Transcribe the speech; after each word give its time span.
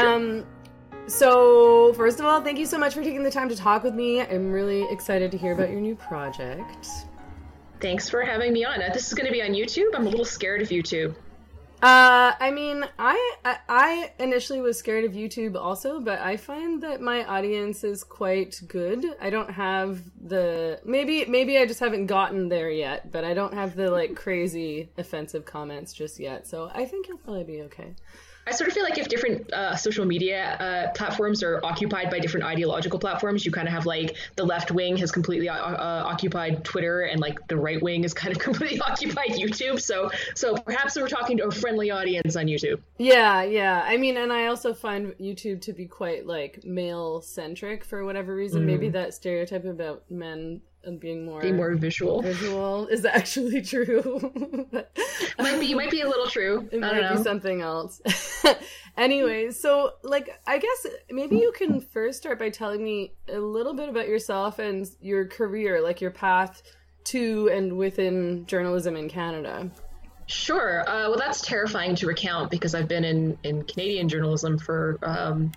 Sure. 0.00 0.14
Um, 0.14 0.46
so 1.06 1.92
first 1.94 2.20
of 2.20 2.26
all, 2.26 2.40
thank 2.40 2.58
you 2.58 2.66
so 2.66 2.78
much 2.78 2.94
for 2.94 3.02
taking 3.02 3.22
the 3.22 3.30
time 3.30 3.48
to 3.48 3.56
talk 3.56 3.82
with 3.82 3.94
me. 3.94 4.20
I'm 4.20 4.52
really 4.52 4.84
excited 4.90 5.30
to 5.32 5.38
hear 5.38 5.52
about 5.52 5.70
your 5.70 5.80
new 5.80 5.96
project. 5.96 6.86
Thanks 7.80 8.08
for 8.08 8.22
having 8.22 8.52
me 8.52 8.64
on. 8.64 8.82
Uh, 8.82 8.90
this 8.92 9.08
is 9.08 9.14
going 9.14 9.26
to 9.26 9.32
be 9.32 9.42
on 9.42 9.50
YouTube. 9.50 9.94
I'm 9.94 10.06
a 10.06 10.10
little 10.10 10.24
scared 10.24 10.62
of 10.62 10.68
YouTube. 10.68 11.14
Uh, 11.82 12.34
I 12.38 12.50
mean, 12.50 12.84
I, 12.98 13.36
I 13.42 13.56
I 13.66 14.12
initially 14.18 14.60
was 14.60 14.78
scared 14.78 15.04
of 15.04 15.12
YouTube 15.12 15.56
also, 15.56 15.98
but 15.98 16.18
I 16.18 16.36
find 16.36 16.82
that 16.82 17.00
my 17.00 17.24
audience 17.24 17.84
is 17.84 18.04
quite 18.04 18.60
good. 18.68 19.02
I 19.18 19.30
don't 19.30 19.50
have 19.50 20.02
the 20.22 20.78
maybe 20.84 21.24
maybe 21.24 21.56
I 21.56 21.64
just 21.64 21.80
haven't 21.80 22.04
gotten 22.04 22.50
there 22.50 22.70
yet, 22.70 23.10
but 23.10 23.24
I 23.24 23.32
don't 23.32 23.54
have 23.54 23.76
the 23.76 23.90
like 23.90 24.14
crazy 24.14 24.90
offensive 24.98 25.46
comments 25.46 25.94
just 25.94 26.20
yet. 26.20 26.46
So 26.46 26.70
I 26.74 26.84
think 26.84 27.08
you'll 27.08 27.16
probably 27.16 27.44
be 27.44 27.62
okay. 27.62 27.94
I 28.50 28.52
sort 28.52 28.66
of 28.66 28.74
feel 28.74 28.82
like 28.82 28.98
if 28.98 29.08
different 29.08 29.52
uh, 29.52 29.76
social 29.76 30.04
media 30.04 30.56
uh, 30.56 30.92
platforms 30.96 31.44
are 31.44 31.64
occupied 31.64 32.10
by 32.10 32.18
different 32.18 32.46
ideological 32.46 32.98
platforms, 32.98 33.46
you 33.46 33.52
kind 33.52 33.68
of 33.68 33.74
have 33.74 33.86
like 33.86 34.16
the 34.34 34.42
left 34.42 34.72
wing 34.72 34.96
has 34.96 35.12
completely 35.12 35.48
uh, 35.48 35.54
uh 35.54 36.02
occupied 36.04 36.64
Twitter, 36.64 37.02
and 37.02 37.20
like 37.20 37.46
the 37.46 37.56
right 37.56 37.80
wing 37.80 38.02
is 38.02 38.12
kind 38.12 38.34
of 38.34 38.42
completely 38.42 38.80
occupied 38.80 39.30
YouTube. 39.30 39.80
So, 39.80 40.10
so 40.34 40.56
perhaps 40.56 40.96
we're 40.96 41.06
talking 41.06 41.36
to 41.36 41.46
a 41.46 41.52
friendly 41.52 41.92
audience 41.92 42.34
on 42.34 42.46
YouTube. 42.46 42.80
Yeah, 42.98 43.44
yeah. 43.44 43.84
I 43.86 43.96
mean, 43.96 44.16
and 44.16 44.32
I 44.32 44.46
also 44.46 44.74
find 44.74 45.14
YouTube 45.20 45.60
to 45.62 45.72
be 45.72 45.86
quite 45.86 46.26
like 46.26 46.64
male 46.64 47.20
centric 47.20 47.84
for 47.84 48.04
whatever 48.04 48.34
reason. 48.34 48.62
Mm. 48.62 48.66
Maybe 48.66 48.88
that 48.88 49.14
stereotype 49.14 49.64
about 49.64 50.10
men 50.10 50.60
and 50.84 50.98
being 50.98 51.24
more 51.24 51.40
being 51.40 51.56
more 51.56 51.74
visual. 51.74 52.22
visual 52.22 52.86
is 52.86 53.04
actually 53.04 53.62
true. 53.72 54.02
Might 55.38 55.60
be 55.60 55.66
you 55.66 55.76
might 55.76 55.90
be 55.90 56.00
a 56.00 56.08
little 56.08 56.26
true. 56.26 56.68
It 56.72 56.80
might 56.80 57.00
know. 57.00 57.16
be 57.16 57.22
something 57.22 57.60
else. 57.60 58.00
Anyway, 58.96 59.50
so 59.52 59.92
like 60.02 60.28
i 60.46 60.58
guess 60.58 60.86
maybe 61.10 61.36
you 61.36 61.52
can 61.56 61.80
first 61.80 62.18
start 62.18 62.38
by 62.38 62.50
telling 62.50 62.82
me 62.82 63.14
a 63.32 63.38
little 63.38 63.72
bit 63.72 63.88
about 63.88 64.08
yourself 64.08 64.58
and 64.58 64.90
your 65.00 65.26
career 65.26 65.80
like 65.80 66.00
your 66.00 66.10
path 66.10 66.60
to 67.04 67.48
and 67.52 67.76
within 67.78 68.44
journalism 68.46 68.96
in 68.96 69.08
canada. 69.08 69.70
Sure. 70.26 70.80
Uh, 70.88 71.08
well 71.08 71.16
that's 71.16 71.40
terrifying 71.40 71.94
to 71.94 72.06
recount 72.06 72.50
because 72.50 72.74
i've 72.74 72.88
been 72.88 73.04
in 73.04 73.38
in 73.44 73.62
canadian 73.62 74.08
journalism 74.08 74.58
for 74.58 74.98
um, 75.02 75.52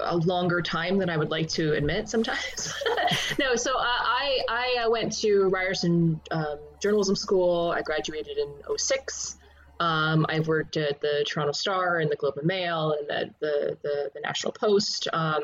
a 0.00 0.16
longer 0.16 0.60
time 0.60 0.98
than 0.98 1.08
I 1.08 1.16
would 1.16 1.30
like 1.30 1.48
to 1.50 1.72
admit 1.74 2.08
sometimes. 2.08 2.72
no, 3.38 3.54
so 3.54 3.76
uh, 3.76 3.82
I 3.82 4.40
I 4.48 4.84
uh, 4.84 4.90
went 4.90 5.16
to 5.20 5.48
Ryerson 5.48 6.20
um, 6.30 6.58
Journalism 6.80 7.16
School. 7.16 7.72
I 7.76 7.82
graduated 7.82 8.38
in 8.38 8.48
06. 8.76 9.36
Um, 9.80 10.24
I've 10.28 10.46
worked 10.46 10.76
at 10.76 11.00
the 11.00 11.24
Toronto 11.28 11.52
Star 11.52 11.98
and 11.98 12.10
the 12.10 12.16
Globe 12.16 12.36
and 12.36 12.46
Mail 12.46 12.96
and 12.98 13.08
the 13.08 13.34
the, 13.40 13.78
the, 13.82 14.10
the 14.14 14.20
National 14.20 14.52
Post. 14.52 15.08
Um, 15.12 15.42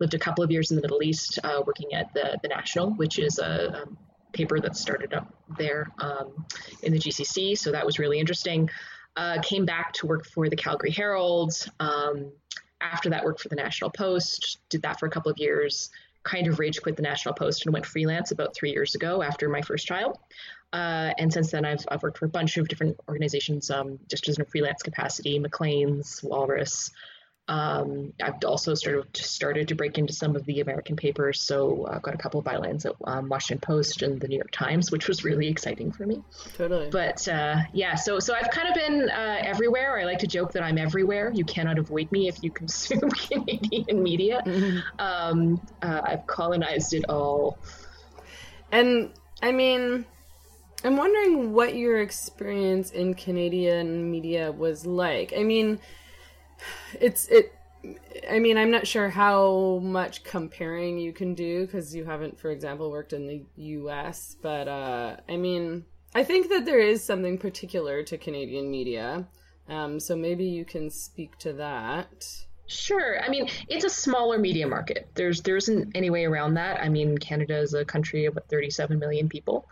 lived 0.00 0.14
a 0.14 0.18
couple 0.18 0.44
of 0.44 0.50
years 0.50 0.70
in 0.70 0.76
the 0.76 0.82
Middle 0.82 1.02
East, 1.02 1.38
uh, 1.42 1.62
working 1.66 1.94
at 1.94 2.12
the 2.14 2.38
the 2.42 2.48
National, 2.48 2.92
which 2.92 3.18
is 3.18 3.38
a, 3.38 3.82
um, 3.82 3.98
paper 4.32 4.60
that 4.60 4.76
started 4.76 5.14
up 5.14 5.32
there 5.56 5.90
um, 6.00 6.46
in 6.82 6.92
the 6.92 6.98
GCC. 6.98 7.56
So 7.56 7.72
that 7.72 7.84
was 7.84 7.98
really 7.98 8.18
interesting. 8.18 8.68
Uh, 9.16 9.40
came 9.42 9.64
back 9.64 9.92
to 9.94 10.06
work 10.06 10.26
for 10.26 10.48
the 10.48 10.56
Calgary 10.56 10.90
Herald. 10.90 11.52
After 12.80 13.10
that 13.10 13.24
worked 13.24 13.40
for 13.40 13.48
the 13.48 13.56
National 13.56 13.90
Post, 13.90 14.58
did 14.68 14.82
that 14.82 15.00
for 15.00 15.06
a 15.06 15.10
couple 15.10 15.30
of 15.30 15.38
years, 15.38 15.90
kind 16.22 16.46
of 16.46 16.58
rage 16.58 16.80
quit 16.82 16.96
the 16.96 17.02
National 17.02 17.34
Post 17.34 17.64
and 17.66 17.72
went 17.72 17.86
freelance 17.86 18.30
about 18.30 18.54
three 18.54 18.70
years 18.70 18.94
ago 18.94 19.22
after 19.22 19.48
my 19.48 19.62
first 19.62 19.86
child. 19.86 20.18
Uh, 20.72 21.12
and 21.18 21.32
since 21.32 21.50
then, 21.50 21.64
I've, 21.64 21.84
I've 21.88 22.02
worked 22.02 22.18
for 22.18 22.26
a 22.26 22.28
bunch 22.28 22.58
of 22.58 22.68
different 22.68 22.98
organizations, 23.08 23.70
um, 23.70 23.98
just 24.08 24.28
as 24.28 24.36
in 24.36 24.42
a 24.42 24.44
freelance 24.44 24.82
capacity, 24.82 25.38
Maclean's 25.38 26.22
Walrus, 26.22 26.90
um, 27.48 28.12
I've 28.22 28.44
also 28.44 28.74
started 28.74 29.16
started 29.16 29.68
to 29.68 29.74
break 29.74 29.96
into 29.96 30.12
some 30.12 30.36
of 30.36 30.44
the 30.44 30.60
American 30.60 30.96
papers, 30.96 31.40
so 31.40 31.86
I've 31.90 32.02
got 32.02 32.14
a 32.14 32.18
couple 32.18 32.40
of 32.40 32.46
bylines 32.46 32.84
at 32.84 32.92
um, 33.04 33.30
Washington 33.30 33.60
Post 33.60 34.02
and 34.02 34.20
the 34.20 34.28
New 34.28 34.36
York 34.36 34.50
Times, 34.52 34.90
which 34.90 35.08
was 35.08 35.24
really 35.24 35.48
exciting 35.48 35.90
for 35.90 36.04
me. 36.04 36.22
Totally. 36.58 36.90
But 36.90 37.26
uh, 37.26 37.56
yeah, 37.72 37.94
so 37.94 38.18
so 38.20 38.34
I've 38.34 38.50
kind 38.50 38.68
of 38.68 38.74
been 38.74 39.08
uh, 39.08 39.38
everywhere. 39.40 39.98
I 39.98 40.04
like 40.04 40.18
to 40.18 40.26
joke 40.26 40.52
that 40.52 40.62
I'm 40.62 40.76
everywhere. 40.76 41.32
You 41.34 41.44
cannot 41.44 41.78
avoid 41.78 42.12
me 42.12 42.28
if 42.28 42.42
you 42.42 42.50
consume 42.50 43.10
Canadian 43.10 44.02
media. 44.02 44.42
Mm-hmm. 44.44 44.78
Um, 44.98 45.60
uh, 45.80 46.02
I've 46.04 46.26
colonized 46.26 46.92
it 46.92 47.06
all. 47.08 47.58
And 48.70 49.10
I 49.40 49.52
mean, 49.52 50.04
I'm 50.84 50.98
wondering 50.98 51.54
what 51.54 51.74
your 51.74 51.98
experience 52.02 52.90
in 52.90 53.14
Canadian 53.14 54.10
media 54.10 54.52
was 54.52 54.84
like. 54.84 55.32
I 55.34 55.44
mean 55.44 55.80
it's 57.00 57.28
it 57.28 57.52
I 58.28 58.38
mean, 58.38 58.58
I'm 58.58 58.70
not 58.70 58.86
sure 58.86 59.08
how 59.08 59.80
much 59.82 60.24
comparing 60.24 60.98
you 60.98 61.12
can 61.12 61.34
do 61.34 61.64
because 61.64 61.94
you 61.94 62.04
haven't, 62.04 62.38
for 62.38 62.50
example, 62.50 62.90
worked 62.90 63.12
in 63.12 63.26
the 63.26 63.44
U.S. 63.56 64.36
But 64.42 64.68
uh, 64.68 65.16
I 65.28 65.36
mean, 65.36 65.84
I 66.14 66.24
think 66.24 66.48
that 66.50 66.64
there 66.64 66.80
is 66.80 67.04
something 67.04 67.38
particular 67.38 68.02
to 68.04 68.18
Canadian 68.18 68.70
media. 68.70 69.26
Um, 69.68 70.00
so 70.00 70.16
maybe 70.16 70.44
you 70.44 70.64
can 70.64 70.90
speak 70.90 71.38
to 71.38 71.52
that. 71.54 72.26
Sure. 72.66 73.22
I 73.22 73.28
mean, 73.28 73.48
it's 73.68 73.84
a 73.84 73.90
smaller 73.90 74.38
media 74.38 74.66
market. 74.66 75.08
There's 75.14 75.42
there 75.42 75.56
isn't 75.56 75.92
any 75.94 76.10
way 76.10 76.24
around 76.24 76.54
that. 76.54 76.80
I 76.82 76.88
mean, 76.88 77.16
Canada 77.16 77.58
is 77.58 77.74
a 77.74 77.84
country 77.84 78.26
of 78.26 78.34
about 78.34 78.48
37 78.48 78.98
million 78.98 79.28
people. 79.28 79.68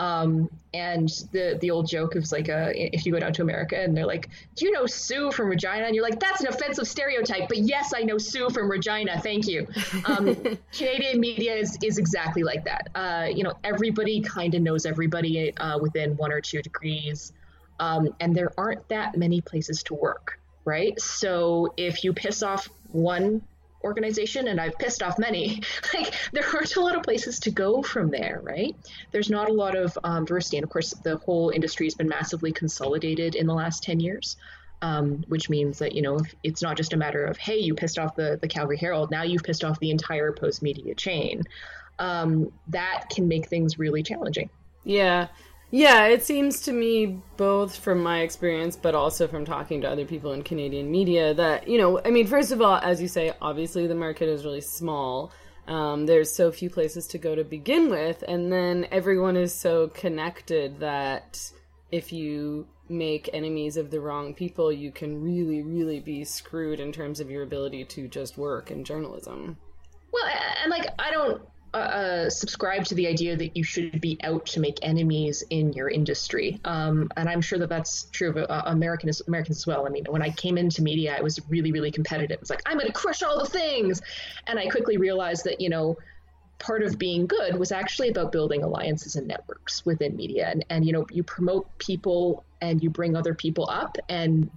Um, 0.00 0.48
and 0.72 1.10
the 1.30 1.58
the 1.60 1.70
old 1.70 1.86
joke 1.86 2.16
is 2.16 2.32
like, 2.32 2.48
uh, 2.48 2.72
if 2.74 3.04
you 3.04 3.12
go 3.12 3.20
down 3.20 3.34
to 3.34 3.42
America 3.42 3.78
and 3.78 3.94
they're 3.94 4.06
like, 4.06 4.30
"Do 4.56 4.64
you 4.64 4.72
know 4.72 4.86
Sue 4.86 5.30
from 5.30 5.50
Regina?" 5.50 5.84
and 5.84 5.94
you're 5.94 6.08
like, 6.08 6.18
"That's 6.18 6.40
an 6.40 6.46
offensive 6.46 6.88
stereotype," 6.88 7.48
but 7.48 7.58
yes, 7.58 7.92
I 7.94 8.00
know 8.00 8.16
Sue 8.16 8.48
from 8.48 8.70
Regina. 8.70 9.20
Thank 9.20 9.46
you. 9.46 9.68
Um, 10.06 10.34
Canadian 10.72 11.20
media 11.20 11.54
is 11.54 11.76
is 11.82 11.98
exactly 11.98 12.42
like 12.42 12.64
that. 12.64 12.88
Uh, 12.94 13.26
you 13.30 13.44
know, 13.44 13.52
everybody 13.62 14.22
kind 14.22 14.54
of 14.54 14.62
knows 14.62 14.86
everybody 14.86 15.54
uh, 15.58 15.78
within 15.78 16.16
one 16.16 16.32
or 16.32 16.40
two 16.40 16.62
degrees, 16.62 17.34
um, 17.78 18.08
and 18.20 18.34
there 18.34 18.52
aren't 18.56 18.88
that 18.88 19.18
many 19.18 19.42
places 19.42 19.82
to 19.82 19.94
work, 19.94 20.40
right? 20.64 20.98
So 20.98 21.74
if 21.76 22.04
you 22.04 22.14
piss 22.14 22.42
off 22.42 22.70
one 22.92 23.42
organization 23.82 24.48
and 24.48 24.60
I've 24.60 24.78
pissed 24.78 25.02
off 25.02 25.18
many, 25.18 25.62
like 25.94 26.14
there 26.32 26.44
aren't 26.54 26.76
a 26.76 26.80
lot 26.80 26.96
of 26.96 27.02
places 27.02 27.38
to 27.40 27.50
go 27.50 27.82
from 27.82 28.10
there, 28.10 28.40
right? 28.42 28.74
There's 29.10 29.30
not 29.30 29.48
a 29.48 29.52
lot 29.52 29.76
of 29.76 29.96
um, 30.04 30.24
diversity. 30.24 30.58
And 30.58 30.64
of 30.64 30.70
course, 30.70 30.92
the 31.02 31.16
whole 31.18 31.50
industry 31.50 31.86
has 31.86 31.94
been 31.94 32.08
massively 32.08 32.52
consolidated 32.52 33.34
in 33.34 33.46
the 33.46 33.54
last 33.54 33.82
10 33.82 34.00
years. 34.00 34.36
Um, 34.82 35.24
which 35.28 35.50
means 35.50 35.78
that 35.80 35.94
you 35.94 36.00
know 36.00 36.20
it's 36.42 36.62
not 36.62 36.74
just 36.74 36.94
a 36.94 36.96
matter 36.96 37.22
of 37.26 37.36
hey 37.36 37.58
you 37.58 37.74
pissed 37.74 37.98
off 37.98 38.16
the 38.16 38.38
the 38.40 38.48
Calgary 38.48 38.78
Herald 38.78 39.10
now 39.10 39.24
you've 39.24 39.42
pissed 39.42 39.62
off 39.62 39.78
the 39.78 39.90
entire 39.90 40.32
Postmedia 40.32 40.96
chain 40.96 41.42
um, 41.98 42.50
that 42.68 43.04
can 43.10 43.28
make 43.28 43.46
things 43.46 43.78
really 43.78 44.02
challenging 44.02 44.48
yeah 44.82 45.28
yeah, 45.70 46.06
it 46.06 46.24
seems 46.24 46.62
to 46.62 46.72
me, 46.72 47.20
both 47.36 47.76
from 47.76 48.02
my 48.02 48.20
experience, 48.20 48.74
but 48.74 48.94
also 48.94 49.28
from 49.28 49.44
talking 49.44 49.80
to 49.82 49.90
other 49.90 50.04
people 50.04 50.32
in 50.32 50.42
Canadian 50.42 50.90
media, 50.90 51.32
that, 51.34 51.68
you 51.68 51.78
know, 51.78 52.00
I 52.04 52.10
mean, 52.10 52.26
first 52.26 52.50
of 52.50 52.60
all, 52.60 52.76
as 52.76 53.00
you 53.00 53.06
say, 53.06 53.32
obviously 53.40 53.86
the 53.86 53.94
market 53.94 54.28
is 54.28 54.44
really 54.44 54.60
small. 54.60 55.32
Um, 55.68 56.06
there's 56.06 56.34
so 56.34 56.50
few 56.50 56.70
places 56.70 57.06
to 57.08 57.18
go 57.18 57.36
to 57.36 57.44
begin 57.44 57.88
with. 57.88 58.24
And 58.26 58.52
then 58.52 58.88
everyone 58.90 59.36
is 59.36 59.54
so 59.54 59.88
connected 59.88 60.80
that 60.80 61.52
if 61.92 62.12
you 62.12 62.66
make 62.88 63.30
enemies 63.32 63.76
of 63.76 63.92
the 63.92 64.00
wrong 64.00 64.34
people, 64.34 64.72
you 64.72 64.90
can 64.90 65.22
really, 65.22 65.62
really 65.62 66.00
be 66.00 66.24
screwed 66.24 66.80
in 66.80 66.90
terms 66.90 67.20
of 67.20 67.30
your 67.30 67.44
ability 67.44 67.84
to 67.84 68.08
just 68.08 68.36
work 68.36 68.72
in 68.72 68.82
journalism. 68.82 69.56
Well, 70.12 70.24
and 70.62 70.70
like, 70.70 70.86
I 70.98 71.12
don't 71.12 71.42
uh, 71.72 71.76
uh, 71.76 72.30
subscribe 72.30 72.84
to 72.84 72.94
the 72.96 73.06
idea 73.06 73.36
that 73.36 73.56
you 73.56 73.62
should 73.62 74.00
be 74.00 74.18
out 74.24 74.44
to 74.44 74.60
make 74.60 74.78
enemies 74.82 75.44
in 75.50 75.72
your 75.72 75.88
industry, 75.88 76.60
um, 76.64 77.08
and 77.16 77.28
I'm 77.28 77.40
sure 77.40 77.60
that 77.60 77.68
that's 77.68 78.04
true 78.10 78.30
of 78.30 78.36
uh, 78.38 78.62
Americans 78.66 79.22
Americans 79.28 79.58
as 79.58 79.66
well. 79.68 79.86
I 79.86 79.90
mean, 79.90 80.04
when 80.08 80.20
I 80.20 80.30
came 80.30 80.58
into 80.58 80.82
media, 80.82 81.16
I 81.16 81.20
was 81.20 81.40
really 81.48 81.70
really 81.70 81.92
competitive. 81.92 82.38
It's 82.40 82.50
like 82.50 82.62
I'm 82.66 82.76
going 82.76 82.88
to 82.88 82.92
crush 82.92 83.22
all 83.22 83.38
the 83.38 83.48
things, 83.48 84.02
and 84.48 84.58
I 84.58 84.66
quickly 84.68 84.96
realized 84.96 85.44
that 85.44 85.60
you 85.60 85.68
know 85.68 85.96
part 86.58 86.82
of 86.82 86.98
being 86.98 87.26
good 87.26 87.56
was 87.56 87.70
actually 87.70 88.08
about 88.08 88.32
building 88.32 88.62
alliances 88.64 89.14
and 89.14 89.28
networks 89.28 89.86
within 89.86 90.16
media, 90.16 90.48
and 90.48 90.64
and 90.70 90.84
you 90.84 90.92
know 90.92 91.06
you 91.12 91.22
promote 91.22 91.78
people 91.78 92.44
and 92.60 92.82
you 92.82 92.90
bring 92.90 93.16
other 93.16 93.34
people 93.34 93.70
up, 93.70 93.96
and 94.08 94.50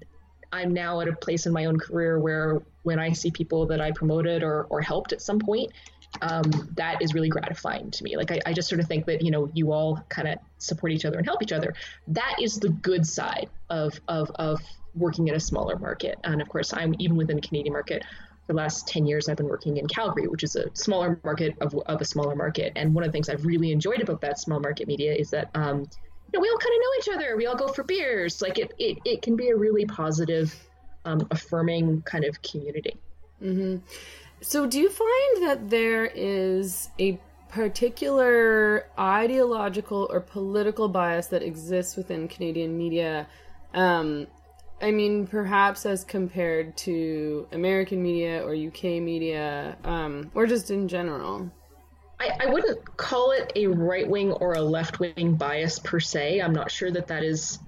I'm 0.54 0.74
now 0.74 1.01
at 1.01 1.07
a 1.07 1.13
place 1.13 1.48
in 1.48 1.54
my 1.54 1.65
own 1.65 1.80
career 1.80 2.19
where 2.19 2.62
when 2.83 3.00
I 3.00 3.12
see 3.13 3.31
people 3.31 3.65
that 3.68 3.81
I 3.81 3.92
promoted 3.92 4.44
or, 4.44 4.65
or 4.65 4.81
helped 4.81 5.12
at 5.12 5.21
some 5.21 5.39
point, 5.39 5.71
um, 6.21 6.44
that 6.75 7.01
is 7.01 7.13
really 7.13 7.30
gratifying 7.30 7.92
to 7.92 8.04
me. 8.04 8.15
Like 8.18 8.31
I, 8.31 8.39
I 8.45 8.54
just 8.54 8.69
sort 8.69 8.80
of 8.80 8.88
think 8.88 9.06
that 9.06 9.21
you 9.21 9.31
know 9.31 9.50
you 9.54 9.71
all 9.71 10.04
kind 10.10 10.27
of 10.27 10.39
support 10.57 10.92
each 10.92 11.06
other 11.06 11.18
and 11.18 11.25
help 11.25 11.42
each 11.42 11.54
other. 11.54 11.74
That 12.07 12.36
is 12.42 12.60
the 12.60 12.69
good 12.69 13.06
side 13.06 13.50
of 13.69 14.00
of 14.07 14.31
of 14.36 14.62
working 14.95 15.27
in 15.27 15.36
a 15.36 15.39
smaller 15.39 15.77
market. 15.77 16.19
And 16.24 16.42
of 16.42 16.50
course, 16.50 16.74
I'm 16.74 16.95
even 17.00 17.18
within 17.18 17.36
the 17.36 17.42
Canadian 17.42 17.74
market. 17.74 18.04
For 18.45 18.51
the 18.51 18.57
last 18.57 18.89
10 18.89 19.06
years, 19.06 19.30
I've 19.30 19.38
been 19.38 19.48
working 19.48 19.77
in 19.77 19.88
Calgary, 19.88 20.27
which 20.27 20.44
is 20.44 20.57
a 20.57 20.69
smaller 20.75 21.18
market 21.24 21.56
of, 21.62 21.74
of 21.86 22.01
a 22.01 22.06
smaller 22.06 22.36
market. 22.36 22.74
And 22.75 22.94
one 22.94 23.06
of 23.06 23.07
the 23.07 23.13
things 23.13 23.30
I've 23.30 23.45
really 23.45 23.71
enjoyed 23.71 24.01
about 24.01 24.19
that 24.19 24.38
small 24.38 24.60
market 24.60 24.86
media 24.86 25.13
is 25.13 25.30
that 25.30 25.50
um, 25.56 25.80
you 25.80 25.86
know, 26.33 26.42
we 26.42 26.50
all 26.50 26.57
kind 26.57 26.74
of 26.74 26.81
know 26.81 26.89
each 27.00 27.10
other. 27.15 27.38
We 27.38 27.45
all 27.45 27.56
go 27.56 27.69
for 27.69 27.83
beers. 27.83 28.42
Like 28.42 28.60
it, 28.60 28.74
it, 28.77 28.98
it 29.06 29.21
can 29.21 29.38
be 29.38 29.50
a 29.50 29.56
really 29.56 29.86
positive 29.86 30.54
um, 31.06 31.25
affirming 31.31 32.01
kind 32.01 32.25
of 32.25 32.42
community. 32.42 32.98
Mm-hmm. 33.42 33.77
So, 34.44 34.68
do 34.68 34.78
you 34.78 34.90
find 34.90 35.48
that 35.48 35.69
there 35.69 36.06
is 36.06 36.90
a 37.00 37.18
particular 37.48 38.86
ideological 39.00 40.10
or 40.12 40.19
political 40.19 40.90
bias 40.90 41.28
that 41.28 41.42
exists 41.42 41.95
within 41.95 42.28
Canadian 42.28 42.78
media? 42.78 43.25
Um, 43.74 44.28
I 44.81 44.92
mean, 44.92 45.28
perhaps 45.28 45.86
as 45.86 46.04
compared 46.04 46.75
to 46.80 47.48
American 47.54 48.04
media 48.04 48.45
or 48.45 48.54
UK 48.54 49.01
media, 49.01 49.78
um, 49.86 50.30
or 50.36 50.46
just 50.46 50.72
in 50.72 50.89
general. 50.89 51.50
I, 52.19 52.31
I 52.42 52.46
wouldn't 52.48 52.98
call 52.98 53.31
it 53.31 53.54
a 53.56 53.68
right 53.68 54.07
wing 54.07 54.34
or 54.34 54.56
a 54.56 54.62
left 54.62 55.00
wing 55.00 55.36
bias 55.36 55.80
per 55.80 56.01
se. 56.01 56.42
I'm 56.42 56.54
not 56.54 56.69
sure 56.69 56.92
that 56.92 57.07
that 57.07 57.24
is 57.24 57.60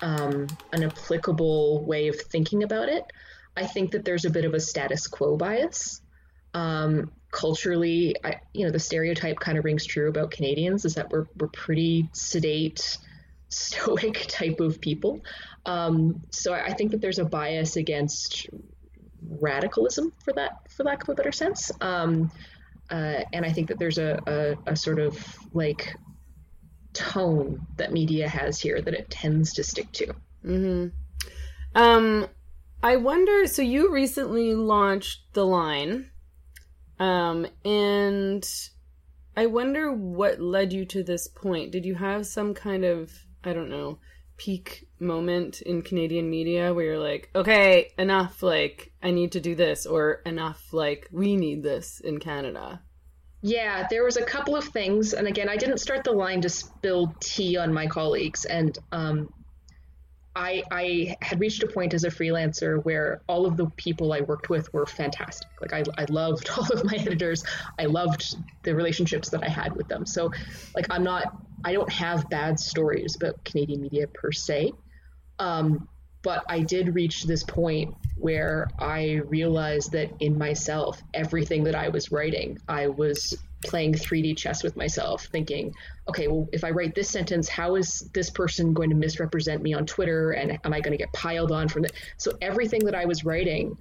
um, 0.00 0.48
an 0.72 0.82
applicable 0.82 1.84
way 1.84 2.08
of 2.08 2.20
thinking 2.20 2.64
about 2.64 2.88
it. 2.88 3.04
I 3.56 3.66
think 3.66 3.92
that 3.92 4.04
there's 4.04 4.24
a 4.24 4.30
bit 4.30 4.44
of 4.44 4.54
a 4.54 4.60
status 4.60 5.06
quo 5.06 5.36
bias. 5.36 6.00
Um, 6.58 7.12
culturally, 7.30 8.16
I, 8.24 8.40
you 8.52 8.64
know, 8.64 8.72
the 8.72 8.80
stereotype 8.80 9.38
kind 9.38 9.58
of 9.58 9.64
rings 9.64 9.86
true 9.86 10.08
about 10.08 10.32
Canadians 10.32 10.84
is 10.84 10.94
that 10.94 11.10
we're 11.10 11.26
we're 11.38 11.48
pretty 11.48 12.08
sedate, 12.12 12.98
stoic 13.48 14.26
type 14.28 14.60
of 14.60 14.80
people. 14.80 15.20
Um, 15.66 16.22
so 16.30 16.52
I 16.52 16.72
think 16.72 16.90
that 16.90 17.00
there's 17.00 17.20
a 17.20 17.24
bias 17.24 17.76
against 17.76 18.48
radicalism 19.22 20.12
for 20.24 20.32
that, 20.32 20.70
for 20.70 20.82
lack 20.82 21.02
of 21.02 21.10
a 21.10 21.14
better 21.14 21.32
sense. 21.32 21.70
Um, 21.80 22.30
uh, 22.90 23.22
and 23.32 23.44
I 23.44 23.52
think 23.52 23.68
that 23.68 23.78
there's 23.78 23.98
a, 23.98 24.18
a, 24.26 24.72
a, 24.72 24.76
sort 24.76 24.98
of 24.98 25.14
like 25.52 25.94
tone 26.94 27.66
that 27.76 27.92
media 27.92 28.26
has 28.26 28.58
here 28.58 28.80
that 28.80 28.94
it 28.94 29.10
tends 29.10 29.52
to 29.54 29.62
stick 29.62 29.92
to. 29.92 30.06
Mm-hmm. 30.44 30.88
Um, 31.74 32.28
I 32.82 32.96
wonder. 32.96 33.46
So 33.46 33.60
you 33.60 33.92
recently 33.92 34.54
launched 34.54 35.34
the 35.34 35.44
line, 35.44 36.10
um, 36.98 37.46
and 37.64 38.48
I 39.36 39.46
wonder 39.46 39.92
what 39.92 40.40
led 40.40 40.72
you 40.72 40.84
to 40.86 41.02
this 41.02 41.28
point. 41.28 41.72
Did 41.72 41.84
you 41.84 41.94
have 41.94 42.26
some 42.26 42.54
kind 42.54 42.84
of 42.84 43.12
I 43.44 43.52
don't 43.52 43.70
know 43.70 43.98
peak 44.38 44.86
moment 45.00 45.60
in 45.62 45.82
Canadian 45.82 46.30
media 46.30 46.72
where 46.72 46.84
you're 46.84 46.98
like, 46.98 47.28
okay, 47.34 47.92
enough, 47.98 48.42
like, 48.42 48.92
I 49.02 49.10
need 49.10 49.32
to 49.32 49.40
do 49.40 49.54
this, 49.54 49.84
or 49.84 50.22
enough, 50.24 50.72
like, 50.72 51.08
we 51.12 51.36
need 51.36 51.62
this 51.62 52.00
in 52.00 52.18
Canada? 52.18 52.80
Yeah, 53.42 53.86
there 53.90 54.04
was 54.04 54.16
a 54.16 54.24
couple 54.24 54.56
of 54.56 54.64
things. 54.64 55.12
And 55.12 55.28
again, 55.28 55.48
I 55.48 55.56
didn't 55.56 55.78
start 55.78 56.04
the 56.04 56.12
line 56.12 56.40
to 56.40 56.48
spill 56.48 57.14
tea 57.20 57.56
on 57.56 57.72
my 57.72 57.86
colleagues. 57.86 58.44
And 58.44 58.76
um, 58.90 59.28
I, 60.36 60.62
I 60.70 61.16
had 61.20 61.40
reached 61.40 61.62
a 61.62 61.66
point 61.66 61.94
as 61.94 62.04
a 62.04 62.08
freelancer 62.08 62.84
where 62.84 63.22
all 63.28 63.44
of 63.44 63.56
the 63.56 63.66
people 63.70 64.12
I 64.12 64.20
worked 64.20 64.50
with 64.50 64.72
were 64.72 64.86
fantastic. 64.86 65.48
Like 65.60 65.72
I, 65.72 65.82
I 66.00 66.06
loved 66.08 66.48
all 66.56 66.66
of 66.72 66.84
my 66.84 66.94
editors. 66.94 67.42
I 67.78 67.86
loved 67.86 68.36
the 68.62 68.74
relationships 68.74 69.30
that 69.30 69.42
I 69.42 69.48
had 69.48 69.74
with 69.74 69.88
them. 69.88 70.06
So 70.06 70.30
like 70.74 70.86
I'm 70.90 71.02
not 71.02 71.36
I 71.64 71.72
don't 71.72 71.92
have 71.92 72.28
bad 72.30 72.60
stories 72.60 73.16
about 73.16 73.42
Canadian 73.44 73.82
media 73.82 74.06
per 74.06 74.30
se. 74.30 74.72
Um, 75.38 75.88
but 76.28 76.44
I 76.46 76.60
did 76.60 76.94
reach 76.94 77.24
this 77.24 77.42
point 77.42 77.94
where 78.16 78.68
I 78.78 79.22
realized 79.28 79.92
that 79.92 80.10
in 80.20 80.36
myself, 80.36 81.02
everything 81.14 81.64
that 81.64 81.74
I 81.74 81.88
was 81.88 82.12
writing, 82.12 82.58
I 82.68 82.88
was 82.88 83.34
playing 83.64 83.94
3D 83.94 84.36
chess 84.36 84.62
with 84.62 84.76
myself, 84.76 85.24
thinking, 85.32 85.74
okay, 86.06 86.28
well, 86.28 86.46
if 86.52 86.64
I 86.64 86.70
write 86.70 86.94
this 86.94 87.08
sentence, 87.08 87.48
how 87.48 87.76
is 87.76 88.10
this 88.12 88.28
person 88.28 88.74
going 88.74 88.90
to 88.90 88.94
misrepresent 88.94 89.62
me 89.62 89.72
on 89.72 89.86
Twitter? 89.86 90.32
And 90.32 90.58
am 90.64 90.74
I 90.74 90.80
going 90.80 90.92
to 90.92 91.02
get 91.02 91.10
piled 91.14 91.50
on 91.50 91.66
from 91.66 91.86
it? 91.86 91.92
So 92.18 92.36
everything 92.42 92.84
that 92.84 92.94
I 92.94 93.06
was 93.06 93.24
writing 93.24 93.78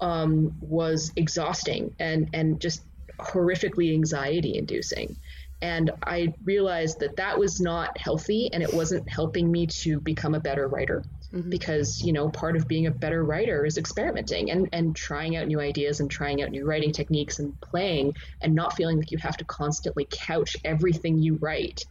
um, 0.00 0.54
was 0.60 1.10
exhausting 1.16 1.96
and, 1.98 2.30
and 2.32 2.60
just 2.60 2.84
horrifically 3.18 3.92
anxiety 3.94 4.56
inducing. 4.56 5.16
And 5.60 5.90
I 6.04 6.34
realized 6.44 7.00
that 7.00 7.16
that 7.16 7.36
was 7.36 7.60
not 7.60 7.98
healthy 7.98 8.48
and 8.52 8.62
it 8.62 8.72
wasn't 8.72 9.08
helping 9.08 9.50
me 9.50 9.66
to 9.82 9.98
become 9.98 10.36
a 10.36 10.40
better 10.40 10.68
writer. 10.68 11.02
Mm-hmm. 11.32 11.50
Because, 11.50 12.02
you 12.02 12.12
know, 12.12 12.28
part 12.28 12.56
of 12.56 12.66
being 12.66 12.86
a 12.86 12.90
better 12.90 13.22
writer 13.22 13.64
is 13.64 13.78
experimenting 13.78 14.50
and, 14.50 14.68
and 14.72 14.96
trying 14.96 15.36
out 15.36 15.46
new 15.46 15.60
ideas 15.60 16.00
and 16.00 16.10
trying 16.10 16.42
out 16.42 16.50
new 16.50 16.66
writing 16.66 16.92
techniques 16.92 17.38
and 17.38 17.58
playing 17.60 18.14
and 18.40 18.54
not 18.54 18.74
feeling 18.74 18.98
like 18.98 19.12
you 19.12 19.18
have 19.18 19.36
to 19.36 19.44
constantly 19.44 20.08
couch 20.10 20.56
everything 20.64 21.18
you 21.18 21.36
write 21.36 21.84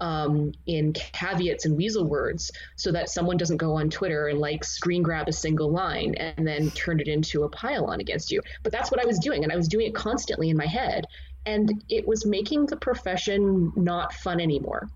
um, 0.00 0.52
in 0.66 0.92
caveats 0.92 1.64
and 1.64 1.76
weasel 1.76 2.04
words 2.04 2.52
so 2.76 2.92
that 2.92 3.08
someone 3.08 3.36
doesn't 3.36 3.56
go 3.56 3.74
on 3.74 3.90
Twitter 3.90 4.28
and 4.28 4.38
like 4.38 4.62
screen 4.62 5.02
grab 5.02 5.28
a 5.28 5.32
single 5.32 5.70
line 5.70 6.14
and 6.14 6.46
then 6.46 6.70
turn 6.70 7.00
it 7.00 7.08
into 7.08 7.44
a 7.44 7.48
pile-on 7.48 8.00
against 8.00 8.30
you. 8.30 8.42
But 8.62 8.72
that's 8.72 8.90
what 8.90 9.02
I 9.02 9.06
was 9.06 9.18
doing, 9.18 9.44
and 9.44 9.52
I 9.52 9.56
was 9.56 9.68
doing 9.68 9.86
it 9.86 9.94
constantly 9.94 10.50
in 10.50 10.56
my 10.56 10.66
head 10.66 11.06
and 11.46 11.84
it 11.88 12.06
was 12.06 12.24
making 12.24 12.66
the 12.66 12.76
profession 12.76 13.72
not 13.76 14.12
fun 14.12 14.40
anymore 14.40 14.88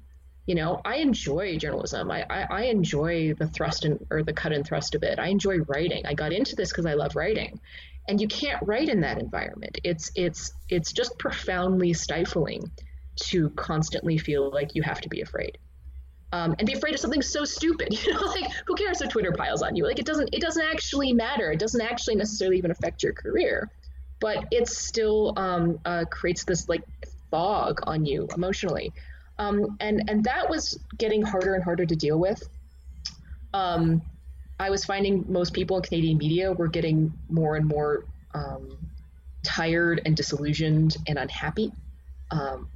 you 0.49 0.55
know 0.55 0.81
i 0.85 0.97
enjoy 0.97 1.59
journalism. 1.59 2.11
I, 2.11 2.25
I, 2.29 2.47
I 2.51 2.63
enjoy 2.65 3.35
the 3.35 3.47
thrust 3.47 3.85
and 3.85 4.05
or 4.11 4.23
the 4.23 4.33
cut 4.33 4.53
and 4.53 4.67
thrust 4.67 4.95
of 4.95 5.03
it. 5.03 5.19
I 5.19 5.29
enjoy 5.29 5.59
writing. 5.73 6.07
I 6.07 6.15
got 6.15 6.33
into 6.33 6.57
this 6.57 6.71
because 6.71 6.87
i 6.87 6.95
love 6.95 7.15
writing. 7.15 7.61
And 8.09 8.19
you 8.19 8.27
can't 8.27 8.61
write 8.67 8.89
in 8.89 9.01
that 9.03 9.19
environment. 9.19 9.79
It's 9.85 10.11
it's 10.17 10.53
it's 10.71 10.93
just 10.93 11.19
profoundly 11.19 11.93
stifling 11.93 12.71
to 13.29 13.51
constantly 13.51 14.17
feel 14.17 14.51
like 14.51 14.75
you 14.75 14.83
have 14.83 15.01
to 15.03 15.09
be 15.09 15.21
afraid 15.21 15.59
um, 16.33 16.55
and 16.59 16.67
be 16.67 16.73
afraid 16.73 16.95
of 16.95 17.01
something 17.01 17.21
so 17.21 17.45
stupid 17.45 17.89
you 18.07 18.15
know 18.15 18.21
like 18.21 18.49
who 18.65 18.77
cares 18.77 19.03
if 19.03 19.11
twitter 19.11 19.33
piles 19.33 19.63
on 19.63 19.77
you? 19.77 19.85
Like 19.85 19.99
it 19.99 20.07
doesn't 20.07 20.31
it 20.33 20.41
doesn't 20.41 20.67
actually 20.73 21.13
matter. 21.13 21.53
It 21.53 21.59
doesn't 21.59 21.83
actually 21.83 22.17
necessarily 22.17 22.57
even 22.57 22.71
affect 22.71 23.03
your 23.03 23.13
career 23.13 23.71
but 24.21 24.47
it 24.51 24.69
still 24.69 25.33
um, 25.37 25.79
uh, 25.85 26.05
creates 26.11 26.45
this 26.45 26.69
like 26.69 26.83
fog 27.31 27.81
on 27.85 28.05
you 28.05 28.29
emotionally. 28.35 28.93
Um, 29.39 29.77
and 29.81 30.09
and 30.09 30.25
that 30.25 30.49
was 30.49 30.79
getting 30.97 31.23
harder 31.23 31.55
and 31.55 31.63
harder 31.63 31.87
to 31.87 31.97
deal 31.97 32.19
with. 32.19 32.49
Um, 33.55 34.03
I 34.61 34.71
was 34.71 34.85
finding 34.85 35.25
most 35.29 35.53
people 35.53 35.77
in 35.77 35.83
Canadian 35.83 36.19
media 36.19 36.53
were 36.53 36.67
getting 36.67 37.13
more 37.29 37.57
and 37.57 37.67
more 37.67 38.05
um, 38.35 38.77
tired 39.45 40.03
and 40.05 40.17
disillusioned 40.17 40.97
and 41.07 41.19
unhappy. 41.19 41.73
Um, 42.31 42.69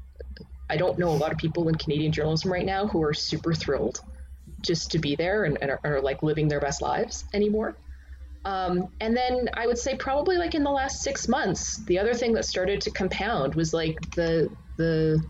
I 0.70 0.76
don't 0.76 0.98
know 0.98 1.10
a 1.10 1.18
lot 1.18 1.32
of 1.32 1.38
people 1.38 1.68
in 1.68 1.74
Canadian 1.74 2.12
journalism 2.12 2.52
right 2.52 2.64
now 2.64 2.86
who 2.86 3.02
are 3.02 3.12
super 3.12 3.52
thrilled 3.52 4.00
just 4.62 4.92
to 4.92 4.98
be 4.98 5.16
there 5.16 5.44
and, 5.44 5.58
and 5.60 5.72
are, 5.72 5.80
are 5.84 6.00
like 6.00 6.22
living 6.22 6.48
their 6.48 6.60
best 6.60 6.80
lives 6.80 7.24
anymore. 7.34 7.76
Um, 8.44 8.88
and 9.00 9.16
then 9.16 9.50
I 9.54 9.66
would 9.66 9.78
say 9.78 9.96
probably 9.96 10.36
like 10.36 10.54
in 10.54 10.64
the 10.64 10.70
last 10.70 11.02
six 11.02 11.28
months, 11.28 11.78
the 11.84 11.98
other 11.98 12.14
thing 12.14 12.32
that 12.34 12.44
started 12.44 12.80
to 12.82 12.90
compound 12.90 13.54
was 13.54 13.72
like 13.74 13.98
the 14.14 14.48
the 14.76 15.22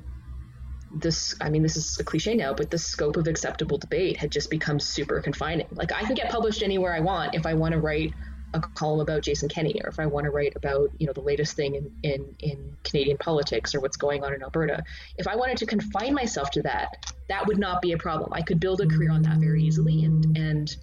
this 0.95 1.35
I 1.41 1.51
mean 1.51 1.63
this 1.63 1.77
is 1.77 1.99
a 1.99 2.05
cliche 2.05 2.35
now, 2.35 2.55
but 2.55 2.71
the 2.71 2.79
scope 2.79 3.17
of 3.17 3.27
acceptable 3.27 3.79
debate 3.79 4.17
had 4.17 4.31
just 4.31 4.51
become 4.51 4.79
super 4.81 5.21
confining. 5.21 5.67
Like 5.73 5.93
I 5.93 6.03
can 6.03 6.15
get 6.15 6.31
published 6.31 6.63
anywhere 6.63 6.93
I 6.93 7.01
want 7.01 7.35
if 7.35 7.47
I 7.47 7.55
want 7.55 7.73
to 7.73 7.81
write 7.81 8.15
a 8.55 8.61
column 8.61 9.01
about 9.01 9.23
Jason 9.23 9.49
Kenney 9.49 9.81
or 9.83 9.89
if 9.89 9.99
I 9.99 10.07
want 10.07 10.25
to 10.25 10.31
write 10.31 10.55
about, 10.57 10.91
you 10.99 11.07
know, 11.07 11.13
the 11.13 11.23
latest 11.23 11.57
thing 11.57 11.75
in, 11.75 11.91
in, 12.03 12.35
in 12.41 12.77
Canadian 12.85 13.17
politics 13.17 13.75
or 13.75 13.81
what's 13.81 13.97
going 13.97 14.23
on 14.25 14.35
in 14.35 14.43
Alberta. 14.43 14.83
If 15.17 15.27
I 15.27 15.37
wanted 15.37 15.57
to 15.59 15.67
confine 15.67 16.13
myself 16.15 16.51
to 16.51 16.63
that, 16.63 17.13
that 17.29 17.47
would 17.47 17.59
not 17.59 17.81
be 17.81 17.93
a 17.93 17.99
problem. 17.99 18.33
I 18.33 18.43
could 18.43 18.61
build 18.61 18.81
a 18.81 18.87
career 18.87 19.11
on 19.11 19.23
that 19.23 19.39
very 19.39 19.63
easily 19.63 20.05
and 20.05 20.37
and 20.37 20.77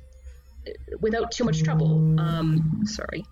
without 0.99 1.31
too 1.31 1.43
much 1.43 1.63
trouble. 1.63 2.19
Um, 2.19 2.81
sorry. 2.85 3.25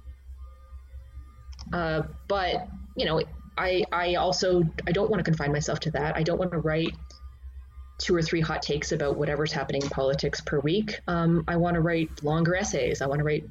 Uh, 1.74 2.04
but 2.28 2.68
you 2.96 3.06
know, 3.06 3.22
I 3.58 3.84
I 3.92 4.16
also 4.16 4.64
I 4.88 4.92
don't 4.92 5.10
want 5.10 5.20
to 5.20 5.24
confine 5.24 5.52
myself 5.52 5.80
to 5.82 5.92
that. 5.92 6.16
I 6.16 6.24
don't 6.24 6.38
want 6.38 6.52
to 6.52 6.60
write 6.60 6.96
two 7.98 8.16
or 8.16 8.22
three 8.22 8.42
hot 8.42 8.62
takes 8.62 8.92
about 8.92 9.18
whatever's 9.18 9.52
happening 9.52 9.82
in 9.82 9.90
politics 9.90 10.40
per 10.42 10.60
week. 10.60 11.00
Um, 11.08 11.44
I 11.48 11.56
want 11.56 11.76
to 11.76 11.82
write 11.82 12.24
longer 12.24 12.56
essays. 12.56 13.02
I 13.02 13.08
want 13.08 13.20
to 13.20 13.26
write 13.26 13.46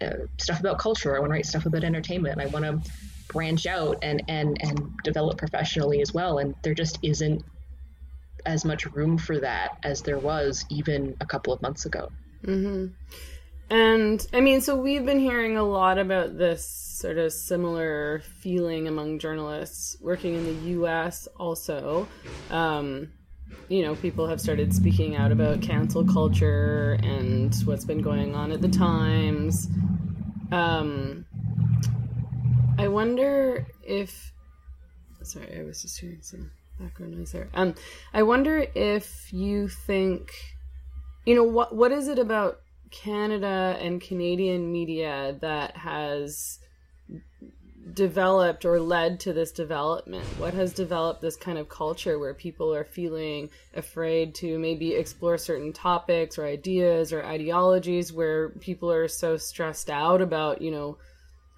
uh, 0.00 0.26
stuff 0.38 0.58
about 0.58 0.78
culture. 0.78 1.16
I 1.16 1.20
want 1.20 1.30
to 1.30 1.34
write 1.34 1.46
stuff 1.46 1.66
about 1.66 1.84
entertainment. 1.84 2.40
I 2.40 2.46
want 2.46 2.64
to 2.64 2.90
branch 3.28 3.66
out 3.66 3.98
and 4.02 4.22
and 4.28 4.58
and 4.60 4.98
develop 5.04 5.38
professionally 5.38 6.00
as 6.02 6.12
well. 6.12 6.38
And 6.38 6.54
there 6.62 6.74
just 6.74 6.98
isn't 7.02 7.44
as 8.44 8.64
much 8.64 8.86
room 8.86 9.18
for 9.18 9.38
that 9.38 9.78
as 9.84 10.02
there 10.02 10.18
was 10.18 10.64
even 10.68 11.16
a 11.20 11.26
couple 11.26 11.52
of 11.52 11.62
months 11.62 11.86
ago. 11.86 12.10
Mm-hmm. 12.44 12.92
And 13.72 14.26
I 14.34 14.42
mean, 14.42 14.60
so 14.60 14.76
we've 14.76 15.06
been 15.06 15.18
hearing 15.18 15.56
a 15.56 15.62
lot 15.62 15.96
about 15.96 16.36
this 16.36 16.68
sort 16.68 17.16
of 17.16 17.32
similar 17.32 18.20
feeling 18.40 18.86
among 18.86 19.18
journalists 19.18 19.96
working 20.02 20.34
in 20.34 20.44
the 20.44 20.70
US 20.72 21.26
also. 21.40 22.06
Um, 22.50 23.10
you 23.70 23.80
know, 23.80 23.94
people 23.96 24.26
have 24.28 24.42
started 24.42 24.74
speaking 24.74 25.16
out 25.16 25.32
about 25.32 25.62
cancel 25.62 26.04
culture 26.04 26.98
and 27.02 27.54
what's 27.64 27.86
been 27.86 28.02
going 28.02 28.34
on 28.34 28.52
at 28.52 28.60
the 28.60 28.68
Times. 28.68 29.70
Um, 30.50 31.24
I 32.78 32.88
wonder 32.88 33.66
if. 33.82 34.34
Sorry, 35.22 35.58
I 35.58 35.64
was 35.64 35.80
just 35.80 35.98
hearing 35.98 36.20
some 36.20 36.50
background 36.78 37.16
noise 37.16 37.32
there. 37.32 37.48
Um, 37.54 37.74
I 38.12 38.22
wonder 38.22 38.66
if 38.74 39.32
you 39.32 39.68
think, 39.68 40.30
you 41.24 41.34
know, 41.34 41.44
what 41.44 41.74
what 41.74 41.90
is 41.90 42.08
it 42.08 42.18
about 42.18 42.58
Canada 42.92 43.76
and 43.80 44.00
Canadian 44.00 44.70
media 44.70 45.36
that 45.40 45.76
has 45.78 46.60
developed 47.94 48.64
or 48.64 48.78
led 48.78 49.18
to 49.20 49.32
this 49.32 49.50
development? 49.50 50.24
What 50.38 50.54
has 50.54 50.72
developed 50.72 51.20
this 51.20 51.36
kind 51.36 51.58
of 51.58 51.68
culture 51.68 52.18
where 52.18 52.34
people 52.34 52.72
are 52.72 52.84
feeling 52.84 53.50
afraid 53.74 54.34
to 54.36 54.58
maybe 54.58 54.94
explore 54.94 55.38
certain 55.38 55.72
topics 55.72 56.38
or 56.38 56.46
ideas 56.46 57.12
or 57.12 57.24
ideologies 57.24 58.12
where 58.12 58.50
people 58.50 58.92
are 58.92 59.08
so 59.08 59.36
stressed 59.36 59.90
out 59.90 60.20
about, 60.20 60.62
you 60.62 60.70
know, 60.70 60.98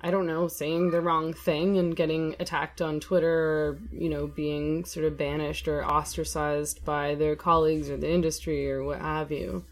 I 0.00 0.10
don't 0.10 0.26
know, 0.26 0.48
saying 0.48 0.90
the 0.90 1.00
wrong 1.00 1.32
thing 1.32 1.78
and 1.78 1.96
getting 1.96 2.36
attacked 2.38 2.82
on 2.82 3.00
Twitter 3.00 3.32
or, 3.32 3.78
you 3.90 4.08
know, 4.08 4.26
being 4.26 4.84
sort 4.84 5.06
of 5.06 5.16
banished 5.16 5.66
or 5.66 5.84
ostracized 5.84 6.84
by 6.84 7.14
their 7.14 7.36
colleagues 7.36 7.88
or 7.88 7.96
the 7.96 8.10
industry 8.10 8.70
or 8.70 8.84
what 8.84 9.00
have 9.00 9.32
you? 9.32 9.64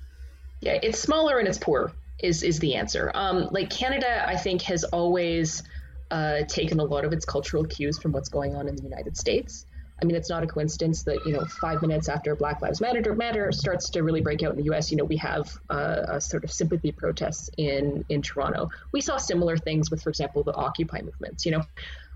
Yeah, 0.62 0.78
it's 0.80 1.00
smaller 1.00 1.40
and 1.40 1.48
it's 1.48 1.58
poor 1.58 1.92
is 2.20 2.44
is 2.44 2.60
the 2.60 2.76
answer. 2.76 3.10
Um, 3.14 3.48
like 3.50 3.68
Canada, 3.68 4.26
I 4.26 4.36
think 4.36 4.62
has 4.62 4.84
always 4.84 5.64
uh, 6.12 6.42
taken 6.44 6.78
a 6.78 6.84
lot 6.84 7.04
of 7.04 7.12
its 7.12 7.24
cultural 7.24 7.64
cues 7.64 7.98
from 7.98 8.12
what's 8.12 8.28
going 8.28 8.54
on 8.54 8.68
in 8.68 8.76
the 8.76 8.82
United 8.82 9.16
States. 9.16 9.66
I 10.00 10.04
mean, 10.04 10.16
it's 10.16 10.30
not 10.30 10.44
a 10.44 10.46
coincidence 10.46 11.02
that 11.02 11.26
you 11.26 11.32
know 11.32 11.44
five 11.60 11.82
minutes 11.82 12.08
after 12.08 12.36
Black 12.36 12.62
Lives 12.62 12.80
Matter 12.80 13.14
matter 13.14 13.50
starts 13.50 13.90
to 13.90 14.02
really 14.04 14.20
break 14.20 14.42
out 14.44 14.52
in 14.52 14.56
the 14.56 14.64
U.S., 14.64 14.92
you 14.92 14.96
know, 14.96 15.04
we 15.04 15.16
have 15.16 15.52
uh, 15.68 16.02
a 16.08 16.20
sort 16.20 16.44
of 16.44 16.52
sympathy 16.52 16.92
protests 16.92 17.50
in 17.56 18.04
in 18.08 18.22
Toronto. 18.22 18.70
We 18.92 19.00
saw 19.00 19.16
similar 19.16 19.56
things 19.56 19.90
with, 19.90 20.00
for 20.00 20.10
example, 20.10 20.44
the 20.44 20.54
Occupy 20.54 21.02
movements. 21.02 21.44
You 21.44 21.52
know, 21.52 21.62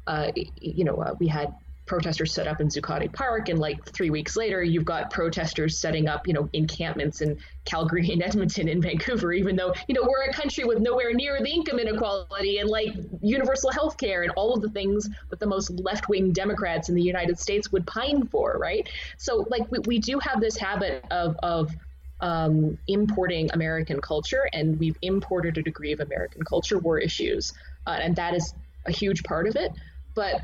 uh, 0.07 0.31
you 0.61 0.85
know, 0.85 0.97
uh, 0.97 1.15
we 1.19 1.27
had 1.27 1.53
protesters 1.87 2.33
set 2.33 2.47
up 2.47 2.61
in 2.61 2.69
Zuccotti 2.69 3.13
Park, 3.13 3.49
and 3.49 3.59
like 3.59 3.85
three 3.85 4.11
weeks 4.11 4.37
later, 4.37 4.63
you've 4.63 4.85
got 4.85 5.11
protesters 5.11 5.79
setting 5.79 6.09
up, 6.09 6.27
you 6.27 6.35
know, 6.35 6.49
encampments 6.53 7.21
in 7.21 7.39
Calgary 7.65 8.11
and 8.11 8.23
Edmonton 8.27 8.69
and 8.69 8.83
Vancouver, 8.83 9.33
even 9.33 9.57
though, 9.57 9.73
you 9.89 9.95
know, 9.95 10.03
we're 10.03 10.25
a 10.29 10.33
country 10.33 10.65
with 10.65 10.81
nowhere 10.81 11.15
near 11.15 11.39
the 11.41 11.51
income 11.51 11.79
inequality 11.79 12.59
and 12.59 12.69
like 12.69 12.89
universal 13.23 13.71
health 13.71 13.97
care 13.97 14.23
and 14.23 14.33
all 14.33 14.55
of 14.55 14.63
the 14.63 14.71
things 14.71 15.09
that 15.31 15.39
the 15.39 15.47
most 15.47 15.71
left 15.71 16.09
wing 16.09 16.33
Democrats 16.33 16.89
in 16.89 16.95
the 16.95 17.03
United 17.03 17.39
States 17.39 17.71
would 17.73 17.87
pine 17.87 18.27
for, 18.27 18.59
right? 18.61 18.89
So, 19.17 19.47
like, 19.49 19.71
we, 19.71 19.79
we 19.87 19.99
do 19.99 20.19
have 20.19 20.41
this 20.41 20.57
habit 20.57 21.05
of, 21.11 21.37
of 21.43 21.73
um, 22.21 22.79
importing 22.89 23.51
American 23.53 24.01
culture, 24.01 24.49
and 24.53 24.79
we've 24.79 24.97
imported 25.03 25.59
a 25.59 25.63
degree 25.63 25.93
of 25.93 26.01
American 26.01 26.43
culture 26.43 26.79
war 26.79 26.99
issues, 26.99 27.53
uh, 27.87 27.99
and 28.01 28.17
that 28.17 28.35
is 28.35 28.55
a 28.87 28.93
huge 28.93 29.23
part 29.23 29.47
of 29.47 29.57
it. 29.57 29.73
But 30.15 30.41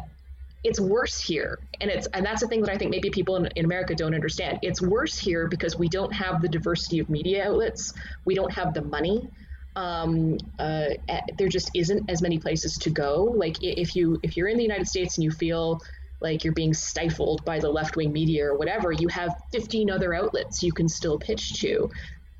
it's 0.64 0.80
worse 0.80 1.20
here. 1.20 1.58
And 1.80 1.90
it's 1.90 2.06
and 2.08 2.24
that's 2.24 2.40
the 2.40 2.48
thing 2.48 2.60
that 2.62 2.70
i 2.70 2.76
think 2.76 2.90
maybe 2.90 3.10
people 3.10 3.36
in, 3.36 3.46
in, 3.56 3.64
america 3.64 3.94
don't 3.94 4.14
understand. 4.14 4.58
It's 4.62 4.80
worse 4.80 5.18
here 5.18 5.48
because 5.48 5.76
we 5.76 5.88
don't 5.88 6.12
have 6.12 6.40
the 6.40 6.48
diversity 6.48 6.98
of 6.98 7.10
media 7.10 7.48
outlets. 7.48 7.92
We 8.24 8.34
don't 8.34 8.52
have 8.52 8.74
the 8.74 8.82
money. 8.82 9.28
Um, 9.74 10.38
uh, 10.58 10.90
there 11.38 11.48
just 11.48 11.70
isn't 11.74 12.10
as 12.10 12.20
many 12.20 12.38
places 12.38 12.76
to 12.78 12.90
go. 12.90 13.32
Like 13.34 13.56
if 13.62 13.96
you 13.96 14.20
if 14.22 14.36
you're 14.36 14.48
in 14.48 14.56
the 14.56 14.62
united 14.62 14.86
states 14.86 15.16
and 15.16 15.24
you 15.24 15.30
feel 15.30 15.80
like 16.20 16.44
you're 16.44 16.52
being 16.52 16.72
stifled 16.72 17.44
by 17.44 17.58
the 17.58 17.68
left-wing 17.68 18.12
media 18.12 18.46
or 18.46 18.56
whatever 18.56 18.92
you 18.92 19.08
have 19.08 19.34
15 19.50 19.90
other 19.90 20.14
outlets 20.14 20.62
you 20.62 20.72
can 20.72 20.88
still 20.88 21.18
pitch 21.18 21.54
to. 21.60 21.90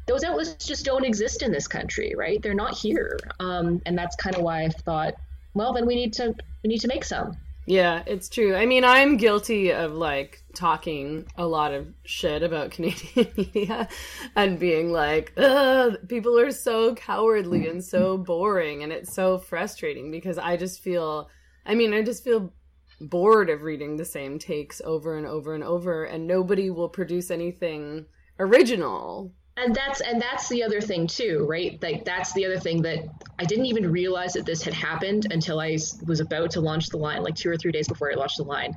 Those 0.07 0.23
outlets 0.23 0.64
just 0.64 0.85
don't 0.85 1.05
exist 1.05 1.43
in 1.43 1.50
this 1.50 1.67
country 1.67 2.14
right? 2.17 2.41
They're 2.41 2.55
not 2.55 2.79
here. 2.79 3.19
Um, 3.41 3.83
and 3.85 3.99
that's 3.99 4.14
kind 4.14 4.37
of 4.37 4.43
why 4.43 4.62
i 4.62 4.69
thought 4.69 5.14
well 5.55 5.73
then 5.73 5.87
we 5.87 5.97
need 5.97 6.12
to 6.14 6.35
we 6.62 6.69
need 6.69 6.81
to 6.81 6.88
make 6.88 7.05
some 7.05 7.37
yeah, 7.66 8.02
it's 8.07 8.28
true. 8.28 8.57
I 8.57 8.66
mean, 8.66 8.85
I'm 8.85 9.16
guilty 9.16 9.73
of 9.73 9.92
like 9.92 10.42
talking 10.54 11.26
a 11.37 11.47
lot 11.47 11.73
of 11.73 11.87
shit 12.04 12.42
about 12.42 12.71
Canadian 12.73 13.28
media 13.37 13.88
and 14.35 14.59
being 14.59 14.92
like, 14.92 15.33
Ugh, 15.37 15.97
people 16.09 16.38
are 16.38 16.50
so 16.50 16.95
cowardly 16.95 17.69
and 17.69 17.85
so 17.85 18.19
boring. 18.19 18.83
And 18.83 18.92
it's 18.92 19.14
so 19.14 19.38
frustrating 19.38 20.11
because 20.11 20.38
I 20.38 20.57
just 20.57 20.81
feel, 20.81 21.28
I 21.64 21.75
mean, 21.75 21.95
I 21.95 22.02
just 22.02 22.25
feel 22.25 22.52
bored 23.00 23.50
of 23.50 23.62
reading 23.62 23.97
the 23.97 24.04
same 24.04 24.38
takes 24.38 24.81
over 24.85 25.16
and 25.16 25.26
over 25.26 25.54
and 25.54 25.64
over, 25.64 26.04
and 26.04 26.26
nobody 26.26 26.71
will 26.71 26.88
produce 26.88 27.31
anything 27.31 28.07
original 28.38 29.33
and 29.56 29.75
that's 29.75 30.00
and 30.00 30.21
that's 30.21 30.49
the 30.49 30.62
other 30.62 30.80
thing 30.80 31.06
too 31.06 31.47
right? 31.49 31.80
Like 31.82 32.04
that's 32.04 32.32
the 32.32 32.47
other 32.47 32.59
thing 32.59 32.82
that 32.82 33.04
i 33.38 33.44
didn't 33.44 33.66
even 33.66 33.90
realize 33.90 34.32
that 34.35 34.47
this 34.47 34.62
had 34.62 34.75
happened 34.75 35.30
until 35.30 35.61
i 35.61 35.76
was 36.06 36.21
about 36.21 36.50
to 36.52 36.61
launch 36.61 36.88
the 36.88 36.97
line 36.97 37.23
like 37.23 37.35
two 37.35 37.50
or 37.50 37.56
three 37.56 37.73
days 37.73 37.88
before 37.88 38.11
i 38.11 38.14
launched 38.14 38.38
the 38.38 38.44
line. 38.44 38.76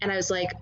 And 0.00 0.12
i 0.12 0.16
was 0.16 0.30
like 0.30 0.52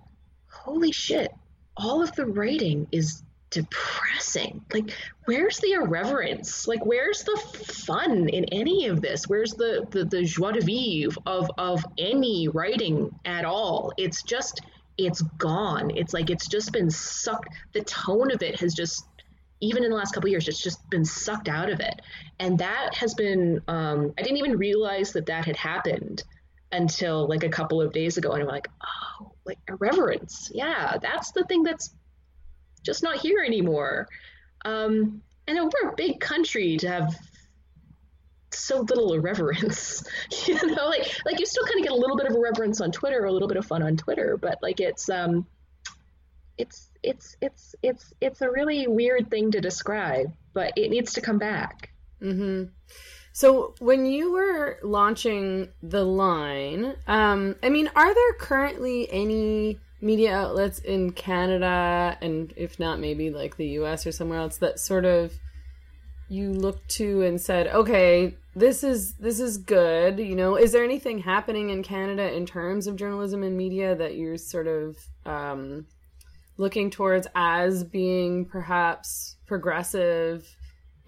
holy 0.49 0.93
shit 0.93 1.33
all 1.77 2.03
of 2.03 2.15
the 2.17 2.27
writing 2.27 2.87
is 2.93 3.23
depressing. 3.53 4.65
Like 4.73 4.91
where's 5.27 5.59
the 5.59 5.73
irreverence? 5.73 6.67
Like 6.67 6.85
where's 6.85 7.23
the 7.23 7.37
fun 7.37 8.29
in 8.29 8.45
any 8.47 8.87
of 8.87 9.01
this? 9.01 9.29
Where's 9.29 9.53
the 9.55 9.87
the, 9.91 10.05
the 10.05 10.25
joie 10.25 10.53
de 10.53 10.61
vivre 10.61 11.21
of 11.27 11.51
of 11.59 11.85
any 11.99 12.49
writing 12.49 13.15
at 13.25 13.45
all? 13.45 13.93
It's 13.97 14.23
just 14.23 14.63
it's 14.99 15.23
gone. 15.23 15.91
It's 15.95 16.13
like 16.13 16.31
it's 16.31 16.49
just 16.49 16.73
been 16.73 16.91
sucked. 16.91 17.49
The 17.73 17.83
tone 17.83 18.31
of 18.33 18.43
it 18.43 18.59
has 18.61 18.75
just 18.75 19.07
even 19.63 19.85
in 19.85 19.91
the 19.91 19.97
last 19.97 20.13
couple 20.13 20.29
years, 20.29 20.49
it's 20.49 20.63
just 20.63 20.89
been 20.91 21.05
sucked 21.05 21.49
out 21.49 21.71
of 21.71 21.81
it. 21.81 22.03
And 22.41 22.59
that 22.59 22.95
has 22.95 23.15
been, 23.15 23.63
um, 23.69 24.13
I 24.19 24.23
didn't 24.23 24.39
even 24.39 24.59
realize 24.59 25.13
that 25.13 25.27
that 25.27 25.45
had 25.45 25.57
happened 25.57 26.25
until 26.73 27.29
like 27.29 27.45
a 27.45 27.49
couple 27.49 27.81
of 27.81 27.93
days 27.93 28.17
ago. 28.17 28.33
And 28.33 28.43
I'm 28.43 28.49
like, 28.49 28.69
oh, 28.85 29.33
like 29.45 29.59
irreverence. 29.69 30.51
Yeah, 30.53 30.99
that's 31.01 31.31
the 31.31 31.45
thing 31.45 31.63
that's 31.63 31.95
just 32.83 33.05
not 33.05 33.19
here 33.19 33.39
anymore. 33.39 34.09
Um, 34.65 35.23
and 35.47 35.59
we're 35.59 35.91
a 35.91 35.95
big 35.97 36.19
country 36.19 36.77
to 36.79 36.89
have 36.89 37.17
so 38.51 38.81
little 38.81 39.15
irreverence 39.15 40.05
you 40.47 40.55
know 40.55 40.87
like 40.87 41.11
like 41.25 41.41
you 41.41 41.47
still 41.47 41.65
kind 41.65 41.79
of 41.79 41.85
get 41.85 41.93
a 41.93 41.97
little 41.97 42.19
bit 42.19 42.27
of 42.27 42.37
irreverence 42.37 42.83
on 42.83 42.93
twitter 42.93 43.25
a 43.25 43.33
little 43.33 43.49
bit 43.49 43.57
of 43.57 43.65
fun 43.65 43.83
on 43.83 43.97
twitter 43.97 44.37
but 44.37 44.59
like 44.61 44.79
it's 44.79 45.09
um 45.09 45.47
it's 46.59 46.91
it's 47.03 47.37
it's 47.41 47.75
it's 47.83 48.13
it's 48.21 48.41
a 48.41 48.51
really 48.51 48.87
weird 48.87 49.31
thing 49.31 49.51
to 49.53 49.61
describe, 49.61 50.33
but 50.53 50.73
it 50.77 50.91
needs 50.91 51.15
to 51.15 51.21
come 51.21 51.39
back. 51.39 51.91
Mm-hmm. 52.21 52.65
So 53.33 53.75
when 53.79 54.05
you 54.05 54.33
were 54.33 54.79
launching 54.83 55.69
the 55.83 56.05
line, 56.05 56.95
um, 57.07 57.57
I 57.63 57.71
mean, 57.71 57.91
are 57.97 58.15
there 58.15 58.33
currently 58.35 59.11
any 59.11 59.79
media 60.03 60.35
outlets 60.35 60.81
in 60.81 61.13
Canada, 61.13 62.19
and 62.21 62.53
if 62.57 62.79
not, 62.79 63.01
maybe 63.01 63.31
like 63.31 63.57
the 63.57 63.69
U.S. 63.69 64.07
or 64.07 64.13
somewhere 64.13 64.39
else 64.39 64.59
that 64.59 64.79
sort 64.79 65.05
of 65.05 65.33
you 66.29 66.51
looked 66.51 66.89
to 66.89 67.23
and 67.23 67.41
said, 67.41 67.69
okay, 67.69 68.35
this 68.55 68.85
is 68.85 69.15
this 69.15 69.41
is 69.41 69.57
good. 69.59 70.19
You 70.19 70.37
know, 70.37 70.57
is 70.57 70.73
there 70.73 70.85
anything 70.85 71.21
happening 71.21 71.71
in 71.71 71.83
Canada 71.83 72.33
in 72.33 72.47
terms 72.47 72.87
of 72.87 72.97
journalism 72.97 73.43
and 73.43 73.57
media 73.57 73.95
that 73.95 74.17
you're 74.17 74.37
sort 74.37 74.67
of 74.67 74.99
um, 75.25 75.87
looking 76.63 76.91
towards 76.91 77.27
as 77.35 77.83
being 77.83 78.47
perhaps 78.47 79.37
progressive 79.47 80.57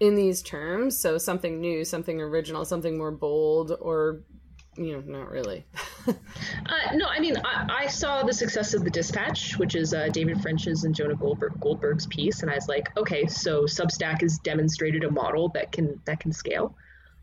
in 0.01 0.13
these 0.13 0.41
terms. 0.41 0.99
So 0.99 1.17
something 1.17 1.61
new, 1.61 1.85
something 1.85 2.19
original, 2.19 2.65
something 2.65 2.97
more 2.97 3.11
bold, 3.11 3.71
or 3.79 4.21
you 4.77 4.91
know, 4.91 5.19
not 5.19 5.31
really. 5.31 5.65
uh, 6.07 6.13
no, 6.95 7.07
I 7.07 7.21
mean, 7.21 7.37
I, 7.45 7.83
I, 7.83 7.87
saw 7.87 8.23
the 8.23 8.33
success 8.33 8.73
of 8.73 8.83
the 8.83 8.89
Dispatch, 8.89 9.57
which 9.57 9.73
is 9.73 9.93
uh, 9.93 10.09
David 10.09 10.41
French's 10.41 10.83
and 10.83 10.93
Jonah 10.93 11.15
Goldberg, 11.15 11.57
Goldberg's 11.61 12.05
piece, 12.07 12.41
and 12.41 12.51
I 12.51 12.55
was 12.55 12.67
like, 12.67 12.89
okay, 12.97 13.25
so 13.25 13.63
Substack 13.63 14.19
has 14.19 14.37
demonstrated 14.39 15.05
a 15.05 15.09
model 15.09 15.47
that 15.53 15.71
can 15.71 16.01
that 16.03 16.19
can 16.19 16.33
scale, 16.33 16.75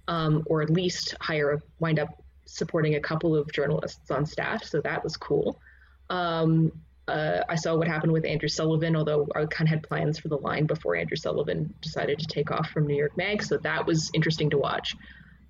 um, 0.09 0.43
or 0.47 0.63
at 0.63 0.71
least 0.71 1.15
hire 1.21 1.51
a, 1.51 1.61
wind 1.79 1.99
up 1.99 2.09
supporting 2.47 2.95
a 2.95 3.01
couple 3.01 3.37
of 3.37 3.53
journalists 3.53 4.11
on 4.11 4.25
staff. 4.25 4.65
So 4.65 4.81
that 4.81 5.05
was 5.05 5.19
cool. 5.19 5.61
Um, 6.09 6.73
uh, 7.09 7.41
I 7.49 7.57
saw 7.57 7.75
what 7.77 7.89
happened 7.89 8.13
with 8.13 8.25
Andrew 8.25 8.49
Sullivan, 8.49 8.95
although 8.95 9.27
I 9.35 9.45
kind 9.47 9.69
of 9.69 9.71
had 9.71 9.83
plans 9.83 10.19
for 10.19 10.29
the 10.29 10.37
line 10.39 10.67
before 10.67 10.95
Andrew 10.95 11.17
Sullivan 11.17 11.75
decided 11.81 12.19
to 12.21 12.27
take 12.27 12.51
off 12.51 12.71
from 12.71 12.87
New 12.87 12.97
York 12.97 13.17
Mag, 13.17 13.43
so 13.43 13.57
that 13.59 13.87
was 13.87 14.11
interesting 14.15 14.51
to 14.51 14.59
watch. 14.59 14.97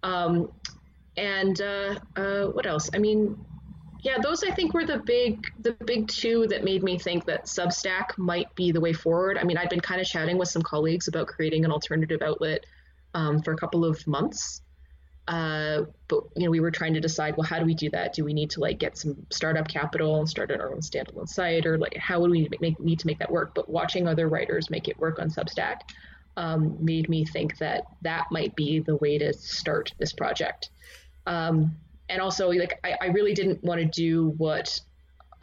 Um, 0.03 0.51
and 1.17 1.61
uh, 1.61 1.99
uh, 2.17 2.47
what 2.47 2.67
else? 2.67 2.89
I 2.95 2.99
mean, 2.99 3.39
yeah, 4.01 4.17
those 4.23 4.43
I 4.43 4.51
think 4.51 4.73
were 4.73 4.87
the 4.87 4.99
big 4.99 5.47
the 5.61 5.73
big 5.73 6.09
two 6.09 6.47
that 6.49 6.65
made 6.65 6.83
me 6.83 6.99
think 6.99 7.27
that 7.27 7.45
Substack 7.45 8.17
might 8.17 8.53
be 8.55 8.73
the 8.73 8.81
way 8.81 8.95
forward. 8.95 9.37
I 9.39 9.45
mean, 9.45 9.59
I'd 9.59 9.69
been 9.69 9.81
kind 9.81 10.01
of 10.01 10.07
chatting 10.07 10.39
with 10.39 10.49
some 10.49 10.63
colleagues 10.63 11.07
about 11.07 11.27
creating 11.27 11.65
an 11.65 11.71
alternative 11.71 12.23
outlet 12.23 12.65
um, 13.15 13.43
for 13.43 13.53
a 13.53 13.57
couple 13.57 13.85
of 13.85 14.05
months 14.07 14.63
uh, 15.29 15.83
but 16.09 16.25
you 16.37 16.45
know, 16.45 16.51
we 16.51 16.61
were 16.61 16.71
trying 16.71 16.95
to 16.95 17.01
decide, 17.01 17.37
well, 17.37 17.47
how 17.47 17.59
do 17.59 17.65
we 17.65 17.75
do 17.75 17.89
that? 17.91 18.13
Do 18.13 18.25
we 18.25 18.33
need 18.33 18.51
to 18.51 18.61
like 18.61 18.79
get 18.79 18.99
some 18.99 19.17
startup 19.31 19.69
capital 19.69 20.19
and 20.19 20.29
start 20.29 20.51
our 20.51 20.73
own 20.73 20.81
standalone 20.81 21.29
site, 21.29 21.65
or 21.65 21.79
like 21.79 21.97
how 21.97 22.21
would 22.21 22.31
we 22.31 22.49
make, 22.61 22.81
need 22.81 22.99
to 22.99 23.07
make 23.07 23.19
that 23.21 23.31
work? 23.31 23.55
But 23.55 23.69
watching 23.69 24.09
other 24.09 24.29
writers 24.29 24.69
make 24.69 24.89
it 24.89 24.99
work 24.99 25.21
on 25.21 25.31
Substack 25.31 25.81
um, 26.37 26.77
made 26.85 27.09
me 27.09 27.25
think 27.25 27.59
that 27.59 27.85
that 28.03 28.27
might 28.31 28.57
be 28.57 28.81
the 28.81 28.97
way 28.97 29.19
to 29.19 29.33
start 29.33 29.93
this 29.99 30.13
project. 30.13 30.71
Um, 31.27 31.77
and 32.09 32.21
also, 32.21 32.51
like, 32.51 32.81
I, 32.83 32.97
I 33.01 33.07
really 33.07 33.33
didn't 33.33 33.63
want 33.63 33.81
to 33.81 33.87
do 33.87 34.31
what 34.39 34.81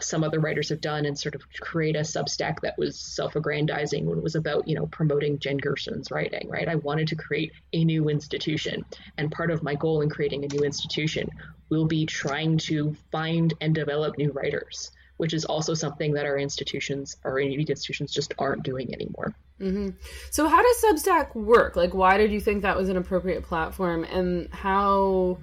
some 0.02 0.24
other 0.24 0.40
writers 0.40 0.70
have 0.70 0.82
done 0.82 1.06
and 1.06 1.18
sort 1.18 1.36
of 1.36 1.42
create 1.60 1.96
a 1.96 2.00
Substack 2.00 2.62
that 2.62 2.78
was 2.78 3.00
self-aggrandizing 3.00 4.06
when 4.06 4.18
it 4.18 4.24
was 4.24 4.36
about 4.36 4.68
you 4.68 4.76
know 4.76 4.88
promoting 4.88 5.40
Jen 5.40 5.58
Gerson's 5.58 6.12
writing. 6.12 6.50
Right, 6.50 6.68
I 6.68 6.76
wanted 6.76 7.08
to 7.10 7.16
create 7.16 7.54
a 7.74 7.84
new 7.84 8.10
institution, 8.10 8.86
and 9.18 9.32
part 9.32 9.52
of 9.52 9.64
my 9.64 9.76
goal 9.76 10.02
in 10.02 10.10
creating 10.10 10.46
a 10.46 10.48
new 10.48 10.64
institution 10.64 11.30
will 11.70 11.86
be 11.86 12.06
trying 12.06 12.58
to 12.58 12.96
find 13.12 13.54
and 13.62 13.74
develop 13.76 14.18
new 14.18 14.32
writers, 14.32 14.92
which 15.18 15.34
is 15.34 15.46
also 15.46 15.74
something 15.74 16.14
that 16.14 16.26
our 16.26 16.38
institutions, 16.38 17.18
our 17.24 17.40
institutions, 17.40 18.12
just 18.12 18.34
aren't 18.40 18.64
doing 18.64 18.94
anymore. 18.94 19.36
Mm-hmm. 19.60 19.90
So, 20.32 20.48
how 20.48 20.62
does 20.62 20.84
Substack 20.84 21.36
work? 21.36 21.76
Like, 21.76 21.94
why 21.94 22.18
did 22.18 22.32
you 22.32 22.40
think 22.40 22.62
that 22.62 22.78
was 22.78 22.90
an 22.90 22.98
appropriate 22.98 23.44
platform, 23.44 24.04
and 24.04 24.50
how 24.54 25.40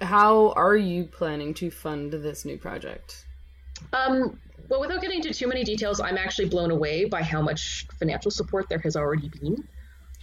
how 0.00 0.50
are 0.52 0.76
you 0.76 1.04
planning 1.04 1.54
to 1.54 1.70
fund 1.70 2.12
this 2.12 2.44
new 2.44 2.58
project? 2.58 3.26
Um, 3.92 4.38
well, 4.68 4.80
without 4.80 5.00
getting 5.02 5.18
into 5.18 5.34
too 5.34 5.48
many 5.48 5.64
details, 5.64 6.00
I'm 6.00 6.16
actually 6.16 6.48
blown 6.48 6.70
away 6.70 7.04
by 7.04 7.22
how 7.22 7.42
much 7.42 7.86
financial 7.98 8.30
support 8.30 8.68
there 8.68 8.78
has 8.78 8.96
already 8.96 9.28
been, 9.28 9.68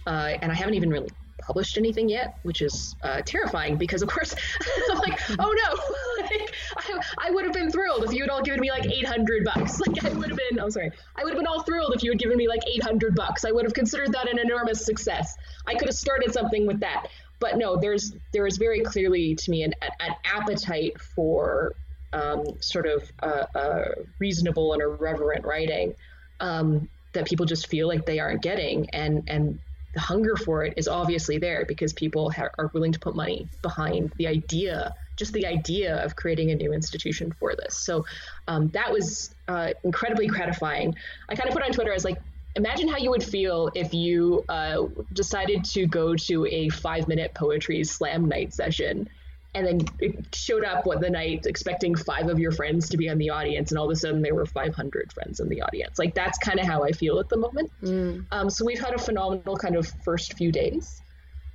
uh, 0.06 0.38
and 0.42 0.50
I 0.50 0.54
haven't 0.54 0.74
even 0.74 0.90
really 0.90 1.10
published 1.40 1.78
anything 1.78 2.08
yet, 2.08 2.38
which 2.42 2.62
is 2.62 2.94
uh, 3.02 3.22
terrifying 3.24 3.76
because, 3.76 4.02
of 4.02 4.08
course, 4.08 4.34
I'm 4.90 4.98
like, 4.98 5.18
oh 5.38 5.54
no, 5.64 6.22
like, 6.22 6.54
I, 6.76 7.28
I, 7.28 7.30
would 7.30 7.44
have 7.44 7.52
been 7.52 7.70
thrilled 7.70 8.04
if 8.04 8.12
you 8.12 8.22
had 8.22 8.30
all 8.30 8.42
given 8.42 8.60
me 8.60 8.70
like 8.70 8.86
800 8.86 9.44
bucks. 9.44 9.80
Like, 9.80 10.04
I 10.04 10.10
would 10.10 10.28
have 10.28 10.38
been, 10.38 10.58
I'm 10.58 10.66
oh, 10.66 10.70
sorry, 10.70 10.90
I 11.16 11.24
would 11.24 11.30
have 11.30 11.38
been 11.38 11.46
all 11.46 11.62
thrilled 11.62 11.94
if 11.94 12.02
you 12.02 12.10
had 12.10 12.18
given 12.18 12.36
me 12.36 12.48
like 12.48 12.62
800 12.66 13.14
bucks. 13.14 13.44
I 13.44 13.52
would 13.52 13.64
have 13.64 13.74
considered 13.74 14.12
that 14.12 14.28
an 14.28 14.38
enormous 14.38 14.84
success. 14.84 15.36
I 15.66 15.74
could 15.74 15.88
have 15.88 15.96
started 15.96 16.32
something 16.32 16.66
with 16.66 16.80
that. 16.80 17.06
But 17.38 17.56
no, 17.56 17.76
there's 17.76 18.12
there 18.32 18.46
is 18.46 18.58
very 18.58 18.80
clearly 18.82 19.34
to 19.34 19.50
me 19.50 19.62
an, 19.62 19.74
an 20.00 20.14
appetite 20.24 21.00
for 21.00 21.74
um, 22.12 22.44
sort 22.60 22.86
of 22.86 23.10
uh, 23.22 23.46
uh, 23.54 23.84
reasonable 24.18 24.72
and 24.72 24.82
irreverent 24.82 25.44
writing 25.44 25.94
um, 26.40 26.88
that 27.12 27.26
people 27.26 27.46
just 27.46 27.68
feel 27.68 27.88
like 27.88 28.06
they 28.06 28.18
aren't 28.18 28.42
getting, 28.42 28.88
and 28.90 29.22
and 29.28 29.58
the 29.94 30.00
hunger 30.00 30.36
for 30.36 30.64
it 30.64 30.74
is 30.76 30.86
obviously 30.88 31.38
there 31.38 31.64
because 31.66 31.92
people 31.92 32.30
ha- 32.30 32.48
are 32.58 32.70
willing 32.74 32.92
to 32.92 33.00
put 33.00 33.16
money 33.16 33.48
behind 33.62 34.12
the 34.18 34.26
idea, 34.26 34.94
just 35.16 35.32
the 35.32 35.46
idea 35.46 36.02
of 36.04 36.14
creating 36.14 36.50
a 36.50 36.54
new 36.54 36.72
institution 36.72 37.32
for 37.38 37.56
this. 37.56 37.78
So 37.78 38.04
um, 38.46 38.68
that 38.68 38.92
was 38.92 39.34
uh, 39.48 39.70
incredibly 39.82 40.28
gratifying. 40.28 40.94
I 41.28 41.34
kind 41.34 41.48
of 41.48 41.54
put 41.54 41.64
on 41.64 41.72
Twitter 41.72 41.92
as 41.92 42.04
like, 42.04 42.22
imagine 42.54 42.88
how 42.88 42.98
you 42.98 43.10
would 43.10 43.24
feel 43.24 43.70
if 43.74 43.92
you 43.92 44.44
uh, 44.48 44.82
decided 45.12 45.64
to 45.64 45.86
go 45.86 46.14
to 46.14 46.46
a 46.46 46.68
five 46.68 47.08
minute 47.08 47.34
poetry 47.34 47.82
slam 47.82 48.28
night 48.28 48.54
session 48.54 49.08
and 49.54 49.66
then 49.66 49.80
it 49.98 50.34
showed 50.34 50.64
up 50.64 50.86
what 50.86 51.00
the 51.00 51.10
night 51.10 51.46
expecting 51.46 51.94
five 51.94 52.28
of 52.28 52.38
your 52.38 52.52
friends 52.52 52.88
to 52.88 52.96
be 52.96 53.08
on 53.08 53.18
the 53.18 53.30
audience 53.30 53.70
and 53.70 53.78
all 53.78 53.86
of 53.86 53.90
a 53.90 53.96
sudden 53.96 54.22
there 54.22 54.34
were 54.34 54.46
500 54.46 55.12
friends 55.12 55.40
in 55.40 55.48
the 55.48 55.62
audience 55.62 55.98
like 55.98 56.14
that's 56.14 56.38
kind 56.38 56.60
of 56.60 56.66
how 56.66 56.84
i 56.84 56.92
feel 56.92 57.18
at 57.18 57.28
the 57.28 57.36
moment 57.36 57.70
mm. 57.82 58.24
um, 58.30 58.48
so 58.48 58.64
we've 58.64 58.80
had 58.80 58.94
a 58.94 58.98
phenomenal 58.98 59.56
kind 59.56 59.76
of 59.76 59.86
first 60.04 60.34
few 60.34 60.52
days 60.52 61.02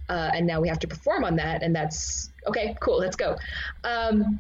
uh, 0.09 0.29
and 0.33 0.45
now 0.45 0.61
we 0.61 0.67
have 0.67 0.79
to 0.79 0.87
perform 0.87 1.23
on 1.23 1.35
that 1.35 1.63
and 1.63 1.75
that's 1.75 2.31
okay 2.47 2.75
cool 2.79 2.99
let's 2.99 3.15
go 3.15 3.37
um, 3.83 4.39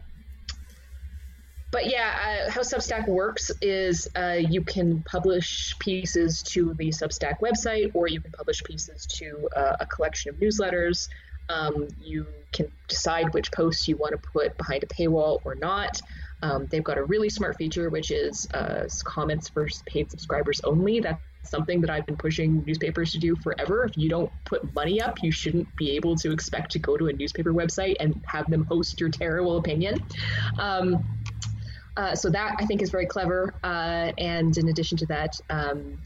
but 1.75 1.87
yeah, 1.87 2.45
uh, 2.47 2.51
how 2.51 2.61
Substack 2.61 3.05
works 3.05 3.51
is 3.61 4.07
uh, 4.15 4.37
you 4.39 4.61
can 4.61 5.03
publish 5.03 5.77
pieces 5.77 6.41
to 6.43 6.73
the 6.75 6.87
Substack 6.87 7.41
website, 7.41 7.91
or 7.93 8.07
you 8.07 8.21
can 8.21 8.31
publish 8.31 8.63
pieces 8.63 9.05
to 9.07 9.49
uh, 9.53 9.75
a 9.81 9.85
collection 9.85 10.29
of 10.29 10.37
newsletters. 10.37 11.09
Um, 11.49 11.87
you 12.01 12.25
can 12.51 12.71
decide 12.87 13.33
which 13.33 13.51
posts 13.51 13.87
you 13.87 13.97
want 13.97 14.11
to 14.11 14.29
put 14.29 14.57
behind 14.57 14.83
a 14.83 14.87
paywall 14.87 15.39
or 15.43 15.55
not. 15.55 16.01
Um, 16.41 16.67
they've 16.69 16.83
got 16.83 16.97
a 16.97 17.03
really 17.03 17.29
smart 17.29 17.57
feature, 17.57 17.89
which 17.89 18.11
is 18.11 18.47
uh, 18.53 18.87
comments 19.03 19.49
for 19.49 19.67
paid 19.85 20.11
subscribers 20.11 20.61
only. 20.63 20.99
That's 20.99 21.21
something 21.43 21.81
that 21.81 21.89
I've 21.89 22.05
been 22.05 22.17
pushing 22.17 22.63
newspapers 22.65 23.11
to 23.13 23.19
do 23.19 23.35
forever. 23.35 23.85
If 23.85 23.97
you 23.97 24.09
don't 24.09 24.31
put 24.45 24.73
money 24.73 25.01
up, 25.01 25.21
you 25.23 25.31
shouldn't 25.31 25.73
be 25.75 25.91
able 25.91 26.15
to 26.17 26.31
expect 26.31 26.71
to 26.73 26.79
go 26.79 26.97
to 26.97 27.07
a 27.07 27.13
newspaper 27.13 27.53
website 27.53 27.95
and 27.99 28.21
have 28.25 28.49
them 28.49 28.65
host 28.65 28.99
your 28.99 29.09
terrible 29.09 29.57
opinion. 29.57 30.03
Um, 30.59 31.03
uh, 31.97 32.15
so 32.15 32.29
that 32.29 32.55
I 32.59 32.65
think 32.65 32.81
is 32.81 32.89
very 32.89 33.05
clever. 33.05 33.53
Uh, 33.63 34.11
and 34.17 34.57
in 34.57 34.67
addition 34.67 34.97
to 34.99 35.05
that, 35.07 35.39
um, 35.49 35.97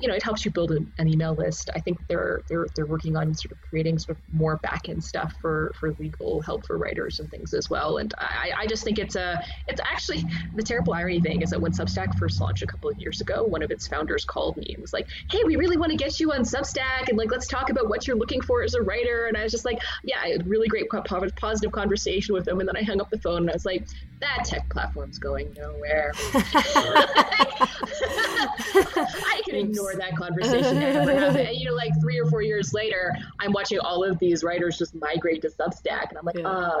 you 0.00 0.08
know, 0.08 0.14
it 0.14 0.22
helps 0.22 0.44
you 0.44 0.50
build 0.50 0.70
an, 0.70 0.92
an, 0.98 1.08
email 1.08 1.34
list. 1.34 1.70
I 1.74 1.80
think 1.80 1.98
they're 2.08 2.42
they're 2.48 2.66
they're 2.74 2.86
working 2.86 3.16
on 3.16 3.34
sort 3.34 3.52
of 3.52 3.60
creating 3.62 3.98
sort 3.98 4.16
of 4.16 4.34
more 4.34 4.56
back 4.58 4.88
end 4.88 5.02
stuff 5.02 5.34
for 5.40 5.72
for 5.78 5.92
legal 5.98 6.40
help 6.42 6.66
for 6.66 6.76
writers 6.78 7.20
and 7.20 7.30
things 7.30 7.54
as 7.54 7.70
well. 7.70 7.98
And 7.98 8.12
I, 8.18 8.52
I 8.58 8.66
just 8.66 8.84
think 8.84 8.98
it's 8.98 9.16
a 9.16 9.44
it's 9.68 9.80
actually 9.80 10.24
the 10.54 10.62
terrible 10.62 10.92
irony 10.94 11.20
thing 11.20 11.42
is 11.42 11.50
that 11.50 11.60
when 11.60 11.72
Substack 11.72 12.18
first 12.18 12.40
launched 12.40 12.62
a 12.62 12.66
couple 12.66 12.90
of 12.90 12.98
years 12.98 13.20
ago, 13.20 13.44
one 13.44 13.62
of 13.62 13.70
its 13.70 13.86
founders 13.86 14.24
called 14.24 14.56
me 14.56 14.72
and 14.74 14.80
was 14.80 14.92
like, 14.92 15.08
"Hey, 15.30 15.42
we 15.44 15.56
really 15.56 15.76
want 15.76 15.90
to 15.90 15.96
get 15.96 16.18
you 16.20 16.32
on 16.32 16.40
Substack 16.40 17.08
and 17.08 17.18
like 17.18 17.30
let's 17.30 17.46
talk 17.46 17.70
about 17.70 17.88
what 17.88 18.06
you're 18.06 18.16
looking 18.16 18.40
for 18.40 18.62
as 18.62 18.74
a 18.74 18.82
writer." 18.82 19.26
And 19.26 19.36
I 19.36 19.42
was 19.42 19.52
just 19.52 19.64
like, 19.64 19.80
"Yeah, 20.02 20.18
I 20.22 20.28
had 20.30 20.46
really 20.46 20.68
great 20.68 20.88
positive 20.90 21.72
conversation 21.72 22.34
with 22.34 22.44
them." 22.44 22.60
And 22.60 22.68
then 22.68 22.76
I 22.76 22.82
hung 22.82 23.00
up 23.00 23.10
the 23.10 23.18
phone 23.18 23.42
and 23.42 23.50
I 23.50 23.54
was 23.54 23.66
like, 23.66 23.86
"That 24.20 24.44
tech 24.44 24.68
platform's 24.70 25.18
going 25.18 25.54
nowhere." 25.56 26.12
I 28.58 29.42
can 29.44 29.56
ignore 29.56 29.94
that 29.96 30.16
conversation 30.16 30.78
And, 30.78 31.56
you 31.56 31.66
know, 31.66 31.74
like 31.74 31.92
three 32.00 32.18
or 32.18 32.26
four 32.26 32.42
years 32.42 32.72
later, 32.72 33.14
I'm 33.40 33.52
watching 33.52 33.78
all 33.80 34.04
of 34.04 34.18
these 34.18 34.42
writers 34.44 34.78
just 34.78 34.94
migrate 34.94 35.42
to 35.42 35.48
Substack, 35.48 36.10
and 36.10 36.18
I'm 36.18 36.24
like, 36.24 36.38
yeah. 36.38 36.46
oh 36.46 36.80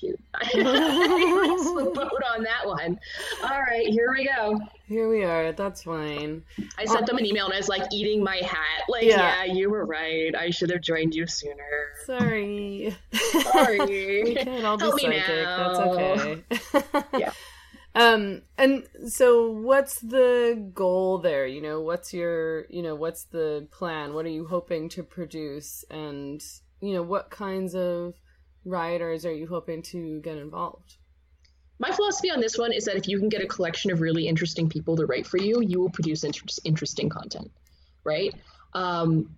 shoot, 0.00 0.18
I 0.34 0.44
missed 0.44 1.74
the 1.74 1.90
boat 1.94 2.22
on 2.34 2.42
that 2.44 2.66
one. 2.66 2.98
All 3.42 3.60
right, 3.60 3.86
here 3.86 4.12
we 4.16 4.26
go. 4.26 4.60
Here 4.86 5.08
we 5.08 5.24
are. 5.24 5.52
That's 5.52 5.82
fine. 5.82 6.42
I 6.78 6.84
sent 6.84 7.02
uh, 7.02 7.06
them 7.06 7.18
an 7.18 7.26
email 7.26 7.46
and 7.46 7.54
I 7.54 7.58
was 7.58 7.68
like 7.68 7.82
eating 7.92 8.22
my 8.22 8.36
hat. 8.36 8.84
Like, 8.88 9.04
yeah, 9.04 9.44
yeah 9.44 9.52
you 9.52 9.70
were 9.70 9.84
right. 9.84 10.34
I 10.34 10.50
should 10.50 10.70
have 10.70 10.80
joined 10.80 11.14
you 11.14 11.26
sooner. 11.26 11.92
Sorry. 12.06 12.96
Sorry. 13.12 13.78
we 14.24 14.34
can't 14.34 14.64
all 14.64 14.76
be 14.76 14.84
Help 14.84 15.00
psychic. 15.00 15.24
That's 15.44 15.78
okay. 15.78 16.44
yeah. 17.18 17.32
Um, 17.98 18.42
and 18.56 18.86
so 19.08 19.50
what's 19.50 19.98
the 19.98 20.70
goal 20.72 21.18
there? 21.18 21.48
You 21.48 21.60
know, 21.60 21.80
what's 21.80 22.14
your, 22.14 22.66
you 22.70 22.80
know, 22.80 22.94
what's 22.94 23.24
the 23.24 23.66
plan? 23.72 24.14
What 24.14 24.24
are 24.24 24.30
you 24.30 24.46
hoping 24.46 24.88
to 24.90 25.02
produce? 25.02 25.84
And, 25.90 26.40
you 26.80 26.94
know, 26.94 27.02
what 27.02 27.30
kinds 27.30 27.74
of 27.74 28.14
writers 28.64 29.26
are 29.26 29.34
you 29.34 29.48
hoping 29.48 29.82
to 29.82 30.20
get 30.20 30.38
involved? 30.38 30.96
My 31.80 31.90
philosophy 31.90 32.30
on 32.30 32.40
this 32.40 32.56
one 32.56 32.72
is 32.72 32.84
that 32.84 32.94
if 32.94 33.08
you 33.08 33.18
can 33.18 33.28
get 33.28 33.42
a 33.42 33.48
collection 33.48 33.90
of 33.90 34.00
really 34.00 34.28
interesting 34.28 34.68
people 34.68 34.94
to 34.94 35.06
write 35.06 35.26
for 35.26 35.38
you, 35.38 35.60
you 35.60 35.80
will 35.80 35.90
produce 35.90 36.22
inter- 36.22 36.46
interesting 36.64 37.08
content, 37.08 37.50
right? 38.04 38.32
Um, 38.74 39.36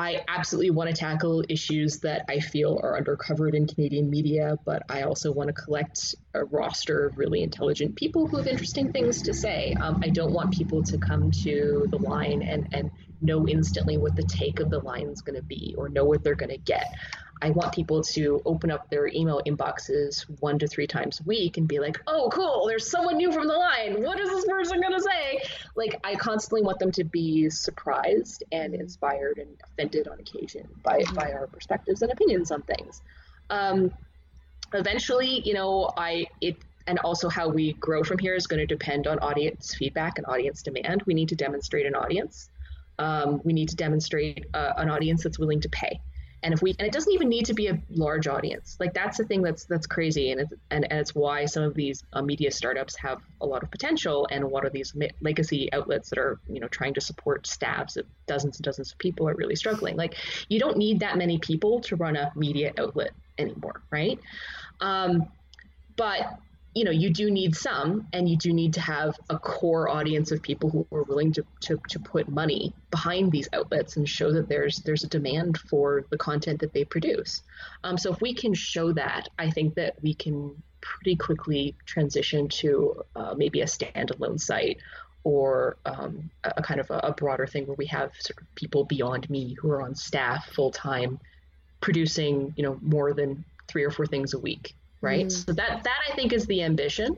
I 0.00 0.24
absolutely 0.28 0.70
want 0.70 0.88
to 0.88 0.96
tackle 0.96 1.44
issues 1.46 1.98
that 1.98 2.24
I 2.26 2.40
feel 2.40 2.80
are 2.82 2.98
undercovered 2.98 3.52
in 3.52 3.66
Canadian 3.66 4.08
media, 4.08 4.56
but 4.64 4.82
I 4.88 5.02
also 5.02 5.30
want 5.30 5.48
to 5.48 5.52
collect 5.52 6.14
a 6.32 6.42
roster 6.42 7.06
of 7.06 7.18
really 7.18 7.42
intelligent 7.42 7.96
people 7.96 8.26
who 8.26 8.38
have 8.38 8.46
interesting 8.46 8.92
things 8.92 9.20
to 9.20 9.34
say. 9.34 9.74
Um, 9.78 10.00
I 10.02 10.08
don't 10.08 10.32
want 10.32 10.54
people 10.54 10.82
to 10.84 10.96
come 10.96 11.30
to 11.42 11.86
the 11.90 11.98
line 11.98 12.40
and, 12.40 12.66
and 12.72 12.90
know 13.20 13.46
instantly 13.46 13.98
what 13.98 14.16
the 14.16 14.22
take 14.22 14.58
of 14.60 14.70
the 14.70 14.78
line 14.78 15.08
is 15.08 15.20
going 15.20 15.36
to 15.36 15.42
be 15.42 15.74
or 15.76 15.90
know 15.90 16.04
what 16.04 16.24
they're 16.24 16.34
going 16.34 16.48
to 16.48 16.56
get. 16.56 16.94
I 17.42 17.50
want 17.50 17.72
people 17.72 18.02
to 18.02 18.42
open 18.44 18.70
up 18.70 18.90
their 18.90 19.08
email 19.08 19.40
inboxes 19.46 20.24
one 20.40 20.58
to 20.58 20.68
three 20.68 20.86
times 20.86 21.20
a 21.20 21.22
week 21.22 21.56
and 21.56 21.66
be 21.66 21.78
like, 21.78 21.98
oh, 22.06 22.28
cool, 22.30 22.66
there's 22.66 22.90
someone 22.90 23.16
new 23.16 23.32
from 23.32 23.46
the 23.46 23.54
line. 23.54 24.02
What 24.02 24.20
is 24.20 24.28
this 24.28 24.44
person 24.44 24.80
going 24.80 24.92
to 24.92 25.00
say? 25.00 25.42
Like, 25.74 25.98
I 26.04 26.16
constantly 26.16 26.62
want 26.62 26.78
them 26.78 26.92
to 26.92 27.04
be 27.04 27.48
surprised 27.48 28.44
and 28.52 28.74
inspired 28.74 29.38
and 29.38 29.56
offended 29.64 30.06
on 30.06 30.20
occasion 30.20 30.68
by, 30.82 31.00
mm-hmm. 31.00 31.14
by 31.14 31.32
our 31.32 31.46
perspectives 31.46 32.02
and 32.02 32.12
opinions 32.12 32.50
on 32.50 32.60
things. 32.62 33.00
Um, 33.48 33.90
eventually, 34.74 35.40
you 35.40 35.54
know, 35.54 35.90
I, 35.96 36.26
it, 36.42 36.56
and 36.86 36.98
also 36.98 37.30
how 37.30 37.48
we 37.48 37.72
grow 37.74 38.04
from 38.04 38.18
here 38.18 38.34
is 38.34 38.46
going 38.46 38.60
to 38.60 38.66
depend 38.66 39.06
on 39.06 39.18
audience 39.20 39.74
feedback 39.74 40.18
and 40.18 40.26
audience 40.26 40.62
demand. 40.62 41.04
We 41.06 41.14
need 41.14 41.30
to 41.30 41.36
demonstrate 41.36 41.86
an 41.86 41.94
audience. 41.94 42.50
Um, 42.98 43.40
we 43.44 43.54
need 43.54 43.70
to 43.70 43.76
demonstrate 43.76 44.44
uh, 44.52 44.74
an 44.76 44.90
audience 44.90 45.22
that's 45.22 45.38
willing 45.38 45.62
to 45.62 45.70
pay 45.70 46.00
and 46.42 46.54
if 46.54 46.62
we 46.62 46.74
and 46.78 46.86
it 46.86 46.92
doesn't 46.92 47.12
even 47.12 47.28
need 47.28 47.46
to 47.46 47.54
be 47.54 47.68
a 47.68 47.78
large 47.90 48.26
audience. 48.26 48.76
Like 48.80 48.94
that's 48.94 49.18
the 49.18 49.24
thing 49.24 49.42
that's 49.42 49.64
that's 49.64 49.86
crazy. 49.86 50.30
And 50.32 50.40
it's 50.40 50.52
and, 50.70 50.90
and 50.90 51.00
it's 51.00 51.14
why 51.14 51.44
some 51.44 51.62
of 51.62 51.74
these 51.74 52.02
uh, 52.12 52.22
media 52.22 52.50
startups 52.50 52.96
have 52.96 53.20
a 53.40 53.46
lot 53.46 53.62
of 53.62 53.70
potential. 53.70 54.26
And 54.30 54.44
a 54.44 54.46
lot 54.46 54.64
of 54.64 54.72
these 54.72 54.94
legacy 55.20 55.72
outlets 55.72 56.10
that 56.10 56.18
are 56.18 56.38
you 56.48 56.60
know 56.60 56.68
trying 56.68 56.94
to 56.94 57.00
support 57.00 57.46
staffs 57.46 57.96
of 57.96 58.06
dozens 58.26 58.56
and 58.56 58.64
dozens 58.64 58.92
of 58.92 58.98
people 58.98 59.28
are 59.28 59.34
really 59.34 59.56
struggling. 59.56 59.96
Like 59.96 60.14
you 60.48 60.58
don't 60.58 60.76
need 60.76 61.00
that 61.00 61.18
many 61.18 61.38
people 61.38 61.80
to 61.82 61.96
run 61.96 62.16
a 62.16 62.32
media 62.34 62.72
outlet 62.78 63.12
anymore 63.38 63.82
right? 63.90 64.18
Um, 64.80 65.28
but 65.96 66.38
you 66.74 66.84
know 66.84 66.90
you 66.90 67.10
do 67.10 67.30
need 67.30 67.56
some 67.56 68.06
and 68.12 68.28
you 68.28 68.36
do 68.36 68.52
need 68.52 68.74
to 68.74 68.80
have 68.80 69.18
a 69.28 69.38
core 69.38 69.88
audience 69.88 70.30
of 70.30 70.40
people 70.40 70.70
who 70.70 70.86
are 70.92 71.02
willing 71.02 71.32
to, 71.32 71.44
to, 71.60 71.80
to 71.88 71.98
put 71.98 72.28
money 72.28 72.72
behind 72.90 73.32
these 73.32 73.48
outlets 73.52 73.96
and 73.96 74.08
show 74.08 74.32
that 74.32 74.48
there's 74.48 74.78
there's 74.78 75.04
a 75.04 75.08
demand 75.08 75.58
for 75.58 76.04
the 76.10 76.18
content 76.18 76.60
that 76.60 76.72
they 76.72 76.84
produce. 76.84 77.42
Um, 77.82 77.98
so 77.98 78.12
if 78.12 78.20
we 78.20 78.34
can 78.34 78.54
show 78.54 78.92
that 78.92 79.28
i 79.38 79.50
think 79.50 79.74
that 79.74 79.94
we 80.02 80.14
can 80.14 80.62
pretty 80.80 81.16
quickly 81.16 81.74
transition 81.86 82.48
to 82.48 83.04
uh, 83.16 83.34
maybe 83.36 83.60
a 83.60 83.66
standalone 83.66 84.40
site 84.40 84.78
or 85.24 85.76
um, 85.84 86.30
a, 86.44 86.62
kind 86.62 86.80
of 86.80 86.90
a, 86.90 86.98
a, 86.98 87.12
broader 87.12 87.46
thing 87.46 87.66
where 87.66 87.76
we 87.76 87.86
have 87.86 88.12
sort 88.18 88.40
of 88.40 88.54
people 88.54 88.84
beyond 88.84 89.28
me 89.28 89.54
who 89.60 89.70
are 89.70 89.82
on 89.82 89.94
staff 89.94 90.46
full 90.54 90.70
time 90.70 91.18
producing 91.80 92.52
you 92.56 92.62
know 92.62 92.78
more 92.80 93.12
than 93.12 93.44
three 93.68 93.84
or 93.84 93.90
four 93.90 94.06
things 94.06 94.32
a 94.34 94.38
week 94.38 94.74
right? 95.00 95.26
Mm. 95.26 95.46
so 95.46 95.52
that 95.52 95.82
that 95.84 95.98
i 96.08 96.14
think 96.14 96.32
is 96.32 96.46
the 96.46 96.62
ambition. 96.62 97.16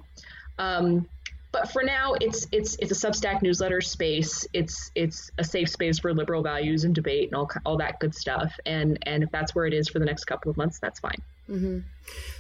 Um, 0.59 1.09
but 1.53 1.71
for 1.71 1.83
now 1.83 2.15
it's 2.21 2.47
it's 2.51 2.77
it's 2.77 2.91
a 2.91 3.07
substack 3.07 3.43
newsletter 3.43 3.81
space. 3.81 4.47
It's 4.53 4.91
it's 4.95 5.31
a 5.39 5.45
safe 5.45 5.69
space 5.69 5.99
for 5.99 6.15
liberal 6.15 6.43
values 6.43 6.85
and 6.85 6.95
debate 6.95 7.29
and 7.29 7.37
all, 7.37 7.51
all 7.67 7.77
that 7.77 8.01
good 8.01 8.15
stuff. 8.15 8.59
And 8.65 8.99
and 9.03 9.23
if 9.23 9.31
that's 9.31 9.55
where 9.55 9.67
it 9.67 9.75
is 9.75 9.89
for 9.89 9.99
the 9.99 10.07
next 10.07 10.25
couple 10.25 10.51
of 10.51 10.57
months 10.57 10.79
that's 10.79 10.99
fine. 10.99 11.21
Mm-hmm. 11.51 11.81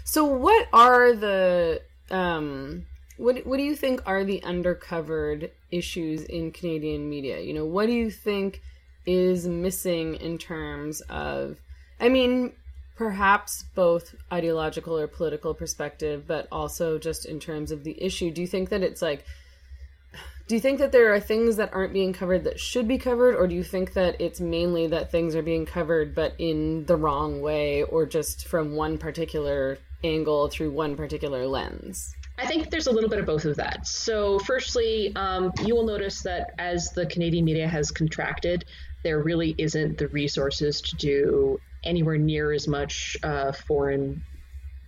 so 0.04 0.24
what 0.24 0.68
are 0.72 1.12
the 1.12 1.82
um 2.10 2.86
what 3.18 3.44
what 3.44 3.56
do 3.56 3.64
you 3.64 3.74
think 3.74 4.00
are 4.06 4.24
the 4.24 4.40
undercovered 4.40 5.50
issues 5.70 6.22
in 6.22 6.52
canadian 6.52 7.10
media? 7.10 7.40
You 7.40 7.52
know 7.52 7.66
what 7.66 7.86
do 7.86 7.92
you 7.92 8.10
think 8.10 8.62
is 9.04 9.46
missing 9.46 10.14
in 10.14 10.38
terms 10.38 11.00
of 11.02 11.60
i 11.98 12.08
mean 12.08 12.52
perhaps 12.96 13.64
both 13.74 14.14
ideological 14.32 14.98
or 14.98 15.06
political 15.06 15.54
perspective, 15.54 16.24
but 16.26 16.46
also 16.52 16.98
just 16.98 17.24
in 17.24 17.40
terms 17.40 17.70
of 17.70 17.84
the 17.84 18.00
issue. 18.02 18.30
Do 18.30 18.40
you 18.40 18.46
think 18.46 18.68
that 18.68 18.82
it's 18.82 19.02
like, 19.02 19.24
do 20.46 20.54
you 20.54 20.60
think 20.60 20.78
that 20.80 20.92
there 20.92 21.14
are 21.14 21.20
things 21.20 21.56
that 21.56 21.72
aren't 21.72 21.92
being 21.92 22.12
covered 22.12 22.44
that 22.44 22.60
should 22.60 22.86
be 22.86 22.98
covered, 22.98 23.36
or 23.36 23.46
do 23.46 23.54
you 23.54 23.62
think 23.62 23.94
that 23.94 24.20
it's 24.20 24.40
mainly 24.40 24.88
that 24.88 25.10
things 25.10 25.34
are 25.34 25.42
being 25.42 25.64
covered 25.64 26.14
but 26.14 26.34
in 26.38 26.84
the 26.86 26.96
wrong 26.96 27.40
way 27.40 27.82
or 27.84 28.04
just 28.06 28.46
from 28.46 28.74
one 28.74 28.98
particular 28.98 29.78
angle 30.04 30.48
through 30.48 30.70
one 30.70 30.96
particular 30.96 31.46
lens? 31.46 32.14
I 32.38 32.46
think 32.46 32.70
there's 32.70 32.86
a 32.86 32.92
little 32.92 33.10
bit 33.10 33.20
of 33.20 33.26
both 33.26 33.44
of 33.44 33.56
that. 33.56 33.86
So, 33.86 34.38
firstly, 34.40 35.12
um, 35.16 35.52
you 35.64 35.74
will 35.74 35.86
notice 35.86 36.22
that 36.22 36.54
as 36.58 36.90
the 36.90 37.06
Canadian 37.06 37.44
media 37.44 37.68
has 37.68 37.90
contracted, 37.90 38.64
there 39.04 39.22
really 39.22 39.54
isn't 39.58 39.98
the 39.98 40.08
resources 40.08 40.80
to 40.80 40.96
do 40.96 41.60
anywhere 41.84 42.18
near 42.18 42.52
as 42.52 42.68
much 42.68 43.16
uh, 43.22 43.52
foreign 43.52 44.22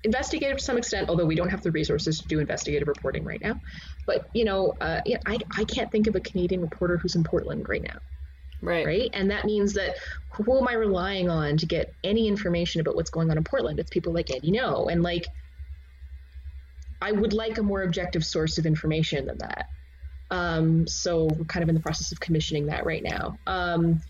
investigative 0.04 0.58
to 0.58 0.64
some 0.64 0.76
extent, 0.76 1.08
although 1.08 1.24
we 1.24 1.34
don't 1.34 1.48
have 1.48 1.62
the 1.62 1.70
resources 1.70 2.20
to 2.20 2.28
do 2.28 2.38
investigative 2.38 2.88
reporting 2.88 3.24
right 3.24 3.40
now. 3.40 3.58
But 4.06 4.28
you 4.34 4.44
know, 4.44 4.74
uh, 4.80 5.00
yeah, 5.06 5.18
I, 5.26 5.38
I 5.56 5.64
can't 5.64 5.90
think 5.90 6.06
of 6.06 6.14
a 6.14 6.20
Canadian 6.20 6.60
reporter 6.60 6.96
who's 6.98 7.16
in 7.16 7.24
Portland 7.24 7.68
right 7.68 7.82
now. 7.82 7.98
Right. 8.64 8.86
Right. 8.86 9.10
And 9.12 9.30
that 9.30 9.44
means 9.44 9.74
that 9.74 9.96
who 10.30 10.58
am 10.58 10.66
I 10.68 10.74
relying 10.74 11.28
on 11.28 11.58
to 11.58 11.66
get 11.66 11.92
any 12.02 12.28
information 12.28 12.80
about 12.80 12.96
what's 12.96 13.10
going 13.10 13.30
on 13.30 13.36
in 13.36 13.44
Portland? 13.44 13.78
It's 13.78 13.90
people 13.90 14.12
like 14.12 14.30
Andy 14.30 14.52
Ngo. 14.52 14.90
And 14.90 15.02
like, 15.02 15.26
I 17.02 17.12
would 17.12 17.34
like 17.34 17.58
a 17.58 17.62
more 17.62 17.82
objective 17.82 18.24
source 18.24 18.56
of 18.56 18.64
information 18.64 19.26
than 19.26 19.38
that. 19.38 19.66
Um, 20.30 20.86
so 20.86 21.24
we're 21.24 21.44
kind 21.44 21.62
of 21.62 21.68
in 21.68 21.74
the 21.74 21.80
process 21.82 22.10
of 22.12 22.20
commissioning 22.20 22.66
that 22.66 22.86
right 22.86 23.02
now. 23.02 23.38
Um, 23.46 24.00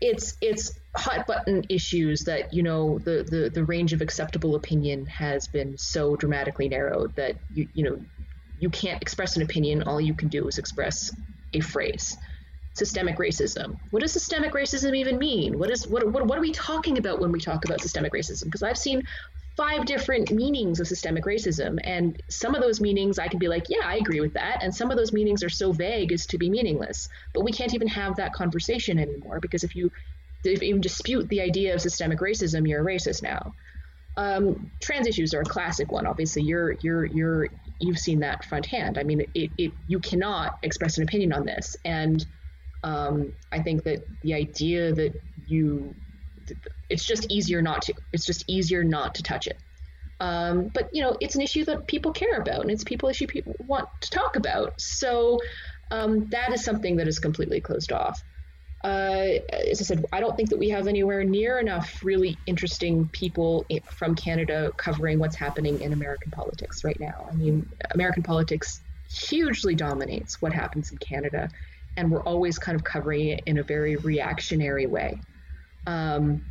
it's 0.00 0.36
it's 0.40 0.78
hot 0.96 1.26
button 1.26 1.64
issues 1.68 2.24
that 2.24 2.52
you 2.52 2.62
know 2.62 2.98
the, 2.98 3.26
the 3.28 3.50
the 3.52 3.64
range 3.64 3.92
of 3.92 4.02
acceptable 4.02 4.54
opinion 4.54 5.06
has 5.06 5.48
been 5.48 5.76
so 5.78 6.16
dramatically 6.16 6.68
narrowed 6.68 7.14
that 7.16 7.36
you 7.52 7.68
you 7.72 7.84
know 7.84 8.04
you 8.58 8.70
can't 8.70 9.02
express 9.02 9.36
an 9.36 9.42
opinion. 9.42 9.82
All 9.82 10.00
you 10.00 10.14
can 10.14 10.28
do 10.28 10.48
is 10.48 10.58
express 10.58 11.14
a 11.52 11.60
phrase. 11.60 12.16
Systemic 12.74 13.16
racism. 13.16 13.78
What 13.90 14.02
does 14.02 14.12
systemic 14.12 14.52
racism 14.52 14.94
even 14.96 15.18
mean? 15.18 15.58
What 15.58 15.70
is 15.70 15.86
what, 15.86 16.10
what, 16.10 16.26
what 16.26 16.38
are 16.38 16.42
we 16.42 16.52
talking 16.52 16.98
about 16.98 17.20
when 17.20 17.32
we 17.32 17.40
talk 17.40 17.64
about 17.64 17.80
systemic 17.80 18.12
racism? 18.12 18.44
Because 18.44 18.62
i've 18.62 18.78
seen 18.78 19.02
five 19.56 19.86
different 19.86 20.30
meanings 20.30 20.80
of 20.80 20.86
systemic 20.86 21.24
racism. 21.24 21.78
And 21.82 22.22
some 22.28 22.54
of 22.54 22.60
those 22.60 22.80
meanings 22.80 23.18
I 23.18 23.28
can 23.28 23.38
be 23.38 23.48
like, 23.48 23.66
yeah, 23.68 23.84
I 23.84 23.96
agree 23.96 24.20
with 24.20 24.34
that. 24.34 24.62
And 24.62 24.74
some 24.74 24.90
of 24.90 24.98
those 24.98 25.12
meanings 25.12 25.42
are 25.42 25.48
so 25.48 25.72
vague 25.72 26.12
as 26.12 26.26
to 26.26 26.38
be 26.38 26.50
meaningless. 26.50 27.08
But 27.32 27.44
we 27.44 27.52
can't 27.52 27.74
even 27.74 27.88
have 27.88 28.16
that 28.16 28.34
conversation 28.34 28.98
anymore 28.98 29.40
because 29.40 29.64
if 29.64 29.74
you 29.74 29.90
if 30.44 30.80
dispute 30.80 31.28
the 31.28 31.40
idea 31.40 31.74
of 31.74 31.80
systemic 31.80 32.20
racism, 32.20 32.68
you're 32.68 32.86
a 32.86 32.94
racist 32.94 33.22
now. 33.22 33.54
Um, 34.16 34.70
trans 34.80 35.06
issues 35.06 35.34
are 35.34 35.40
a 35.40 35.44
classic 35.44 35.90
one. 35.90 36.06
Obviously, 36.06 36.42
you're 36.42 36.76
you're 36.82 37.06
you're 37.06 37.48
you've 37.80 37.98
seen 37.98 38.20
that 38.20 38.44
front 38.44 38.64
hand. 38.64 38.96
I 38.96 39.02
mean, 39.02 39.22
it, 39.34 39.50
it 39.58 39.72
you 39.88 39.98
cannot 39.98 40.58
express 40.62 40.98
an 40.98 41.02
opinion 41.02 41.32
on 41.32 41.44
this, 41.44 41.76
and 41.84 42.24
um, 42.82 43.32
I 43.52 43.60
think 43.60 43.82
that 43.84 44.06
the 44.22 44.34
idea 44.34 44.92
that 44.94 45.20
you 45.46 45.94
it's 46.88 47.04
just 47.04 47.30
easier 47.30 47.62
not 47.62 47.82
to. 47.82 47.94
It's 48.12 48.26
just 48.26 48.44
easier 48.48 48.84
not 48.84 49.14
to 49.16 49.22
touch 49.22 49.46
it. 49.46 49.58
Um, 50.20 50.68
but 50.72 50.88
you 50.92 51.02
know, 51.02 51.16
it's 51.20 51.34
an 51.34 51.42
issue 51.42 51.64
that 51.66 51.86
people 51.86 52.12
care 52.12 52.38
about, 52.40 52.62
and 52.62 52.70
it's 52.70 52.84
people 52.84 53.08
issue 53.08 53.26
people 53.26 53.54
want 53.58 53.88
to 54.00 54.10
talk 54.10 54.36
about. 54.36 54.80
So 54.80 55.38
um, 55.90 56.28
that 56.30 56.52
is 56.52 56.64
something 56.64 56.96
that 56.96 57.08
is 57.08 57.18
completely 57.18 57.60
closed 57.60 57.92
off. 57.92 58.22
Uh, 58.84 59.40
as 59.50 59.80
I 59.80 59.84
said, 59.84 60.04
I 60.12 60.20
don't 60.20 60.36
think 60.36 60.50
that 60.50 60.58
we 60.58 60.68
have 60.68 60.86
anywhere 60.86 61.24
near 61.24 61.58
enough 61.58 62.04
really 62.04 62.38
interesting 62.46 63.08
people 63.08 63.66
from 63.90 64.14
Canada 64.14 64.70
covering 64.76 65.18
what's 65.18 65.34
happening 65.34 65.80
in 65.80 65.92
American 65.92 66.30
politics 66.30 66.84
right 66.84 66.98
now. 67.00 67.26
I 67.30 67.34
mean, 67.34 67.68
American 67.92 68.22
politics 68.22 68.80
hugely 69.10 69.74
dominates 69.74 70.40
what 70.40 70.52
happens 70.52 70.92
in 70.92 70.98
Canada, 70.98 71.48
and 71.96 72.10
we're 72.10 72.22
always 72.22 72.58
kind 72.58 72.76
of 72.76 72.84
covering 72.84 73.28
it 73.28 73.42
in 73.46 73.58
a 73.58 73.62
very 73.62 73.96
reactionary 73.96 74.86
way. 74.86 75.20
Um, 75.86 76.44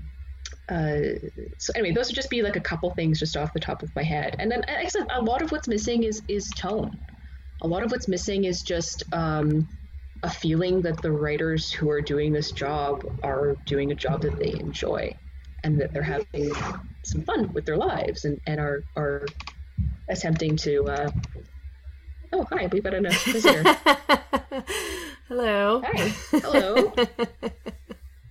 uh, 0.67 1.19
so 1.57 1.71
anyway, 1.75 1.93
those 1.93 2.07
would 2.07 2.15
just 2.15 2.29
be 2.29 2.41
like 2.41 2.55
a 2.55 2.61
couple 2.61 2.89
things 2.91 3.19
just 3.19 3.37
off 3.37 3.53
the 3.53 3.59
top 3.59 3.83
of 3.83 3.95
my 3.95 4.03
head. 4.03 4.35
And 4.39 4.51
then, 4.51 4.63
I 4.67 4.87
said, 4.87 5.07
a 5.11 5.21
lot 5.21 5.41
of 5.41 5.51
what's 5.51 5.67
missing 5.67 6.03
is 6.03 6.21
is 6.27 6.49
tone. 6.55 6.97
A 7.61 7.67
lot 7.67 7.83
of 7.83 7.91
what's 7.91 8.07
missing 8.07 8.45
is 8.45 8.61
just 8.63 9.03
um, 9.13 9.67
a 10.23 10.29
feeling 10.29 10.81
that 10.81 11.01
the 11.01 11.11
writers 11.11 11.71
who 11.71 11.89
are 11.89 12.01
doing 12.01 12.33
this 12.33 12.51
job 12.51 13.05
are 13.23 13.55
doing 13.65 13.91
a 13.91 13.95
job 13.95 14.21
that 14.23 14.37
they 14.37 14.53
enjoy, 14.53 15.15
and 15.63 15.79
that 15.79 15.93
they're 15.93 16.03
having 16.03 16.51
some 17.03 17.21
fun 17.21 17.53
with 17.53 17.65
their 17.65 17.77
lives, 17.77 18.25
and, 18.25 18.41
and 18.47 18.59
are 18.59 18.83
are 18.95 19.25
attempting 20.09 20.55
to. 20.57 20.85
Uh... 20.85 21.11
Oh, 22.33 22.45
hi! 22.49 22.67
We've 22.67 22.83
got 22.83 22.95
a 22.95 23.01
visitor. 23.25 23.63
Hello. 25.27 25.81
Hi. 25.85 26.07
Hello. 26.31 26.93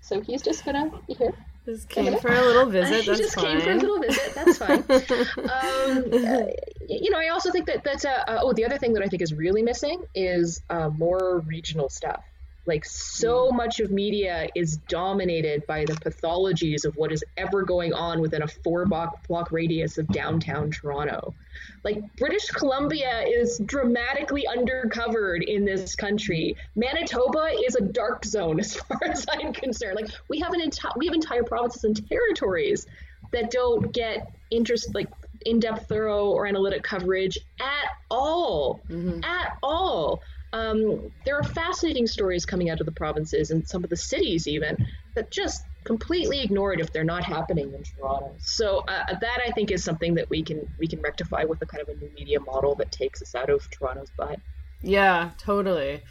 So 0.04 0.20
he's 0.20 0.42
just 0.42 0.66
gonna 0.66 0.90
be 1.06 1.14
here. 1.14 1.32
Just 1.64 1.88
came 1.88 2.18
for 2.18 2.30
a 2.30 2.42
little 2.42 2.66
visit. 2.66 3.06
That's 3.06 3.18
just 3.18 3.34
fine. 3.36 3.58
came 3.58 3.60
for 3.62 3.70
a 3.70 3.76
little 3.76 4.00
visit. 4.00 4.34
That's 4.34 4.58
fine. 4.58 4.78
um, 5.38 6.26
uh, 6.26 6.46
you 6.86 7.10
know, 7.10 7.18
I 7.18 7.28
also 7.32 7.50
think 7.50 7.64
that 7.68 7.84
that's 7.84 8.04
a. 8.04 8.30
Uh, 8.30 8.40
oh, 8.42 8.52
the 8.52 8.66
other 8.66 8.76
thing 8.76 8.92
that 8.92 9.02
I 9.02 9.06
think 9.06 9.22
is 9.22 9.32
really 9.32 9.62
missing 9.62 10.04
is 10.14 10.60
uh, 10.68 10.90
more 10.90 11.38
regional 11.46 11.88
stuff. 11.88 12.22
Like 12.66 12.84
so 12.84 13.50
mm. 13.50 13.56
much 13.56 13.80
of 13.80 13.90
media 13.90 14.48
is 14.54 14.78
dominated 14.88 15.66
by 15.66 15.84
the 15.84 15.94
pathologies 15.94 16.84
of 16.84 16.96
what 16.96 17.12
is 17.12 17.22
ever 17.36 17.62
going 17.62 17.92
on 17.92 18.20
within 18.20 18.42
a 18.42 18.48
four 18.48 18.86
block, 18.86 19.26
block 19.28 19.52
radius 19.52 19.98
of 19.98 20.08
downtown 20.08 20.70
Toronto. 20.70 21.34
Like 21.82 22.02
British 22.16 22.46
Columbia 22.46 23.24
is 23.26 23.58
dramatically 23.58 24.46
undercovered 24.48 25.42
in 25.42 25.64
this 25.64 25.94
country. 25.94 26.56
Manitoba 26.74 27.50
is 27.66 27.76
a 27.76 27.82
dark 27.82 28.24
zone 28.24 28.58
as 28.64 28.76
far 28.76 29.00
as 29.04 29.26
I'm 29.28 29.52
concerned. 29.52 29.96
Like 29.96 30.10
we 30.28 30.40
have 30.40 30.52
an 30.52 30.60
entire 30.60 30.92
we 30.96 31.06
have 31.06 31.14
entire 31.14 31.44
provinces 31.44 31.84
and 31.84 32.08
territories 32.08 32.86
that 33.32 33.50
don't 33.50 33.92
get 33.92 34.32
interest 34.50 34.94
like 34.94 35.08
in-depth 35.44 35.88
thorough 35.88 36.26
or 36.26 36.46
analytic 36.46 36.82
coverage 36.82 37.38
at 37.60 37.88
all 38.10 38.80
mm-hmm. 38.88 39.22
at 39.24 39.58
all 39.62 40.22
um, 40.54 41.10
there 41.24 41.36
are 41.36 41.42
fascinating 41.42 42.06
stories 42.06 42.46
coming 42.46 42.70
out 42.70 42.78
of 42.78 42.86
the 42.86 42.92
provinces 42.92 43.50
and 43.50 43.66
some 43.68 43.82
of 43.82 43.90
the 43.90 43.96
cities 43.96 44.46
even 44.46 44.86
that 45.16 45.32
just 45.32 45.64
completely 45.82 46.42
ignore 46.42 46.72
it 46.72 46.78
if 46.80 46.92
they're 46.92 47.02
not 47.02 47.24
happening 47.24 47.74
in 47.74 47.82
Toronto. 47.82 48.36
So 48.38 48.78
uh, 48.86 49.18
that 49.20 49.40
I 49.44 49.50
think 49.50 49.72
is 49.72 49.82
something 49.82 50.14
that 50.14 50.30
we 50.30 50.44
can 50.44 50.72
we 50.78 50.86
can 50.86 51.00
rectify 51.00 51.42
with 51.42 51.60
a 51.62 51.66
kind 51.66 51.82
of 51.82 51.88
a 51.88 51.94
new 51.98 52.08
media 52.14 52.38
model 52.38 52.76
that 52.76 52.92
takes 52.92 53.20
us 53.20 53.34
out 53.34 53.50
of 53.50 53.68
Toronto's 53.70 54.10
butt. 54.16 54.38
Yeah, 54.80 55.32
totally. 55.38 56.02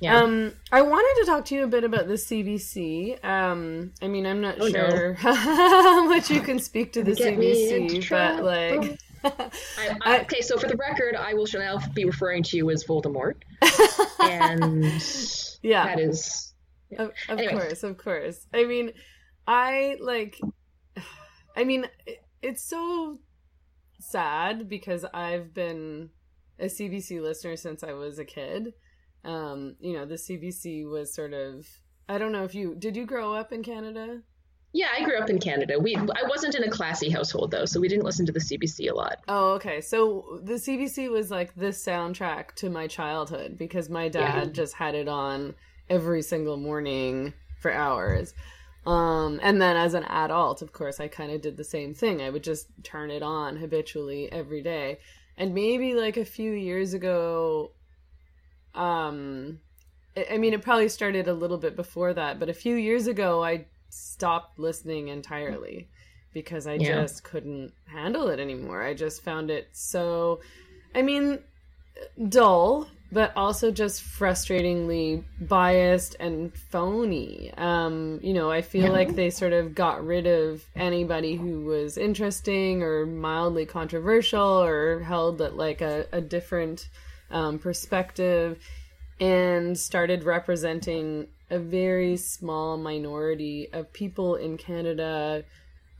Yeah. 0.00 0.20
Um, 0.20 0.54
I 0.72 0.80
wanted 0.80 1.20
to 1.20 1.26
talk 1.30 1.44
to 1.46 1.54
you 1.54 1.64
a 1.64 1.68
bit 1.68 1.84
about 1.84 2.08
the 2.08 2.14
CBC. 2.14 3.22
Um, 3.22 3.92
I 4.00 4.08
mean, 4.08 4.26
I'm 4.26 4.40
not 4.40 4.56
oh, 4.58 4.70
sure 4.70 5.10
no. 5.10 5.14
how 5.34 6.08
much 6.08 6.30
you 6.30 6.40
can 6.40 6.58
speak 6.58 6.94
to 6.94 7.04
the 7.04 7.12
CBC, 7.12 8.08
but 8.08 8.42
like. 8.42 8.98
I, 9.24 9.50
I, 10.02 10.20
okay, 10.20 10.40
so 10.40 10.58
for 10.58 10.68
the 10.68 10.76
record, 10.76 11.16
I 11.16 11.34
will 11.34 11.46
now 11.54 11.78
be 11.94 12.04
referring 12.04 12.42
to 12.44 12.56
you 12.56 12.70
as 12.70 12.84
Voldemort, 12.84 13.36
and 14.20 14.84
yeah, 15.62 15.84
that 15.84 16.00
is 16.00 16.52
of, 16.98 17.12
of 17.28 17.38
anyway. 17.38 17.52
course, 17.52 17.82
of 17.82 17.98
course. 17.98 18.46
I 18.52 18.64
mean, 18.64 18.92
I 19.46 19.96
like. 20.00 20.40
I 21.56 21.64
mean, 21.64 21.86
it's 22.40 22.62
so 22.62 23.18
sad 24.00 24.68
because 24.68 25.04
I've 25.12 25.52
been 25.52 26.10
a 26.58 26.66
CBC 26.66 27.20
listener 27.20 27.56
since 27.56 27.82
I 27.82 27.92
was 27.92 28.18
a 28.18 28.24
kid. 28.24 28.74
Um, 29.24 29.76
you 29.80 29.92
know, 29.92 30.06
the 30.06 30.14
CBC 30.14 30.88
was 30.88 31.14
sort 31.14 31.32
of. 31.32 31.66
I 32.08 32.18
don't 32.18 32.32
know 32.32 32.44
if 32.44 32.54
you 32.54 32.74
did. 32.74 32.96
You 32.96 33.06
grow 33.06 33.34
up 33.34 33.52
in 33.52 33.62
Canada? 33.62 34.22
Yeah, 34.74 34.86
I 34.96 35.04
grew 35.04 35.18
up 35.18 35.28
in 35.28 35.38
Canada. 35.38 35.78
We 35.78 35.94
I 35.96 36.26
wasn't 36.26 36.54
in 36.54 36.64
a 36.64 36.70
classy 36.70 37.10
household 37.10 37.50
though, 37.50 37.66
so 37.66 37.78
we 37.78 37.88
didn't 37.88 38.04
listen 38.04 38.24
to 38.26 38.32
the 38.32 38.40
CBC 38.40 38.90
a 38.90 38.94
lot. 38.94 39.18
Oh, 39.28 39.52
okay. 39.52 39.82
So 39.82 40.40
the 40.42 40.54
CBC 40.54 41.10
was 41.10 41.30
like 41.30 41.54
the 41.54 41.66
soundtrack 41.66 42.54
to 42.56 42.70
my 42.70 42.86
childhood 42.86 43.58
because 43.58 43.90
my 43.90 44.08
dad 44.08 44.46
yeah. 44.46 44.52
just 44.52 44.74
had 44.74 44.94
it 44.94 45.08
on 45.08 45.54
every 45.90 46.22
single 46.22 46.56
morning 46.56 47.34
for 47.60 47.70
hours. 47.70 48.32
Um, 48.86 49.38
and 49.42 49.60
then 49.60 49.76
as 49.76 49.94
an 49.94 50.04
adult, 50.04 50.62
of 50.62 50.72
course, 50.72 51.00
I 51.00 51.06
kind 51.06 51.30
of 51.30 51.40
did 51.40 51.56
the 51.56 51.64
same 51.64 51.94
thing. 51.94 52.22
I 52.22 52.30
would 52.30 52.42
just 52.42 52.66
turn 52.82 53.10
it 53.10 53.22
on 53.22 53.56
habitually 53.56 54.32
every 54.32 54.62
day. 54.62 54.98
And 55.36 55.54
maybe 55.54 55.94
like 55.94 56.16
a 56.16 56.24
few 56.24 56.52
years 56.52 56.94
ago, 56.94 57.72
um, 58.74 59.60
I 60.30 60.38
mean, 60.38 60.52
it 60.52 60.62
probably 60.62 60.88
started 60.88 61.28
a 61.28 61.34
little 61.34 61.58
bit 61.58 61.76
before 61.76 62.12
that, 62.14 62.38
but 62.38 62.48
a 62.48 62.54
few 62.54 62.74
years 62.74 63.06
ago, 63.06 63.42
I 63.42 63.66
stopped 63.92 64.58
listening 64.58 65.08
entirely 65.08 65.88
because 66.32 66.66
I 66.66 66.74
yeah. 66.74 67.02
just 67.02 67.24
couldn't 67.24 67.72
handle 67.86 68.28
it 68.28 68.40
anymore. 68.40 68.82
I 68.82 68.94
just 68.94 69.22
found 69.22 69.50
it 69.50 69.68
so, 69.72 70.40
I 70.94 71.02
mean, 71.02 71.38
dull, 72.28 72.88
but 73.10 73.36
also 73.36 73.70
just 73.70 74.02
frustratingly 74.02 75.22
biased 75.40 76.16
and 76.18 76.54
phony. 76.54 77.52
Um, 77.58 78.20
you 78.22 78.32
know, 78.32 78.50
I 78.50 78.62
feel 78.62 78.84
yeah. 78.84 78.90
like 78.90 79.14
they 79.14 79.28
sort 79.28 79.52
of 79.52 79.74
got 79.74 80.04
rid 80.04 80.26
of 80.26 80.64
anybody 80.74 81.36
who 81.36 81.66
was 81.66 81.98
interesting 81.98 82.82
or 82.82 83.04
mildly 83.04 83.66
controversial 83.66 84.62
or 84.62 85.00
held 85.00 85.42
at 85.42 85.56
like 85.56 85.82
a, 85.82 86.06
a 86.12 86.22
different 86.22 86.88
um, 87.30 87.58
perspective 87.58 88.58
and 89.20 89.78
started 89.78 90.24
representing 90.24 91.28
a 91.50 91.58
very 91.58 92.16
small 92.16 92.76
minority 92.76 93.68
of 93.72 93.92
people 93.92 94.36
in 94.36 94.56
Canada 94.56 95.44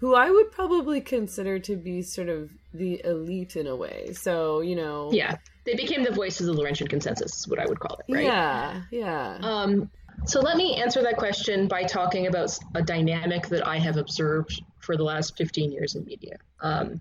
who 0.02 0.16
I 0.16 0.30
would 0.30 0.50
probably 0.50 1.00
consider 1.00 1.60
to 1.60 1.76
be 1.76 2.02
sort 2.02 2.28
of 2.28 2.50
the 2.74 3.00
elite 3.04 3.54
in 3.54 3.68
a 3.68 3.76
way. 3.76 4.12
So, 4.14 4.60
you 4.60 4.74
know. 4.74 5.10
Yeah. 5.12 5.36
They 5.64 5.76
became 5.76 6.02
the 6.02 6.10
voices 6.10 6.48
of 6.48 6.56
the 6.56 6.60
Laurentian 6.60 6.88
consensus, 6.88 7.38
is 7.38 7.48
what 7.48 7.60
I 7.60 7.66
would 7.66 7.78
call 7.78 7.98
it, 7.98 8.12
right? 8.12 8.24
Yeah, 8.24 8.82
yeah. 8.90 9.38
Um, 9.40 9.90
so 10.26 10.40
let 10.40 10.56
me 10.56 10.74
answer 10.74 11.02
that 11.02 11.18
question 11.18 11.68
by 11.68 11.84
talking 11.84 12.26
about 12.26 12.58
a 12.74 12.82
dynamic 12.82 13.46
that 13.48 13.64
I 13.64 13.78
have 13.78 13.96
observed 13.96 14.60
for 14.80 14.96
the 14.96 15.04
last 15.04 15.36
15 15.36 15.70
years 15.70 15.94
in 15.94 16.04
media. 16.04 16.38
Um, 16.60 17.00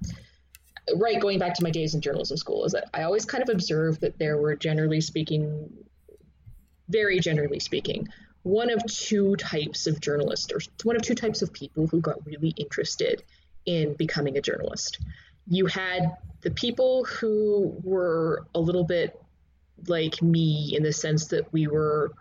right, 0.95 1.19
going 1.19 1.39
back 1.39 1.55
to 1.55 1.63
my 1.63 1.71
days 1.71 1.95
in 1.95 2.01
journalism 2.01 2.37
school, 2.37 2.65
is 2.65 2.73
that 2.73 2.89
I 2.93 3.01
always 3.01 3.25
kind 3.25 3.41
of 3.41 3.49
observed 3.49 4.01
that 4.01 4.19
there 4.19 4.37
were, 4.37 4.55
generally 4.55 5.01
speaking, 5.01 5.71
very 6.91 7.19
generally 7.19 7.59
speaking, 7.59 8.07
one 8.43 8.69
of 8.69 8.83
two 8.85 9.35
types 9.35 9.87
of 9.87 9.99
journalists, 10.01 10.51
or 10.51 10.59
one 10.83 10.95
of 10.95 11.01
two 11.01 11.15
types 11.15 11.41
of 11.41 11.53
people 11.53 11.87
who 11.87 12.01
got 12.01 12.25
really 12.25 12.49
interested 12.57 13.23
in 13.65 13.93
becoming 13.93 14.37
a 14.37 14.41
journalist. 14.41 14.99
You 15.47 15.67
had 15.67 16.17
the 16.41 16.51
people 16.51 17.03
who 17.05 17.75
were 17.83 18.45
a 18.55 18.59
little 18.59 18.83
bit 18.83 19.19
like 19.87 20.21
me 20.21 20.73
in 20.75 20.83
the 20.83 20.93
sense 20.93 21.27
that 21.27 21.51
we 21.53 21.67
were 21.67 22.11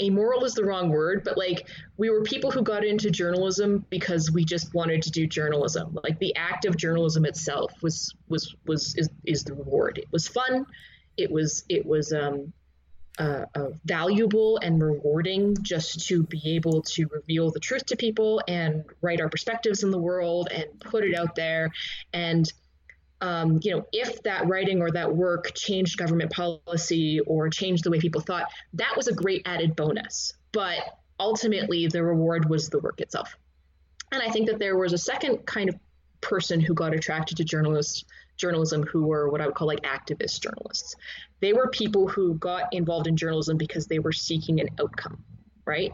amoral 0.00 0.44
is 0.44 0.54
the 0.54 0.64
wrong 0.64 0.88
word, 0.88 1.22
but 1.24 1.36
like 1.36 1.68
we 1.96 2.10
were 2.10 2.22
people 2.22 2.50
who 2.50 2.62
got 2.62 2.84
into 2.84 3.10
journalism 3.10 3.84
because 3.90 4.30
we 4.30 4.44
just 4.44 4.72
wanted 4.74 5.02
to 5.02 5.10
do 5.10 5.26
journalism. 5.26 5.98
Like 6.02 6.18
the 6.18 6.34
act 6.36 6.64
of 6.64 6.76
journalism 6.76 7.24
itself 7.24 7.72
was 7.82 8.14
was 8.28 8.54
was 8.66 8.94
is, 8.96 9.08
is 9.24 9.44
the 9.44 9.54
reward. 9.54 9.98
It 9.98 10.08
was 10.10 10.26
fun. 10.26 10.66
It 11.16 11.30
was 11.30 11.64
it 11.68 11.84
was 11.84 12.12
um 12.12 12.52
uh, 13.18 13.44
uh, 13.54 13.70
valuable 13.84 14.58
and 14.58 14.82
rewarding 14.82 15.56
just 15.62 16.06
to 16.08 16.22
be 16.22 16.40
able 16.56 16.82
to 16.82 17.06
reveal 17.06 17.50
the 17.50 17.60
truth 17.60 17.84
to 17.86 17.96
people 17.96 18.40
and 18.48 18.84
write 19.02 19.20
our 19.20 19.28
perspectives 19.28 19.82
in 19.82 19.90
the 19.90 19.98
world 19.98 20.48
and 20.50 20.66
put 20.80 21.04
it 21.04 21.14
out 21.14 21.34
there. 21.34 21.70
And, 22.12 22.50
um, 23.20 23.60
you 23.62 23.72
know, 23.72 23.86
if 23.92 24.22
that 24.22 24.48
writing 24.48 24.80
or 24.80 24.90
that 24.92 25.14
work 25.14 25.52
changed 25.54 25.98
government 25.98 26.30
policy 26.30 27.20
or 27.20 27.50
changed 27.50 27.84
the 27.84 27.90
way 27.90 27.98
people 27.98 28.20
thought, 28.20 28.50
that 28.74 28.96
was 28.96 29.08
a 29.08 29.12
great 29.12 29.42
added 29.44 29.76
bonus. 29.76 30.32
But 30.52 30.78
ultimately, 31.18 31.86
the 31.86 32.02
reward 32.02 32.48
was 32.48 32.68
the 32.68 32.78
work 32.78 33.00
itself. 33.00 33.36
And 34.12 34.22
I 34.22 34.30
think 34.30 34.48
that 34.48 34.58
there 34.58 34.76
was 34.76 34.92
a 34.92 34.98
second 34.98 35.46
kind 35.46 35.68
of 35.68 35.76
person 36.20 36.60
who 36.60 36.74
got 36.74 36.94
attracted 36.94 37.36
to 37.36 37.44
journalists 37.44 38.04
journalism 38.40 38.82
who 38.82 39.06
were 39.06 39.28
what 39.28 39.40
I 39.40 39.46
would 39.46 39.54
call 39.54 39.68
like 39.68 39.82
activist 39.82 40.40
journalists. 40.40 40.96
They 41.40 41.52
were 41.52 41.68
people 41.68 42.08
who 42.08 42.34
got 42.34 42.72
involved 42.72 43.06
in 43.06 43.16
journalism 43.16 43.56
because 43.56 43.86
they 43.86 43.98
were 43.98 44.12
seeking 44.12 44.60
an 44.60 44.70
outcome, 44.80 45.22
right? 45.66 45.92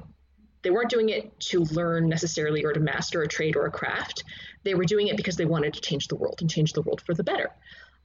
They 0.62 0.70
weren't 0.70 0.90
doing 0.90 1.10
it 1.10 1.38
to 1.50 1.64
learn 1.64 2.08
necessarily 2.08 2.64
or 2.64 2.72
to 2.72 2.80
master 2.80 3.22
a 3.22 3.28
trade 3.28 3.56
or 3.56 3.66
a 3.66 3.70
craft. 3.70 4.24
They 4.64 4.74
were 4.74 4.84
doing 4.84 5.08
it 5.08 5.16
because 5.16 5.36
they 5.36 5.44
wanted 5.44 5.74
to 5.74 5.80
change 5.80 6.08
the 6.08 6.16
world 6.16 6.38
and 6.40 6.50
change 6.50 6.72
the 6.72 6.82
world 6.82 7.02
for 7.04 7.14
the 7.14 7.24
better. 7.24 7.50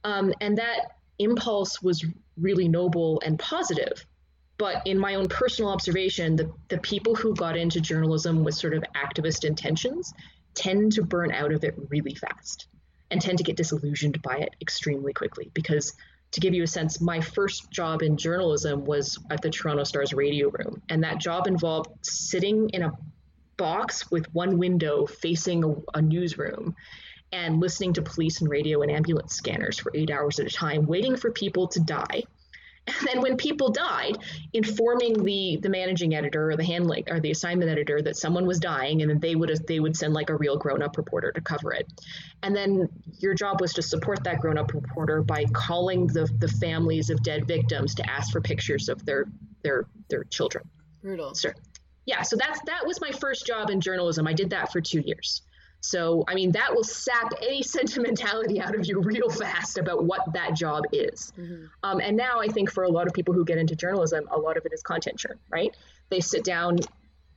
Um, 0.04 0.34
and 0.40 0.58
that 0.58 0.96
impulse 1.18 1.80
was 1.82 2.04
really 2.36 2.68
noble 2.68 3.22
and 3.24 3.38
positive. 3.38 4.04
But 4.58 4.86
in 4.86 4.98
my 4.98 5.14
own 5.14 5.28
personal 5.28 5.70
observation, 5.70 6.36
the, 6.36 6.52
the 6.68 6.78
people 6.78 7.14
who 7.14 7.34
got 7.34 7.56
into 7.56 7.80
journalism 7.80 8.44
with 8.44 8.54
sort 8.54 8.74
of 8.74 8.84
activist 8.94 9.44
intentions 9.44 10.12
tend 10.54 10.92
to 10.92 11.02
burn 11.02 11.32
out 11.32 11.52
of 11.52 11.64
it 11.64 11.74
really 11.88 12.14
fast 12.14 12.68
and 13.12 13.20
tend 13.20 13.38
to 13.38 13.44
get 13.44 13.56
disillusioned 13.56 14.20
by 14.22 14.38
it 14.38 14.56
extremely 14.60 15.12
quickly 15.12 15.50
because 15.54 15.92
to 16.32 16.40
give 16.40 16.54
you 16.54 16.62
a 16.62 16.66
sense, 16.66 16.98
my 16.98 17.20
first 17.20 17.70
job 17.70 18.02
in 18.02 18.16
journalism 18.16 18.86
was 18.86 19.18
at 19.30 19.42
the 19.42 19.50
Toronto 19.50 19.84
Star's 19.84 20.14
radio 20.14 20.48
room. 20.48 20.80
And 20.88 21.04
that 21.04 21.18
job 21.18 21.46
involved 21.46 21.90
sitting 22.00 22.70
in 22.70 22.82
a 22.82 22.92
box 23.58 24.10
with 24.10 24.32
one 24.34 24.56
window 24.56 25.04
facing 25.04 25.62
a, 25.62 25.98
a, 25.98 26.00
newsroom 26.00 26.74
and 27.32 27.60
listening 27.60 27.92
to 27.92 28.02
police 28.02 28.40
and 28.40 28.48
radio 28.48 28.80
and 28.80 28.90
ambulance 28.90 29.34
scanners 29.34 29.78
for 29.78 29.92
eight 29.94 30.10
hours 30.10 30.38
at 30.38 30.46
a 30.46 30.50
time, 30.50 30.86
waiting 30.86 31.16
for 31.16 31.30
people 31.30 31.68
to 31.68 31.80
die 31.80 32.22
and 32.86 33.06
then 33.06 33.20
when 33.20 33.36
people 33.36 33.70
died, 33.70 34.18
informing 34.52 35.22
the 35.22 35.58
the 35.62 35.68
managing 35.68 36.14
editor 36.14 36.50
or 36.50 36.56
the 36.56 36.64
handling 36.64 37.04
or 37.08 37.20
the 37.20 37.30
assignment 37.30 37.70
editor 37.70 38.02
that 38.02 38.16
someone 38.16 38.44
was 38.44 38.58
dying, 38.58 39.02
and 39.02 39.10
then 39.10 39.20
they 39.20 39.36
would 39.36 39.50
they 39.68 39.78
would 39.78 39.96
send 39.96 40.14
like 40.14 40.30
a 40.30 40.36
real 40.36 40.56
grown 40.56 40.82
up 40.82 40.96
reporter 40.96 41.30
to 41.30 41.40
cover 41.40 41.72
it. 41.72 41.86
And 42.42 42.56
then 42.56 42.88
your 43.18 43.34
job 43.34 43.60
was 43.60 43.72
to 43.74 43.82
support 43.82 44.24
that 44.24 44.40
grown 44.40 44.58
up 44.58 44.74
reporter 44.74 45.22
by 45.22 45.44
calling 45.52 46.08
the 46.08 46.28
the 46.38 46.48
families 46.48 47.08
of 47.08 47.22
dead 47.22 47.46
victims 47.46 47.94
to 47.96 48.10
ask 48.10 48.32
for 48.32 48.40
pictures 48.40 48.88
of 48.88 49.04
their 49.04 49.26
their 49.62 49.86
their 50.10 50.24
children. 50.24 50.68
Brutal. 51.02 51.34
Sure. 51.34 51.54
Yeah, 52.04 52.22
so 52.22 52.36
that's 52.36 52.60
that 52.66 52.84
was 52.84 53.00
my 53.00 53.12
first 53.12 53.46
job 53.46 53.70
in 53.70 53.80
journalism. 53.80 54.26
I 54.26 54.32
did 54.32 54.50
that 54.50 54.72
for 54.72 54.80
two 54.80 55.00
years. 55.00 55.42
So, 55.82 56.24
I 56.28 56.34
mean, 56.34 56.52
that 56.52 56.74
will 56.74 56.84
sap 56.84 57.32
any 57.42 57.62
sentimentality 57.62 58.60
out 58.60 58.74
of 58.74 58.86
you 58.86 59.00
real 59.00 59.28
fast 59.28 59.78
about 59.78 60.04
what 60.04 60.32
that 60.32 60.54
job 60.54 60.84
is. 60.92 61.32
Mm-hmm. 61.38 61.64
Um, 61.82 62.00
and 62.00 62.16
now 62.16 62.40
I 62.40 62.46
think 62.46 62.70
for 62.70 62.84
a 62.84 62.88
lot 62.88 63.06
of 63.06 63.12
people 63.12 63.34
who 63.34 63.44
get 63.44 63.58
into 63.58 63.74
journalism, 63.74 64.28
a 64.30 64.38
lot 64.38 64.56
of 64.56 64.64
it 64.64 64.72
is 64.72 64.82
content 64.82 65.18
churn, 65.18 65.38
right? 65.50 65.76
They 66.08 66.20
sit 66.20 66.44
down 66.44 66.78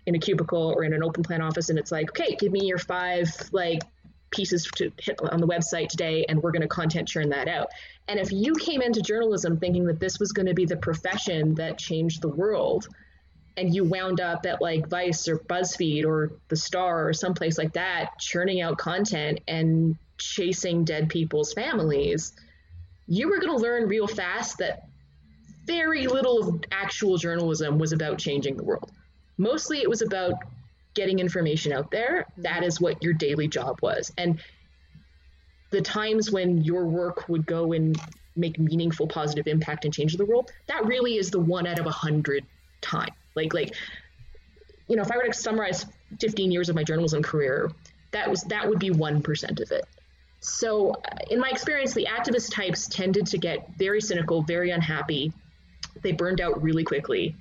in 0.06 0.14
a 0.14 0.20
cubicle 0.20 0.74
or 0.78 0.84
in 0.84 0.94
an 0.94 1.04
open 1.04 1.24
plan 1.24 1.42
office 1.42 1.70
and 1.70 1.80
it's 1.80 1.92
like, 1.92 2.10
okay, 2.12 2.36
give 2.36 2.52
me 2.52 2.66
your 2.66 2.78
five 2.78 3.30
like 3.52 3.82
pieces 4.30 4.68
to 4.76 4.92
hit 5.02 5.20
on 5.32 5.40
the 5.40 5.48
website 5.48 5.88
today 5.88 6.26
and 6.30 6.42
we're 6.42 6.52
going 6.52 6.62
to 6.62 6.68
content 6.68 7.08
churn 7.08 7.30
that 7.30 7.48
out. 7.48 7.70
And 8.08 8.20
if 8.20 8.32
you 8.32 8.54
came 8.54 8.84
into 8.84 9.02
journalism 9.02 9.58
thinking 9.58 9.86
that 9.86 10.00
this 10.00 10.20
was 10.20 10.32
going 10.32 10.46
to 10.46 10.54
be 10.54 10.66
the 10.66 10.78
profession 10.78 11.56
that 11.56 11.80
changed 11.80 12.22
the 12.22 12.30
world, 12.30 12.88
and 13.58 13.74
you 13.74 13.84
wound 13.84 14.20
up 14.20 14.46
at 14.46 14.62
like 14.62 14.88
Vice 14.88 15.28
or 15.28 15.38
BuzzFeed 15.38 16.06
or 16.06 16.32
The 16.50 16.56
Star 16.56 17.08
or 17.08 17.13
someplace 17.13 17.58
like 17.58 17.74
that, 17.74 18.20
churning 18.20 18.62
out 18.62 18.78
content 18.78 19.39
and 19.48 19.98
chasing 20.18 20.84
dead 20.84 21.10
people's 21.10 21.54
families, 21.54 22.34
you 23.08 23.30
were 23.30 23.39
going 23.39 23.56
to 23.56 23.62
learn 23.62 23.88
real 23.88 24.08
fast 24.08 24.58
that 24.58 24.88
very 25.65 26.08
little 26.08 26.48
of 26.48 26.63
actual 26.72 27.18
journalism 27.18 27.78
was 27.78 27.91
about 27.91 28.18
changing 28.18 28.58
the 28.58 28.63
world. 28.63 28.91
Mostly 29.38 29.80
it 29.80 29.89
was 29.89 30.02
about 30.02 30.34
getting 30.94 31.20
information 31.20 31.72
out 31.72 31.91
there. 31.91 32.26
Mm-hmm. 32.32 32.41
That 32.44 32.63
is 32.63 32.82
what 32.82 33.02
your 33.04 33.13
daily 33.13 33.48
job 33.48 33.80
was. 33.82 34.12
And 34.18 34.39
the 35.72 35.82
times 35.82 36.32
when 36.32 36.63
your 36.63 36.86
work 36.86 37.28
would 37.30 37.46
go 37.46 37.74
and 37.74 38.00
make 38.36 38.60
meaningful 38.60 39.08
positive 39.08 39.48
impact 39.48 39.86
and 39.86 39.94
change 39.94 40.15
the 40.15 40.26
world, 40.26 40.52
that 40.68 40.86
really 40.86 41.18
is 41.18 41.32
the 41.32 41.39
one 41.39 41.68
out 41.68 41.80
of 41.80 41.86
a 41.86 41.91
hundred 41.91 42.46
time. 42.82 43.13
Like 43.36 43.54
like 43.54 43.76
you 44.88 44.95
know, 44.95 45.02
if 45.02 45.12
I 45.12 45.17
were 45.17 45.24
to 45.24 45.34
summarize 45.34 45.86
15 46.19 46.52
years 46.52 46.69
of 46.69 46.76
my 46.76 46.84
journalism 46.84 47.24
career, 47.24 47.71
that 48.12 48.30
was 48.30 48.43
that 48.43 48.67
would 48.67 48.80
be 48.80 48.89
1% 48.89 49.62
of 49.62 49.71
it. 49.71 49.86
So, 50.39 50.91
uh, 50.91 51.17
in 51.32 51.39
my 51.39 51.50
experience, 51.50 51.93
the 51.93 52.06
activist 52.06 52.54
types 52.54 52.88
tended 52.88 53.26
to 53.28 53.38
get 53.38 53.67
very 53.78 54.00
cynical, 54.00 54.43
very 54.43 54.69
unhappy. 54.69 55.34
They 56.02 56.12
burned 56.12 56.39
out 56.39 56.62
really 56.62 56.84
quickly. 56.84 57.36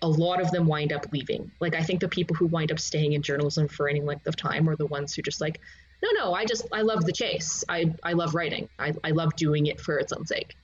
A 0.00 0.08
lot 0.08 0.40
of 0.40 0.50
them 0.50 0.66
wind 0.66 0.92
up 0.92 1.06
leaving. 1.12 1.50
Like, 1.60 1.74
I 1.74 1.82
think 1.82 2.00
the 2.00 2.08
people 2.08 2.34
who 2.36 2.46
wind 2.46 2.72
up 2.72 2.80
staying 2.80 3.12
in 3.12 3.22
journalism 3.22 3.68
for 3.68 3.86
any 3.86 4.00
length 4.00 4.26
of 4.26 4.34
time 4.34 4.68
are 4.68 4.76
the 4.76 4.86
ones 4.86 5.14
who 5.14 5.20
just 5.20 5.42
like, 5.42 5.60
no, 6.02 6.08
no, 6.14 6.32
I 6.32 6.46
just, 6.46 6.66
I 6.72 6.82
love 6.82 7.04
the 7.04 7.12
chase. 7.12 7.64
I, 7.68 7.94
I 8.02 8.14
love 8.14 8.34
writing. 8.34 8.68
I, 8.78 8.94
I 9.04 9.10
love 9.10 9.36
doing 9.36 9.66
it 9.66 9.80
for 9.80 9.98
its 9.98 10.12
own 10.12 10.24
sake. 10.24 10.56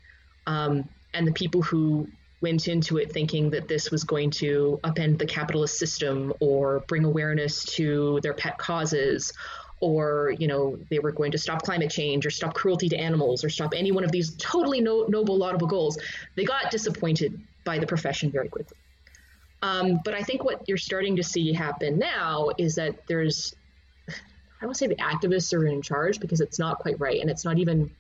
Um, 0.47 0.89
and 1.13 1.27
the 1.27 1.33
people 1.33 1.61
who 1.61 2.09
went 2.45 2.69
into 2.69 2.99
it 2.99 3.11
thinking 3.11 3.49
that 3.49 3.69
this 3.69 3.91
was 3.91 4.05
going 4.05 4.31
to 4.31 4.79
upend 4.85 5.17
the 5.19 5.25
capitalist 5.25 5.79
system 5.79 6.31
or 6.41 6.81
bring 6.81 7.05
awareness 7.05 7.65
to 7.65 8.21
their 8.23 8.35
pet 8.35 8.59
causes 8.59 9.33
or 9.81 10.35
you 10.39 10.47
know 10.47 10.79
they 10.91 10.99
were 10.99 11.11
going 11.11 11.33
to 11.33 11.39
stop 11.39 11.63
climate 11.63 11.91
change 11.91 12.27
or 12.27 12.31
stop 12.31 12.53
cruelty 12.53 12.87
to 12.91 12.97
animals 12.97 13.45
or 13.45 13.49
stop 13.49 13.73
any 13.75 13.93
one 13.93 14.05
of 14.05 14.13
these 14.13 14.37
totally 14.37 14.83
no, 14.83 15.07
noble 15.09 15.39
laudable 15.39 15.67
goals. 15.67 15.99
They 16.37 16.45
got 16.45 16.71
disappointed 16.71 17.41
by 17.65 17.79
the 17.79 17.87
profession 17.87 18.31
very 18.31 18.49
quickly. 18.49 18.77
Um, 19.63 20.01
but 20.05 20.13
i 20.13 20.23
think 20.23 20.45
what 20.45 20.69
you're 20.69 20.85
starting 20.91 21.17
to 21.17 21.23
see 21.23 21.55
happen 21.55 21.99
now 21.99 22.51
is 22.59 22.75
that 22.75 23.07
there's 23.09 23.55
i 24.61 24.65
don't 24.67 24.77
say 24.77 24.87
the 24.87 25.03
activists 25.13 25.55
are 25.57 25.67
in 25.67 25.81
charge 25.81 26.21
because 26.21 26.41
it's 26.43 26.59
not 26.59 26.79
quite 26.81 27.01
right 27.01 27.19
and 27.23 27.31
it's 27.31 27.47
not 27.47 27.57
even 27.59 27.91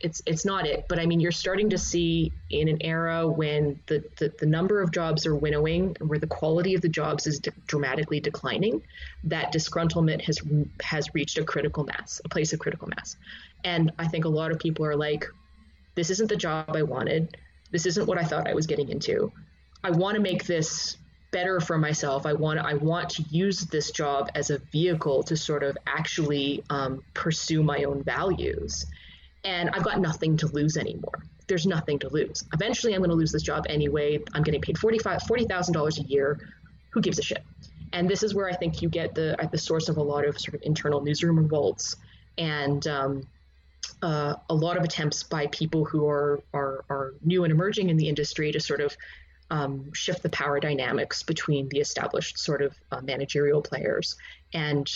it's 0.00 0.20
it's 0.26 0.44
not 0.44 0.66
it 0.66 0.84
but 0.88 0.98
i 0.98 1.06
mean 1.06 1.20
you're 1.20 1.32
starting 1.32 1.70
to 1.70 1.78
see 1.78 2.30
in 2.50 2.68
an 2.68 2.76
era 2.82 3.26
when 3.26 3.78
the 3.86 4.04
the, 4.18 4.30
the 4.38 4.46
number 4.46 4.82
of 4.82 4.90
jobs 4.90 5.24
are 5.24 5.34
winnowing 5.34 5.96
where 6.00 6.18
the 6.18 6.26
quality 6.26 6.74
of 6.74 6.82
the 6.82 6.88
jobs 6.88 7.26
is 7.26 7.38
de- 7.38 7.50
dramatically 7.66 8.20
declining 8.20 8.82
that 9.24 9.52
disgruntlement 9.52 10.20
has 10.20 10.38
has 10.82 11.08
reached 11.14 11.38
a 11.38 11.44
critical 11.44 11.84
mass 11.84 12.20
a 12.24 12.28
place 12.28 12.52
of 12.52 12.58
critical 12.58 12.88
mass. 12.88 13.16
And 13.64 13.90
i 13.98 14.06
think 14.06 14.24
a 14.24 14.28
lot 14.28 14.50
of 14.50 14.58
people 14.58 14.84
are 14.84 14.96
like 14.96 15.26
this 15.94 16.10
isn't 16.10 16.28
the 16.28 16.36
job 16.36 16.76
i 16.76 16.82
wanted. 16.82 17.36
This 17.70 17.86
isn't 17.86 18.06
what 18.06 18.18
i 18.18 18.24
thought 18.24 18.48
i 18.48 18.54
was 18.54 18.66
getting 18.66 18.90
into. 18.90 19.32
I 19.82 19.90
want 19.90 20.16
to 20.16 20.20
make 20.20 20.44
this 20.44 20.98
better 21.30 21.58
for 21.58 21.78
myself. 21.78 22.26
I 22.26 22.34
want 22.34 22.58
i 22.58 22.74
want 22.74 23.08
to 23.10 23.22
use 23.30 23.60
this 23.60 23.90
job 23.92 24.30
as 24.34 24.50
a 24.50 24.58
vehicle 24.58 25.22
to 25.22 25.36
sort 25.38 25.62
of 25.62 25.78
actually 25.86 26.62
um, 26.68 27.02
pursue 27.14 27.62
my 27.62 27.84
own 27.84 28.02
values 28.02 28.84
and 29.46 29.70
I've 29.70 29.84
got 29.84 30.00
nothing 30.00 30.36
to 30.38 30.48
lose 30.48 30.76
anymore. 30.76 31.22
There's 31.46 31.66
nothing 31.66 32.00
to 32.00 32.08
lose. 32.08 32.42
Eventually, 32.52 32.94
I'm 32.94 33.00
going 33.00 33.10
to 33.10 33.16
lose 33.16 33.30
this 33.30 33.44
job 33.44 33.64
anyway. 33.68 34.18
I'm 34.34 34.42
getting 34.42 34.60
paid 34.60 34.76
$40,000 34.76 35.98
a 35.98 36.02
year. 36.02 36.40
Who 36.90 37.00
gives 37.00 37.20
a 37.20 37.22
shit? 37.22 37.44
And 37.92 38.10
this 38.10 38.24
is 38.24 38.34
where 38.34 38.48
I 38.48 38.54
think 38.54 38.82
you 38.82 38.88
get 38.88 39.14
the 39.14 39.36
at 39.38 39.52
the 39.52 39.58
source 39.58 39.88
of 39.88 39.96
a 39.96 40.02
lot 40.02 40.26
of 40.26 40.38
sort 40.38 40.54
of 40.54 40.62
internal 40.64 41.00
newsroom 41.00 41.38
revolts 41.38 41.94
and 42.36 42.84
um, 42.88 43.28
uh, 44.02 44.34
a 44.50 44.54
lot 44.54 44.76
of 44.76 44.82
attempts 44.82 45.22
by 45.22 45.46
people 45.46 45.84
who 45.84 46.08
are, 46.08 46.40
are 46.52 46.84
are 46.90 47.14
new 47.24 47.44
and 47.44 47.52
emerging 47.52 47.88
in 47.88 47.96
the 47.96 48.08
industry 48.08 48.50
to 48.50 48.58
sort 48.58 48.80
of 48.80 48.96
um, 49.50 49.92
shift 49.92 50.24
the 50.24 50.28
power 50.30 50.58
dynamics 50.58 51.22
between 51.22 51.68
the 51.68 51.78
established 51.78 52.38
sort 52.38 52.60
of 52.60 52.74
uh, 52.90 53.00
managerial 53.02 53.62
players 53.62 54.16
and 54.52 54.90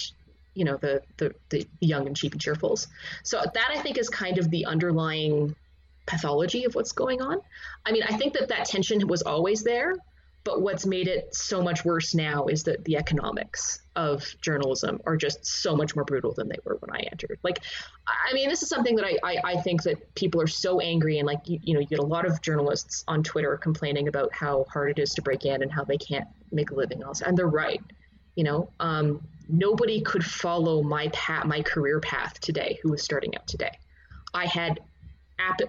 you 0.61 0.67
know 0.67 0.77
the, 0.77 1.01
the 1.17 1.35
the 1.49 1.67
young 1.81 2.07
and 2.07 2.15
cheap 2.15 2.33
and 2.33 2.41
cheerfuls. 2.41 2.87
So 3.25 3.41
that 3.41 3.69
I 3.75 3.81
think 3.81 3.97
is 3.97 4.11
kind 4.11 4.37
of 4.37 4.51
the 4.51 4.67
underlying 4.67 5.57
pathology 6.05 6.65
of 6.65 6.75
what's 6.75 6.93
going 6.93 7.23
on. 7.23 7.39
I 7.87 7.93
mean, 7.93 8.03
I 8.03 8.15
think 8.19 8.35
that 8.35 8.49
that 8.49 8.67
tension 8.67 9.09
was 9.09 9.23
always 9.23 9.63
there, 9.63 9.95
but 10.45 10.61
what's 10.61 10.85
made 10.85 11.09
it 11.09 11.35
so 11.35 11.63
much 11.63 11.83
worse 11.87 12.15
now 12.15 12.47
is 12.47 12.63
that 12.65 12.85
the 12.85 12.99
economics 12.99 13.81
of 13.97 14.23
journalism 14.43 15.01
are 15.07 15.17
just 15.17 15.47
so 15.47 15.75
much 15.75 15.97
more 15.97 16.05
brutal 16.05 16.35
than 16.35 16.49
they 16.49 16.59
were 16.65 16.77
when 16.81 16.95
I 16.95 17.01
entered. 17.11 17.39
Like, 17.43 17.61
I 18.07 18.35
mean, 18.35 18.51
this 18.51 18.63
is 18.63 18.69
something 18.69 18.97
that 18.97 19.07
I, 19.07 19.17
I, 19.25 19.37
I 19.53 19.61
think 19.63 19.83
that 19.85 20.15
people 20.15 20.43
are 20.43 20.47
so 20.47 20.81
angry 20.81 21.21
and 21.21 21.27
like, 21.27 21.41
you, 21.47 21.59
you 21.63 21.73
know, 21.73 21.81
you 21.81 21.87
get 21.87 22.01
a 22.01 22.11
lot 22.17 22.27
of 22.27 22.43
journalists 22.43 23.03
on 23.09 23.23
Twitter 23.23 23.57
complaining 23.57 24.09
about 24.09 24.35
how 24.35 24.67
hard 24.71 24.91
it 24.91 24.99
is 24.99 25.15
to 25.15 25.23
break 25.23 25.47
in 25.47 25.63
and 25.63 25.73
how 25.73 25.85
they 25.85 25.97
can't 25.97 26.29
make 26.53 26.71
a 26.71 26.75
living 26.75 27.03
also. 27.03 27.25
And 27.25 27.35
they're 27.37 27.47
right. 27.47 27.81
You 28.35 28.45
know, 28.45 28.71
um, 28.81 29.23
nobody 29.49 30.01
could 30.01 30.25
follow 30.25 30.83
my 30.83 31.09
path, 31.09 31.45
my 31.45 31.63
career 31.63 32.01
path 32.01 32.41
today 32.41 32.79
who 32.83 32.91
was 32.91 33.03
starting 33.03 33.37
out 33.37 33.47
today. 33.47 33.73
I 34.33 34.47
had 34.47 34.81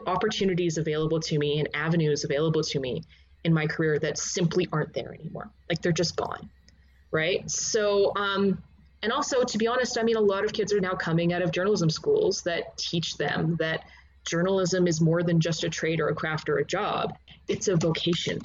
opportunities 0.05 0.77
available 0.77 1.19
to 1.21 1.39
me 1.39 1.59
and 1.59 1.69
avenues 1.73 2.23
available 2.23 2.61
to 2.61 2.79
me 2.79 3.03
in 3.43 3.53
my 3.53 3.67
career 3.67 3.97
that 3.99 4.17
simply 4.17 4.67
aren't 4.71 4.93
there 4.93 5.13
anymore. 5.13 5.49
Like 5.69 5.81
they're 5.81 5.91
just 5.91 6.15
gone. 6.15 6.49
Right. 7.11 7.49
So, 7.49 8.13
um, 8.15 8.61
and 9.03 9.11
also, 9.11 9.43
to 9.43 9.57
be 9.57 9.67
honest, 9.67 9.97
I 9.97 10.03
mean, 10.03 10.15
a 10.15 10.21
lot 10.21 10.45
of 10.45 10.53
kids 10.53 10.71
are 10.73 10.79
now 10.79 10.93
coming 10.93 11.33
out 11.33 11.41
of 11.41 11.51
journalism 11.51 11.89
schools 11.89 12.43
that 12.43 12.77
teach 12.77 13.17
them 13.17 13.55
that 13.59 13.83
journalism 14.25 14.87
is 14.87 15.01
more 15.01 15.23
than 15.23 15.39
just 15.39 15.63
a 15.63 15.69
trade 15.69 15.99
or 15.99 16.09
a 16.09 16.15
craft 16.15 16.49
or 16.49 16.57
a 16.57 16.65
job. 16.65 17.17
It's 17.47 17.67
a 17.67 17.75
vocation 17.75 18.39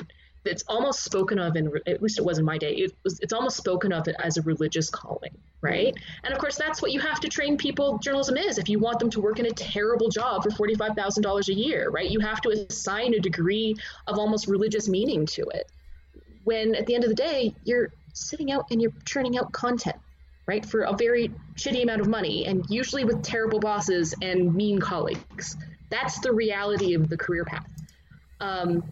it's 0.48 0.64
almost 0.68 1.02
spoken 1.02 1.38
of 1.38 1.56
in 1.56 1.70
at 1.87 2.02
least 2.02 2.18
it 2.18 2.24
was 2.24 2.38
in 2.38 2.44
my 2.44 2.59
day 2.59 2.72
it 2.72 2.92
was 3.04 3.20
it's 3.20 3.32
almost 3.32 3.56
spoken 3.56 3.92
of 3.92 4.06
as 4.22 4.37
a 4.37 4.42
religious 4.42 4.90
calling 4.90 5.37
right? 5.61 5.94
And 6.22 6.32
of 6.32 6.38
course 6.38 6.56
that's 6.56 6.80
what 6.80 6.92
you 6.92 7.00
have 7.00 7.20
to 7.20 7.28
train 7.28 7.56
people 7.56 7.98
journalism 7.98 8.37
is 8.37 8.59
if 8.59 8.68
you 8.68 8.78
want 8.78 8.98
them 8.98 9.11
to 9.11 9.20
work 9.20 9.38
in 9.38 9.46
a 9.46 9.50
terrible 9.50 10.09
job 10.09 10.42
for 10.42 10.50
$45000 10.50 11.48
a 11.48 11.54
year 11.54 11.90
right? 11.90 12.09
You 12.09 12.20
have 12.20 12.40
to 12.42 12.50
assign 12.50 13.14
a 13.14 13.20
degree 13.20 13.76
of 14.06 14.18
almost 14.18 14.46
religious 14.46 14.88
meaning 14.88 15.26
to 15.26 15.42
it. 15.48 15.70
When 16.44 16.74
at 16.74 16.87
the 16.87 16.94
end 16.94 17.04
of 17.04 17.11
the 17.11 17.16
day 17.16 17.54
you're 17.64 17.92
sitting 18.12 18.52
out 18.52 18.66
and 18.70 18.80
you're 18.80 18.92
churning 19.04 19.38
out 19.38 19.52
content 19.52 19.96
right 20.46 20.64
for 20.64 20.82
a 20.82 20.96
very 20.96 21.30
shitty 21.56 21.82
amount 21.82 22.00
of 22.00 22.09
money 22.09 22.46
and 22.46 22.64
usually 22.68 23.04
with 23.04 23.22
terrible 23.22 23.59
bosses 23.59 24.14
and 24.22 24.54
mean 24.54 24.78
colleagues. 24.80 25.56
That's 25.90 26.20
the 26.20 26.32
reality 26.32 26.94
of 26.94 27.09
the 27.09 27.16
career 27.16 27.44
path. 27.44 27.68
Um, 28.40 28.85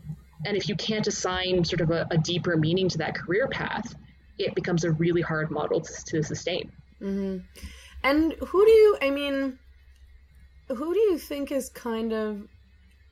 and 0.45 0.57
if 0.57 0.69
you 0.69 0.75
can't 0.77 1.07
assign 1.07 1.65
sort 1.65 1.81
of 1.81 1.91
a, 1.91 2.07
a 2.11 2.19
deeper 2.19 2.57
meaning 2.57 2.89
to 2.91 2.99
that 2.99 3.15
career 3.15 3.49
path, 3.49 3.95
it 4.39 4.55
becomes 4.55 4.85
a 4.85 4.91
really 4.91 5.23
hard 5.23 5.51
model 5.51 5.81
to, 5.81 6.05
to 6.07 6.23
sustain. 6.23 6.71
Mm-hmm. 7.01 7.39
And 8.03 8.33
who 8.35 8.65
do 8.65 8.71
you, 8.71 8.99
I 9.01 9.11
mean, 9.11 9.59
who 10.69 10.95
do 10.95 11.01
you 11.01 11.19
think 11.19 11.53
is 11.53 11.69
kind 11.71 12.13
of 12.13 12.49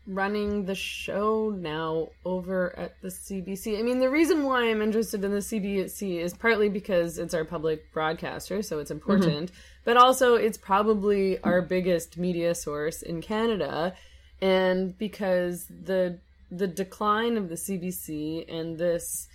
running 0.07 0.65
the 0.65 0.75
show 0.75 1.51
now 1.51 2.09
over 2.25 2.77
at 2.79 3.01
the 3.01 3.09
CBC? 3.09 3.79
I 3.79 3.83
mean, 3.83 4.01
the 4.01 4.11
reason 4.11 4.45
why 4.45 4.69
I'm 4.71 4.83
interested 4.83 5.25
in 5.25 5.31
the 5.31 5.39
CBC 5.39 6.19
is 6.19 6.35
partly 6.35 6.69
because 6.69 7.19
it's 7.19 7.35
our 7.35 7.45
public 7.45 7.93
broadcaster, 7.93 8.63
so 8.63 8.81
it's 8.81 8.91
important, 8.91 9.53
mm-hmm. 9.53 9.83
but 9.85 9.97
also 9.97 10.35
it's 10.35 10.59
probably 10.59 11.41
our 11.43 11.63
biggest 11.63 12.19
media 12.19 12.55
source 12.55 13.03
in 13.03 13.23
Canada. 13.23 13.95
And 14.41 14.99
because 14.99 15.67
the 15.67 16.19
the 16.53 16.67
decline 16.67 17.39
of 17.39 17.49
the 17.49 17.55
CBC 17.55 18.45
and 18.53 18.79
this 18.79 19.27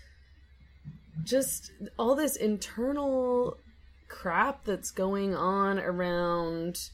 just 1.23 1.71
all 1.97 2.15
this 2.15 2.36
internal 2.36 3.58
crap 4.08 4.63
that's 4.63 4.91
going 4.91 5.36
on 5.36 5.80
around 5.80 6.89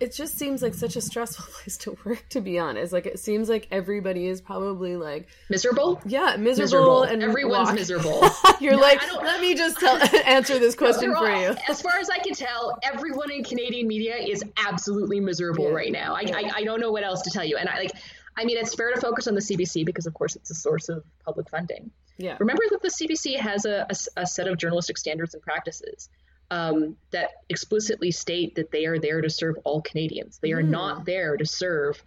it 0.00 0.12
just 0.12 0.36
seems 0.36 0.62
like 0.62 0.74
such 0.74 0.96
a 0.96 1.00
stressful 1.00 1.44
place 1.52 1.76
to 1.76 1.96
work 2.04 2.24
to 2.28 2.40
be 2.40 2.58
honest 2.58 2.92
like 2.92 3.06
it 3.06 3.20
seems 3.20 3.48
like 3.48 3.68
everybody 3.70 4.26
is 4.26 4.40
probably 4.40 4.96
like 4.96 5.28
miserable 5.48 6.00
yeah 6.04 6.34
miserable, 6.36 7.02
miserable. 7.02 7.02
and 7.04 7.22
everyone's 7.22 7.68
walk. 7.68 7.74
miserable 7.76 8.28
you're 8.60 8.72
no, 8.72 8.80
like 8.80 9.00
let 9.22 9.40
me 9.40 9.54
just 9.54 9.78
tell 9.80 9.96
answer 10.26 10.58
this 10.58 10.74
question 10.74 11.14
for 11.14 11.30
you 11.30 11.54
as 11.68 11.80
far 11.80 11.98
as 12.00 12.10
i 12.10 12.18
can 12.18 12.34
tell 12.34 12.76
everyone 12.82 13.30
in 13.30 13.44
canadian 13.44 13.86
media 13.86 14.16
is 14.16 14.42
absolutely 14.66 15.20
miserable 15.20 15.68
yeah. 15.68 15.76
right 15.76 15.92
now 15.92 16.14
I. 16.14 16.22
I, 16.34 16.50
I 16.56 16.64
don't 16.64 16.80
know 16.80 16.90
what 16.90 17.04
else 17.04 17.22
to 17.22 17.30
tell 17.30 17.44
you 17.44 17.56
and 17.56 17.68
i 17.68 17.78
like 17.78 17.92
I 18.36 18.44
mean, 18.44 18.56
it's 18.56 18.74
fair 18.74 18.92
to 18.92 19.00
focus 19.00 19.26
on 19.26 19.34
the 19.34 19.40
CBC 19.40 19.84
because, 19.84 20.06
of 20.06 20.14
course, 20.14 20.36
it's 20.36 20.50
a 20.50 20.54
source 20.54 20.88
of 20.88 21.04
public 21.24 21.50
funding. 21.50 21.90
Yeah. 22.16 22.36
Remember 22.38 22.62
that 22.70 22.82
the 22.82 22.88
CBC 22.88 23.38
has 23.38 23.64
a, 23.64 23.86
a, 23.90 24.20
a 24.22 24.26
set 24.26 24.48
of 24.48 24.58
journalistic 24.58 24.98
standards 24.98 25.34
and 25.34 25.42
practices 25.42 26.08
um, 26.50 26.96
that 27.10 27.30
explicitly 27.48 28.10
state 28.10 28.54
that 28.56 28.70
they 28.70 28.84
are 28.86 28.98
there 28.98 29.20
to 29.22 29.30
serve 29.30 29.56
all 29.64 29.80
Canadians. 29.80 30.38
They 30.38 30.52
are 30.52 30.62
mm. 30.62 30.68
not 30.68 31.04
there 31.04 31.36
to 31.36 31.46
serve 31.46 32.02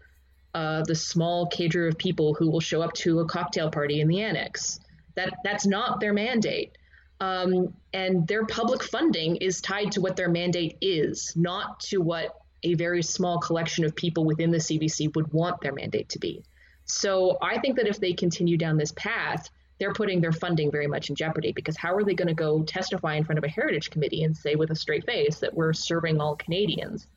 uh, 0.53 0.83
the 0.83 0.95
small 0.95 1.47
cadre 1.47 1.89
of 1.89 1.97
people 1.97 2.33
who 2.33 2.49
will 2.49 2.59
show 2.59 2.81
up 2.81 2.93
to 2.93 3.19
a 3.19 3.25
cocktail 3.25 3.69
party 3.69 4.01
in 4.01 4.07
the 4.07 4.21
annex. 4.21 4.79
That 5.15 5.33
that's 5.43 5.65
not 5.65 5.99
their 5.99 6.13
mandate. 6.13 6.77
Um, 7.19 7.73
and 7.93 8.27
their 8.27 8.45
public 8.45 8.83
funding 8.83 9.37
is 9.37 9.61
tied 9.61 9.93
to 9.93 10.01
what 10.01 10.15
their 10.15 10.29
mandate 10.29 10.77
is, 10.79 11.33
not 11.35 11.79
to 11.81 11.97
what 11.97 12.35
a 12.65 12.73
very 12.73 13.03
small 13.03 13.39
collection 13.39 13.85
of 13.85 13.95
people 13.95 14.25
within 14.25 14.51
the 14.51 14.57
CBC 14.57 15.15
would 15.15 15.31
want 15.31 15.61
their 15.61 15.71
mandate 15.71 16.09
to 16.09 16.19
be. 16.19 16.43
So 16.85 17.37
I 17.41 17.59
think 17.59 17.77
that 17.77 17.87
if 17.87 17.99
they 17.99 18.13
continue 18.13 18.57
down 18.57 18.77
this 18.77 18.91
path, 18.93 19.49
they're 19.79 19.93
putting 19.93 20.19
their 20.19 20.31
funding 20.31 20.71
very 20.71 20.87
much 20.87 21.09
in 21.09 21.15
jeopardy 21.15 21.51
because 21.51 21.77
how 21.77 21.93
are 21.95 22.03
they 22.03 22.13
going 22.13 22.27
to 22.27 22.33
go 22.33 22.63
testify 22.63 23.15
in 23.15 23.23
front 23.23 23.37
of 23.37 23.43
a 23.43 23.49
heritage 23.49 23.89
committee 23.89 24.23
and 24.23 24.35
say 24.35 24.55
with 24.55 24.71
a 24.71 24.75
straight 24.75 25.05
face 25.05 25.39
that 25.39 25.53
we're 25.53 25.73
serving 25.73 26.19
all 26.19 26.35
Canadians 26.35 27.07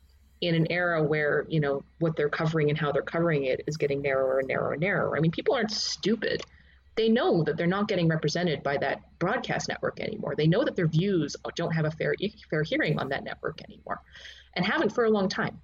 in 0.41 0.55
an 0.55 0.67
era 0.71 1.03
where, 1.03 1.45
you 1.49 1.59
know, 1.59 1.83
what 1.99 2.15
they're 2.15 2.29
covering 2.29 2.69
and 2.69 2.77
how 2.77 2.91
they're 2.91 3.01
covering 3.01 3.45
it 3.45 3.61
is 3.67 3.77
getting 3.77 4.01
narrower 4.01 4.39
and 4.39 4.47
narrower 4.47 4.73
and 4.73 4.81
narrower. 4.81 5.17
I 5.17 5.19
mean, 5.19 5.31
people 5.31 5.55
aren't 5.55 5.71
stupid. 5.71 6.41
They 6.95 7.09
know 7.09 7.43
that 7.43 7.55
they're 7.55 7.67
not 7.67 7.87
getting 7.87 8.07
represented 8.07 8.61
by 8.61 8.77
that 8.77 9.01
broadcast 9.19 9.69
network 9.69 9.99
anymore. 9.99 10.35
They 10.35 10.47
know 10.47 10.63
that 10.65 10.75
their 10.75 10.87
views 10.87 11.35
don't 11.55 11.71
have 11.71 11.85
a 11.85 11.91
fair 11.91 12.13
fair 12.49 12.63
hearing 12.63 12.99
on 12.99 13.09
that 13.09 13.23
network 13.23 13.61
anymore 13.63 14.01
and 14.53 14.65
haven't 14.65 14.93
for 14.93 15.05
a 15.05 15.09
long 15.09 15.29
time. 15.29 15.59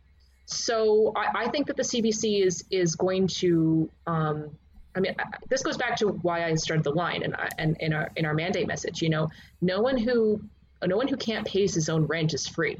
So 0.45 1.11
I, 1.15 1.45
I 1.45 1.49
think 1.49 1.67
that 1.67 1.77
the 1.77 1.83
CBC 1.83 2.45
is 2.45 2.63
is 2.69 2.95
going 2.95 3.27
to. 3.27 3.89
Um, 4.07 4.51
I 4.95 5.01
mean, 5.01 5.13
this 5.49 5.61
goes 5.61 5.75
back 5.75 5.97
to 5.97 6.07
why 6.07 6.45
I 6.45 6.55
started 6.55 6.83
the 6.83 6.91
line 6.91 7.23
and 7.23 7.35
and 7.57 7.75
in 7.79 7.93
our 7.93 8.11
in 8.15 8.25
our 8.25 8.33
mandate 8.33 8.67
message. 8.67 9.01
You 9.01 9.09
know, 9.09 9.29
no 9.61 9.81
one 9.81 9.97
who 9.97 10.41
no 10.85 10.97
one 10.97 11.07
who 11.07 11.17
can't 11.17 11.45
pay 11.45 11.61
his 11.61 11.89
own 11.89 12.05
rent 12.05 12.33
is 12.33 12.47
free, 12.47 12.77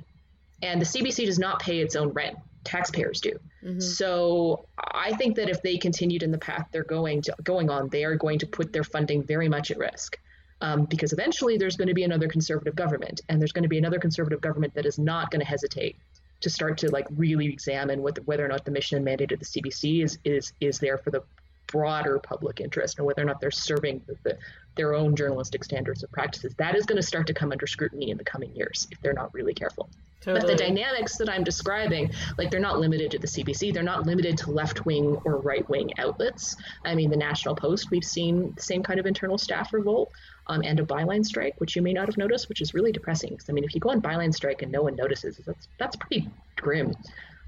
and 0.62 0.80
the 0.80 0.86
CBC 0.86 1.26
does 1.26 1.40
not 1.40 1.60
pay 1.60 1.80
its 1.80 1.96
own 1.96 2.10
rent. 2.10 2.38
taxpayers 2.64 3.20
do. 3.20 3.40
Mm-hmm. 3.64 3.80
So 3.80 4.68
I 4.78 5.14
think 5.14 5.36
that 5.36 5.50
if 5.50 5.62
they 5.62 5.78
continued 5.78 6.24
in 6.24 6.32
the 6.32 6.38
path 6.38 6.68
they're 6.72 6.84
going 6.84 7.24
to 7.24 7.36
going 7.44 7.70
on, 7.70 7.90
they 7.90 8.04
are 8.06 8.16
going 8.16 8.40
to 8.40 8.48
put 8.48 8.72
their 8.72 8.84
funding 8.84 9.24
very 9.24 9.50
much 9.50 9.72
at 9.72 9.78
risk. 9.78 10.20
Um, 10.66 10.86
because 10.86 11.14
eventually 11.14 11.58
there's 11.58 11.76
going 11.76 11.90
to 11.90 11.94
be 11.94 12.06
another 12.06 12.28
conservative 12.28 12.76
government, 12.76 13.22
and 13.30 13.40
there's 13.40 13.52
going 13.52 13.64
to 13.64 13.70
be 13.70 13.78
another 13.78 14.00
conservative 14.00 14.42
government 14.42 14.74
that 14.74 14.88
is 14.88 14.98
not 14.98 15.30
going 15.30 15.42
to 15.42 15.46
hesitate 15.46 15.96
to 16.42 16.50
start 16.50 16.80
to 16.80 16.90
like 16.90 17.06
really 17.16 17.46
examine 17.46 18.02
what 18.02 18.16
the, 18.16 18.24
whether 18.24 18.44
or 18.44 18.48
not 18.48 18.66
the 18.66 18.72
mission 18.72 18.96
and 18.96 19.06
mandate 19.06 19.32
of 19.32 19.40
the 19.40 19.46
CBC 19.46 20.04
is 20.04 20.18
is 20.26 20.54
is 20.60 20.80
there 20.80 20.98
for 20.98 21.12
the 21.12 21.22
broader 21.68 22.18
public 22.18 22.62
interest, 22.62 22.98
and 22.98 23.06
whether 23.06 23.22
or 23.22 23.26
not 23.26 23.40
they're 23.40 23.52
serving 23.52 24.02
the, 24.08 24.18
the, 24.24 24.38
their 24.76 24.96
own 24.96 25.16
journalistic 25.16 25.64
standards 25.64 26.02
and 26.02 26.12
practices. 26.12 26.56
That 26.56 26.76
is 26.76 26.88
going 26.88 26.98
to 26.98 27.08
start 27.08 27.28
to 27.28 27.34
come 27.36 27.52
under 27.52 27.68
scrutiny 27.68 28.10
in 28.10 28.18
the 28.18 28.24
coming 28.24 28.56
years 28.56 28.88
if 28.92 29.00
they're 29.02 29.14
not 29.14 29.34
really 29.36 29.54
careful. 29.54 29.88
Totally. 30.22 30.42
But 30.42 30.48
the 30.48 30.56
dynamics 30.56 31.18
that 31.18 31.30
I'm 31.30 31.44
describing, 31.44 32.10
like 32.40 32.50
they're 32.50 32.60
not 32.60 32.80
limited 32.80 33.12
to 33.12 33.20
the 33.20 33.28
CBC, 33.28 33.72
they're 33.72 33.84
not 33.84 34.08
limited 34.08 34.40
to 34.40 34.52
left 34.52 34.84
wing 34.84 35.18
or 35.24 35.38
right 35.38 35.68
wing 35.70 35.92
outlets. 36.00 36.56
I 36.84 36.96
mean, 36.96 37.12
the 37.12 37.18
National 37.18 37.56
Post, 37.56 37.92
we've 37.92 38.04
seen 38.04 38.54
the 38.56 38.62
same 38.62 38.82
kind 38.82 39.00
of 39.00 39.06
internal 39.06 39.38
staff 39.38 39.72
revolt. 39.72 40.12
Um, 40.48 40.62
and 40.64 40.80
a 40.80 40.84
byline 40.84 41.26
strike, 41.26 41.56
which 41.58 41.76
you 41.76 41.82
may 41.82 41.92
not 41.92 42.08
have 42.08 42.18
noticed, 42.18 42.50
which 42.50 42.62
is 42.62 42.76
really 42.76 42.92
depressing. 42.92 43.32
Because 43.32 43.50
I 43.50 43.54
mean, 43.54 43.64
if 43.64 43.74
you 43.74 43.82
go 43.82 43.90
on 43.90 44.00
byline 44.00 44.32
strike 44.32 44.62
and 44.62 44.72
no 44.72 44.84
one 44.84 44.96
notices, 44.96 45.42
that's 45.44 45.68
that's 45.80 45.96
pretty 45.96 46.30
grim. 46.56 46.94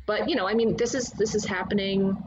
But 0.07 0.27
you 0.27 0.35
know, 0.35 0.47
I 0.47 0.55
mean, 0.55 0.75
this 0.77 0.95
is 0.95 1.11
this 1.11 1.35
is 1.35 1.45
happening 1.45 2.17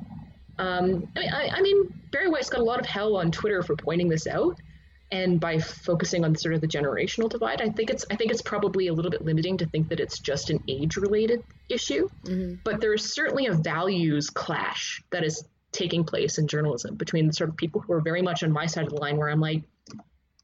um, 0.60 1.08
I, 1.16 1.20
mean, 1.20 1.32
I, 1.32 1.48
I 1.54 1.60
mean, 1.62 1.92
Bari 2.12 2.28
Weiss 2.28 2.50
got 2.50 2.60
a 2.60 2.64
lot 2.64 2.80
of 2.80 2.86
hell 2.86 3.16
on 3.16 3.30
Twitter 3.30 3.62
for 3.62 3.74
pointing 3.76 4.10
this 4.10 4.26
out, 4.26 4.58
and 5.10 5.40
by 5.40 5.58
focusing 5.58 6.22
on 6.22 6.36
sort 6.36 6.54
of 6.54 6.60
the 6.60 6.68
generational 6.68 7.30
divide, 7.30 7.62
I 7.62 7.70
think 7.70 7.88
it's 7.88 8.04
I 8.10 8.16
think 8.16 8.30
it's 8.30 8.42
probably 8.42 8.88
a 8.88 8.92
little 8.92 9.10
bit 9.10 9.24
limiting 9.24 9.56
to 9.58 9.66
think 9.66 9.88
that 9.88 10.00
it's 10.00 10.18
just 10.18 10.50
an 10.50 10.62
age-related 10.68 11.42
issue. 11.70 12.08
Mm-hmm. 12.24 12.56
But 12.62 12.80
there 12.82 12.92
is 12.92 13.10
certainly 13.10 13.46
a 13.46 13.54
values 13.54 14.28
clash 14.28 15.02
that 15.10 15.24
is 15.24 15.42
taking 15.72 16.04
place 16.04 16.36
in 16.36 16.46
journalism 16.46 16.94
between 16.96 17.32
sort 17.32 17.48
of 17.48 17.56
people 17.56 17.80
who 17.80 17.94
are 17.94 18.00
very 18.00 18.20
much 18.20 18.42
on 18.42 18.52
my 18.52 18.66
side 18.66 18.84
of 18.84 18.90
the 18.90 19.00
line, 19.00 19.16
where 19.16 19.30
I'm 19.30 19.40
like, 19.40 19.62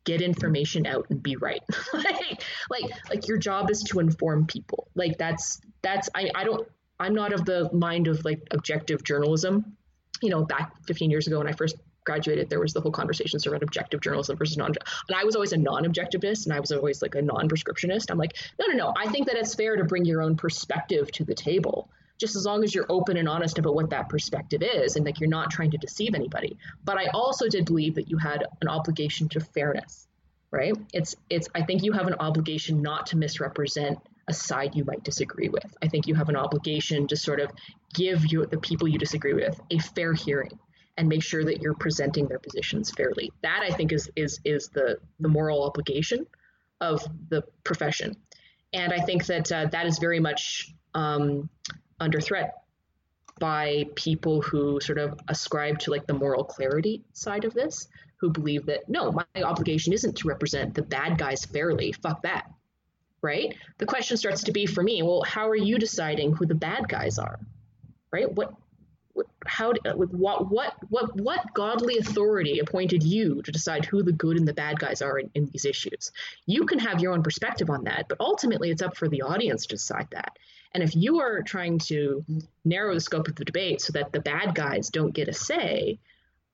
get 0.06 0.22
information 0.22 0.86
out 0.86 1.06
and 1.10 1.22
be 1.22 1.36
right. 1.36 1.60
like, 1.92 2.42
like, 2.70 2.90
like 3.10 3.28
your 3.28 3.36
job 3.36 3.70
is 3.70 3.82
to 3.82 4.00
inform 4.00 4.46
people. 4.46 4.88
Like 4.94 5.18
that's 5.18 5.60
that's 5.82 6.08
I 6.14 6.30
I 6.34 6.44
don't 6.44 6.66
I'm 6.98 7.14
not 7.14 7.34
of 7.34 7.44
the 7.44 7.68
mind 7.74 8.08
of 8.08 8.24
like 8.24 8.40
objective 8.50 9.04
journalism 9.04 9.76
you 10.22 10.30
know, 10.30 10.44
back 10.44 10.72
15 10.86 11.10
years 11.10 11.26
ago 11.26 11.38
when 11.38 11.46
I 11.46 11.52
first 11.52 11.76
graduated, 12.04 12.48
there 12.48 12.60
was 12.60 12.72
the 12.72 12.80
whole 12.80 12.92
conversation 12.92 13.38
around 13.46 13.62
objective 13.62 14.00
journalism 14.00 14.36
versus 14.36 14.56
non. 14.56 14.68
And 15.08 15.16
I 15.16 15.24
was 15.24 15.34
always 15.34 15.52
a 15.52 15.56
non-objectivist, 15.56 16.46
and 16.46 16.54
I 16.54 16.60
was 16.60 16.72
always 16.72 17.02
like 17.02 17.14
a 17.14 17.22
non-prescriptionist. 17.22 18.10
I'm 18.10 18.18
like, 18.18 18.36
no, 18.58 18.66
no, 18.68 18.74
no. 18.74 18.94
I 18.96 19.08
think 19.10 19.26
that 19.26 19.36
it's 19.36 19.54
fair 19.54 19.76
to 19.76 19.84
bring 19.84 20.04
your 20.04 20.22
own 20.22 20.36
perspective 20.36 21.10
to 21.12 21.24
the 21.24 21.34
table, 21.34 21.90
just 22.18 22.36
as 22.36 22.44
long 22.44 22.64
as 22.64 22.74
you're 22.74 22.86
open 22.88 23.16
and 23.16 23.28
honest 23.28 23.58
about 23.58 23.74
what 23.74 23.90
that 23.90 24.08
perspective 24.08 24.62
is, 24.62 24.96
and 24.96 25.04
like 25.04 25.20
you're 25.20 25.28
not 25.28 25.50
trying 25.50 25.70
to 25.70 25.78
deceive 25.78 26.14
anybody. 26.14 26.56
But 26.84 26.98
I 26.98 27.06
also 27.08 27.48
did 27.48 27.66
believe 27.66 27.94
that 27.96 28.10
you 28.10 28.18
had 28.18 28.44
an 28.60 28.68
obligation 28.68 29.28
to 29.30 29.40
fairness, 29.40 30.06
right? 30.50 30.74
It's, 30.92 31.14
it's. 31.30 31.48
I 31.54 31.62
think 31.62 31.82
you 31.82 31.92
have 31.92 32.06
an 32.06 32.14
obligation 32.20 32.82
not 32.82 33.06
to 33.08 33.16
misrepresent 33.16 33.98
a 34.28 34.32
side 34.32 34.74
you 34.74 34.84
might 34.84 35.04
disagree 35.04 35.48
with. 35.48 35.76
I 35.82 35.88
think 35.88 36.06
you 36.06 36.14
have 36.14 36.28
an 36.28 36.36
obligation 36.36 37.06
to 37.08 37.16
sort 37.16 37.40
of 37.40 37.50
give 37.94 38.32
you 38.32 38.44
the 38.46 38.58
people 38.58 38.88
you 38.88 38.98
disagree 38.98 39.34
with 39.34 39.60
a 39.70 39.78
fair 39.78 40.12
hearing 40.12 40.58
and 40.96 41.08
make 41.08 41.22
sure 41.22 41.44
that 41.44 41.60
you're 41.60 41.74
presenting 41.74 42.26
their 42.26 42.38
positions 42.38 42.90
fairly. 42.90 43.30
That 43.42 43.60
I 43.62 43.70
think 43.70 43.92
is 43.92 44.10
is 44.16 44.40
is 44.44 44.68
the 44.68 44.98
the 45.20 45.28
moral 45.28 45.64
obligation 45.64 46.26
of 46.80 47.02
the 47.28 47.42
profession, 47.64 48.16
and 48.72 48.92
I 48.92 49.00
think 49.00 49.26
that 49.26 49.52
uh, 49.52 49.66
that 49.66 49.86
is 49.86 49.98
very 49.98 50.20
much 50.20 50.74
um, 50.94 51.48
under 52.00 52.20
threat 52.20 52.54
by 53.38 53.84
people 53.94 54.40
who 54.40 54.80
sort 54.80 54.98
of 54.98 55.18
ascribe 55.28 55.78
to 55.80 55.90
like 55.90 56.06
the 56.06 56.14
moral 56.14 56.44
clarity 56.44 57.04
side 57.12 57.44
of 57.44 57.52
this, 57.52 57.88
who 58.18 58.30
believe 58.30 58.66
that 58.66 58.88
no, 58.88 59.12
my 59.12 59.42
obligation 59.42 59.92
isn't 59.92 60.16
to 60.16 60.28
represent 60.28 60.74
the 60.74 60.82
bad 60.82 61.18
guys 61.18 61.44
fairly. 61.44 61.92
Fuck 61.92 62.22
that 62.22 62.50
right? 63.26 63.56
The 63.78 63.86
question 63.86 64.16
starts 64.16 64.44
to 64.44 64.52
be 64.52 64.66
for 64.66 64.82
me, 64.82 65.02
well, 65.02 65.22
how 65.22 65.48
are 65.48 65.56
you 65.56 65.78
deciding 65.78 66.32
who 66.32 66.46
the 66.46 66.54
bad 66.54 66.88
guys 66.88 67.18
are, 67.18 67.38
right? 68.12 68.30
What, 68.32 68.54
how, 69.46 69.72
what, 69.84 70.50
what, 70.50 70.90
what, 70.90 71.16
what 71.20 71.54
godly 71.54 71.98
authority 71.98 72.60
appointed 72.60 73.02
you 73.02 73.42
to 73.42 73.50
decide 73.50 73.84
who 73.84 74.02
the 74.02 74.12
good 74.12 74.36
and 74.36 74.46
the 74.46 74.52
bad 74.52 74.78
guys 74.78 75.02
are 75.02 75.18
in, 75.18 75.30
in 75.34 75.46
these 75.46 75.64
issues? 75.64 76.12
You 76.46 76.66
can 76.66 76.78
have 76.78 77.00
your 77.00 77.12
own 77.12 77.22
perspective 77.22 77.68
on 77.68 77.84
that, 77.84 78.06
but 78.08 78.20
ultimately 78.20 78.70
it's 78.70 78.82
up 78.82 78.96
for 78.96 79.08
the 79.08 79.22
audience 79.22 79.66
to 79.66 79.76
decide 79.76 80.08
that. 80.12 80.36
And 80.72 80.82
if 80.82 80.94
you 80.94 81.20
are 81.20 81.42
trying 81.42 81.78
to 81.80 82.24
narrow 82.64 82.94
the 82.94 83.00
scope 83.00 83.28
of 83.28 83.36
the 83.36 83.44
debate 83.44 83.80
so 83.80 83.92
that 83.92 84.12
the 84.12 84.20
bad 84.20 84.54
guys 84.54 84.90
don't 84.90 85.14
get 85.14 85.28
a 85.28 85.32
say, 85.32 85.98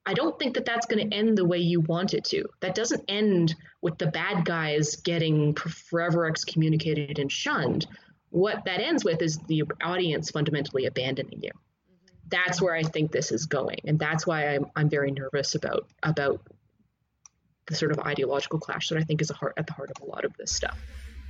I 0.04 0.14
don't 0.14 0.38
think 0.38 0.54
that 0.54 0.64
that's 0.64 0.86
going 0.86 1.08
to 1.08 1.16
end 1.16 1.38
the 1.38 1.44
way 1.44 1.58
you 1.58 1.80
want 1.80 2.14
it 2.14 2.24
to. 2.26 2.44
That 2.60 2.74
doesn't 2.74 3.04
end 3.08 3.54
with 3.80 3.98
the 3.98 4.08
bad 4.08 4.44
guys 4.44 4.96
getting 4.96 5.54
forever 5.54 6.26
excommunicated 6.26 7.18
and 7.18 7.30
shunned. 7.30 7.86
What 8.30 8.64
that 8.64 8.80
ends 8.80 9.04
with 9.04 9.22
is 9.22 9.38
the 9.38 9.64
audience 9.82 10.30
fundamentally 10.30 10.86
abandoning 10.86 11.42
you. 11.42 11.50
Mm-hmm. 11.50 12.28
That's 12.30 12.60
where 12.60 12.74
I 12.74 12.82
think 12.82 13.12
this 13.12 13.30
is 13.30 13.46
going, 13.46 13.78
and 13.84 13.98
that's 13.98 14.26
why 14.26 14.54
I'm 14.54 14.66
I'm 14.74 14.88
very 14.88 15.12
nervous 15.12 15.54
about 15.54 15.86
about 16.02 16.40
the 17.66 17.74
sort 17.76 17.92
of 17.92 18.00
ideological 18.00 18.58
clash 18.58 18.88
that 18.88 18.98
I 18.98 19.02
think 19.02 19.20
is 19.20 19.30
heart, 19.30 19.54
at 19.56 19.66
the 19.66 19.72
heart 19.72 19.90
of 19.94 20.02
a 20.02 20.06
lot 20.06 20.24
of 20.24 20.36
this 20.36 20.50
stuff. 20.50 20.78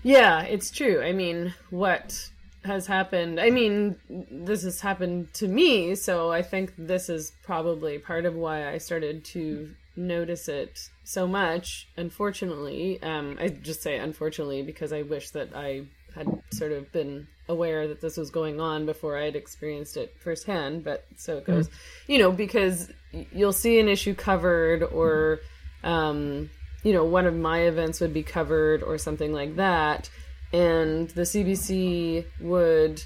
Yeah, 0.03 0.43
it's 0.43 0.71
true. 0.71 1.03
I 1.03 1.13
mean, 1.13 1.55
what 1.71 2.32
has 2.65 2.87
happened. 2.87 3.41
I 3.41 3.51
mean, 3.51 3.97
this 4.09 4.63
has 4.63 4.81
happened 4.81 5.33
to 5.35 5.49
me, 5.49 5.95
so 5.95 6.31
I 6.31 6.43
think 6.43 6.73
this 6.79 7.09
is 7.09 7.33
probably 7.43 7.99
part 7.99 8.25
of 8.25 8.35
why 8.35 8.69
I 8.69 8.79
started 8.79 9.25
to 9.27 9.75
notice 9.97 10.49
it 10.49 10.89
so 11.05 11.27
much. 11.27 11.89
Unfortunately, 11.97 13.03
um, 13.03 13.37
I 13.41 13.49
just 13.49 13.83
say 13.83 13.99
unfortunately 13.99 14.63
because 14.63 14.93
I 14.93 15.03
wish 15.03 15.31
that 15.31 15.55
I 15.55 15.87
had 16.15 16.27
sort 16.53 16.73
of 16.73 16.93
been 16.93 17.27
aware 17.49 17.89
that 17.89 18.01
this 18.01 18.17
was 18.17 18.31
going 18.31 18.61
on 18.61 18.87
before 18.87 19.19
I 19.19 19.25
had 19.25 19.37
experienced 19.37 19.97
it 19.97 20.15
firsthand. 20.21 20.85
But 20.85 21.05
so 21.17 21.39
it 21.39 21.45
goes, 21.45 21.69
mm-hmm. 21.69 22.13
you 22.13 22.19
know, 22.19 22.31
because 22.31 22.91
you'll 23.33 23.53
see 23.53 23.79
an 23.79 23.89
issue 23.89 24.15
covered 24.15 24.83
or. 24.83 25.41
Um, 25.85 26.51
you 26.85 26.93
know, 26.93 27.05
one 27.05 27.27
of 27.27 27.35
my 27.35 27.61
events 27.61 28.01
would 28.01 28.13
be 28.13 28.25
covered 28.25 28.83
or 28.83 28.99
something 28.99 29.33
like 29.33 29.55
that 29.55 30.11
and 30.53 31.09
the 31.11 31.23
CBC 31.23 32.27
would 32.41 33.03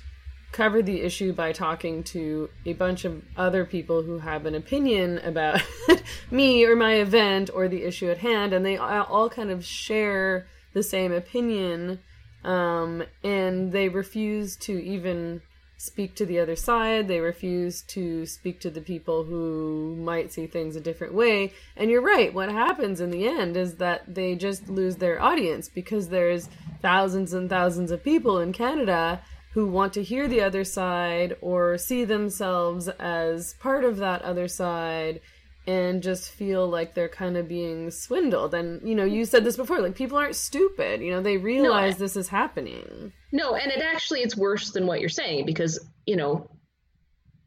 cover 0.52 0.82
the 0.82 1.02
issue 1.02 1.32
by 1.32 1.52
talking 1.52 2.02
to 2.02 2.48
a 2.64 2.72
bunch 2.72 3.04
of 3.04 3.22
other 3.36 3.64
people 3.64 4.02
who 4.02 4.18
have 4.18 4.46
an 4.46 4.54
opinion 4.54 5.18
about 5.18 5.60
me 6.30 6.64
or 6.64 6.74
my 6.74 6.94
event 6.94 7.50
or 7.52 7.68
the 7.68 7.82
issue 7.84 8.10
at 8.10 8.18
hand, 8.18 8.52
and 8.52 8.64
they 8.64 8.76
all 8.76 9.28
kind 9.28 9.50
of 9.50 9.64
share 9.64 10.46
the 10.72 10.82
same 10.82 11.12
opinion, 11.12 11.98
um, 12.42 13.02
and 13.22 13.72
they 13.72 13.88
refuse 13.88 14.56
to 14.56 14.82
even 14.82 15.42
speak 15.76 16.14
to 16.16 16.26
the 16.26 16.38
other 16.38 16.56
side. 16.56 17.08
They 17.08 17.20
refuse 17.20 17.82
to 17.88 18.26
speak 18.26 18.60
to 18.60 18.70
the 18.70 18.80
people 18.80 19.24
who 19.24 19.96
might 19.96 20.32
see 20.32 20.46
things 20.46 20.76
a 20.76 20.80
different 20.80 21.14
way. 21.14 21.52
And 21.76 21.90
you're 21.90 22.02
right. 22.02 22.32
What 22.32 22.50
happens 22.50 23.00
in 23.00 23.10
the 23.10 23.26
end 23.26 23.56
is 23.56 23.76
that 23.76 24.14
they 24.14 24.34
just 24.34 24.68
lose 24.68 24.96
their 24.96 25.20
audience 25.20 25.68
because 25.68 26.08
there's 26.08 26.48
thousands 26.80 27.32
and 27.32 27.48
thousands 27.48 27.90
of 27.90 28.02
people 28.02 28.38
in 28.38 28.52
Canada 28.52 29.20
who 29.52 29.66
want 29.66 29.92
to 29.94 30.02
hear 30.02 30.28
the 30.28 30.42
other 30.42 30.64
side 30.64 31.34
or 31.40 31.78
see 31.78 32.04
themselves 32.04 32.88
as 32.88 33.54
part 33.54 33.84
of 33.84 33.96
that 33.96 34.20
other 34.22 34.48
side 34.48 35.20
and 35.66 36.02
just 36.02 36.30
feel 36.30 36.68
like 36.68 36.94
they're 36.94 37.08
kind 37.08 37.36
of 37.36 37.48
being 37.48 37.90
swindled. 37.90 38.54
And, 38.54 38.86
you 38.88 38.94
know, 38.94 39.04
you 39.04 39.24
said 39.24 39.44
this 39.44 39.56
before, 39.56 39.80
like 39.80 39.94
people 39.94 40.18
aren't 40.18 40.36
stupid, 40.36 41.00
you 41.00 41.10
know, 41.10 41.20
they 41.20 41.36
realize 41.36 41.98
no, 41.98 42.04
this 42.04 42.16
is 42.16 42.28
happening. 42.28 43.12
No, 43.32 43.54
and 43.54 43.72
it 43.72 43.82
actually 43.82 44.20
it's 44.20 44.36
worse 44.36 44.70
than 44.70 44.86
what 44.86 45.00
you're 45.00 45.08
saying 45.08 45.46
because, 45.46 45.84
you 46.06 46.16
know, 46.16 46.48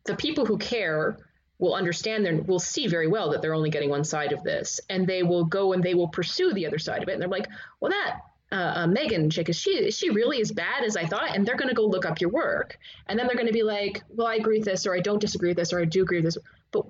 the 0.05 0.15
people 0.15 0.45
who 0.45 0.57
care 0.57 1.17
will 1.59 1.75
understand 1.75 2.25
and 2.25 2.47
will 2.47 2.59
see 2.59 2.87
very 2.87 3.07
well 3.07 3.31
that 3.31 3.41
they're 3.41 3.53
only 3.53 3.69
getting 3.69 3.89
one 3.89 4.03
side 4.03 4.31
of 4.31 4.43
this 4.43 4.79
and 4.89 5.05
they 5.05 5.23
will 5.23 5.45
go 5.45 5.73
and 5.73 5.83
they 5.83 5.93
will 5.93 6.07
pursue 6.07 6.53
the 6.53 6.65
other 6.65 6.79
side 6.79 7.03
of 7.03 7.09
it 7.09 7.11
and 7.11 7.21
they're 7.21 7.27
like 7.27 7.47
well 7.81 7.91
that 7.91 8.21
uh, 8.51 8.55
uh, 8.55 8.87
Meghan 8.87 9.31
chick, 9.31 9.49
is 9.49 9.55
she 9.55 9.71
is 9.71 9.95
she 9.95 10.09
really 10.09 10.41
as 10.41 10.51
bad 10.51 10.83
as 10.83 10.97
I 10.97 11.05
thought? 11.05 11.35
And 11.35 11.45
they're 11.45 11.55
going 11.55 11.69
to 11.69 11.75
go 11.75 11.85
look 11.85 12.05
up 12.05 12.19
your 12.19 12.31
work, 12.31 12.79
and 13.07 13.17
then 13.17 13.27
they're 13.27 13.35
going 13.35 13.47
to 13.47 13.53
be 13.53 13.63
like, 13.63 14.03
well, 14.09 14.27
I 14.27 14.35
agree 14.35 14.57
with 14.57 14.65
this, 14.65 14.87
or 14.87 14.95
I 14.95 15.01
don't 15.01 15.21
disagree 15.21 15.49
with 15.49 15.57
this, 15.57 15.71
or 15.71 15.79
I 15.79 15.85
do 15.85 16.01
agree 16.01 16.17
with 16.17 16.25
this. 16.25 16.37
But 16.71 16.85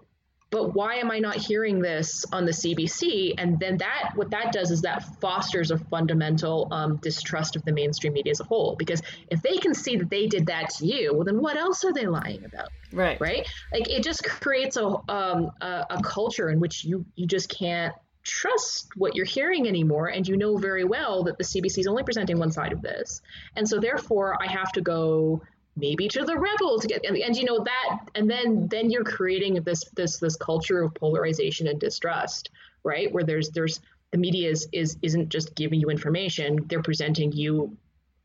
but 0.52 0.74
why 0.74 0.96
am 0.96 1.12
I 1.12 1.20
not 1.20 1.36
hearing 1.36 1.80
this 1.80 2.26
on 2.32 2.46
the 2.46 2.52
CBC? 2.52 3.36
And 3.38 3.60
then 3.60 3.78
that 3.78 4.12
what 4.16 4.32
that 4.32 4.52
does 4.52 4.72
is 4.72 4.82
that 4.82 5.04
fosters 5.22 5.70
a 5.70 5.78
fundamental 5.78 6.68
um, 6.72 6.98
distrust 6.98 7.56
of 7.56 7.64
the 7.66 7.72
mainstream 7.72 8.14
media 8.14 8.32
as 8.32 8.40
a 8.40 8.44
whole. 8.44 8.76
Because 8.76 9.02
if 9.30 9.42
they 9.42 9.58
can 9.58 9.74
see 9.74 9.98
that 9.98 10.10
they 10.10 10.28
did 10.28 10.48
that 10.48 10.72
to 10.72 10.86
you, 10.88 11.14
well, 11.14 11.24
then 11.24 11.40
what 11.40 11.56
else 11.56 11.84
are 11.84 11.94
they 11.94 12.08
lying 12.08 12.44
about? 12.46 12.70
Right. 12.92 13.20
Right. 13.22 13.48
Like 13.72 13.90
it 13.90 14.04
just 14.04 14.24
creates 14.24 14.78
a 14.78 14.86
um, 14.86 15.52
a, 15.62 15.86
a 15.92 16.02
culture 16.04 16.50
in 16.50 16.60
which 16.60 16.84
you 16.84 17.06
you 17.16 17.28
just 17.28 17.50
can't 17.50 17.94
trust 18.24 18.88
what 18.96 19.16
you're 19.16 19.26
hearing 19.26 19.68
anymore 19.68 20.08
and 20.08 20.28
you 20.28 20.36
know 20.36 20.58
very 20.58 20.84
well 20.84 21.24
that 21.24 21.38
the 21.38 21.44
CBC 21.44 21.80
is 21.80 21.88
only 21.88 22.04
presenting 22.04 22.38
one 22.38 22.52
side 22.52 22.74
of 22.74 22.82
this 22.82 23.22
and 23.56 23.68
so 23.68 23.80
therefore 23.80 24.38
I 24.42 24.46
have 24.52 24.72
to 24.74 24.82
go 24.82 25.42
maybe 25.76 26.08
to 26.08 26.24
the 26.26 26.36
rebel 26.36 26.80
to 26.80 26.88
get 26.88 27.06
and, 27.06 27.18
and 27.18 27.36
you 27.36 27.46
know 27.46 27.64
that 27.64 28.00
and 28.16 28.30
then 28.30 28.68
then 28.68 28.90
you're 28.90 29.04
creating 29.04 29.56
this 29.64 29.84
this 29.96 30.18
this 30.18 30.36
culture 30.36 30.82
of 30.82 30.94
polarization 30.94 31.68
and 31.68 31.80
distrust 31.80 32.50
right? 32.84 33.12
Where 33.12 33.24
there's 33.24 33.50
there's 33.50 33.82
the 34.12 34.18
media 34.18 34.50
is, 34.50 34.68
is 34.72 34.98
isn't 35.02 35.30
just 35.30 35.56
giving 35.56 35.80
you 35.80 35.90
information 35.90 36.66
they're 36.68 36.82
presenting 36.82 37.32
you 37.32 37.78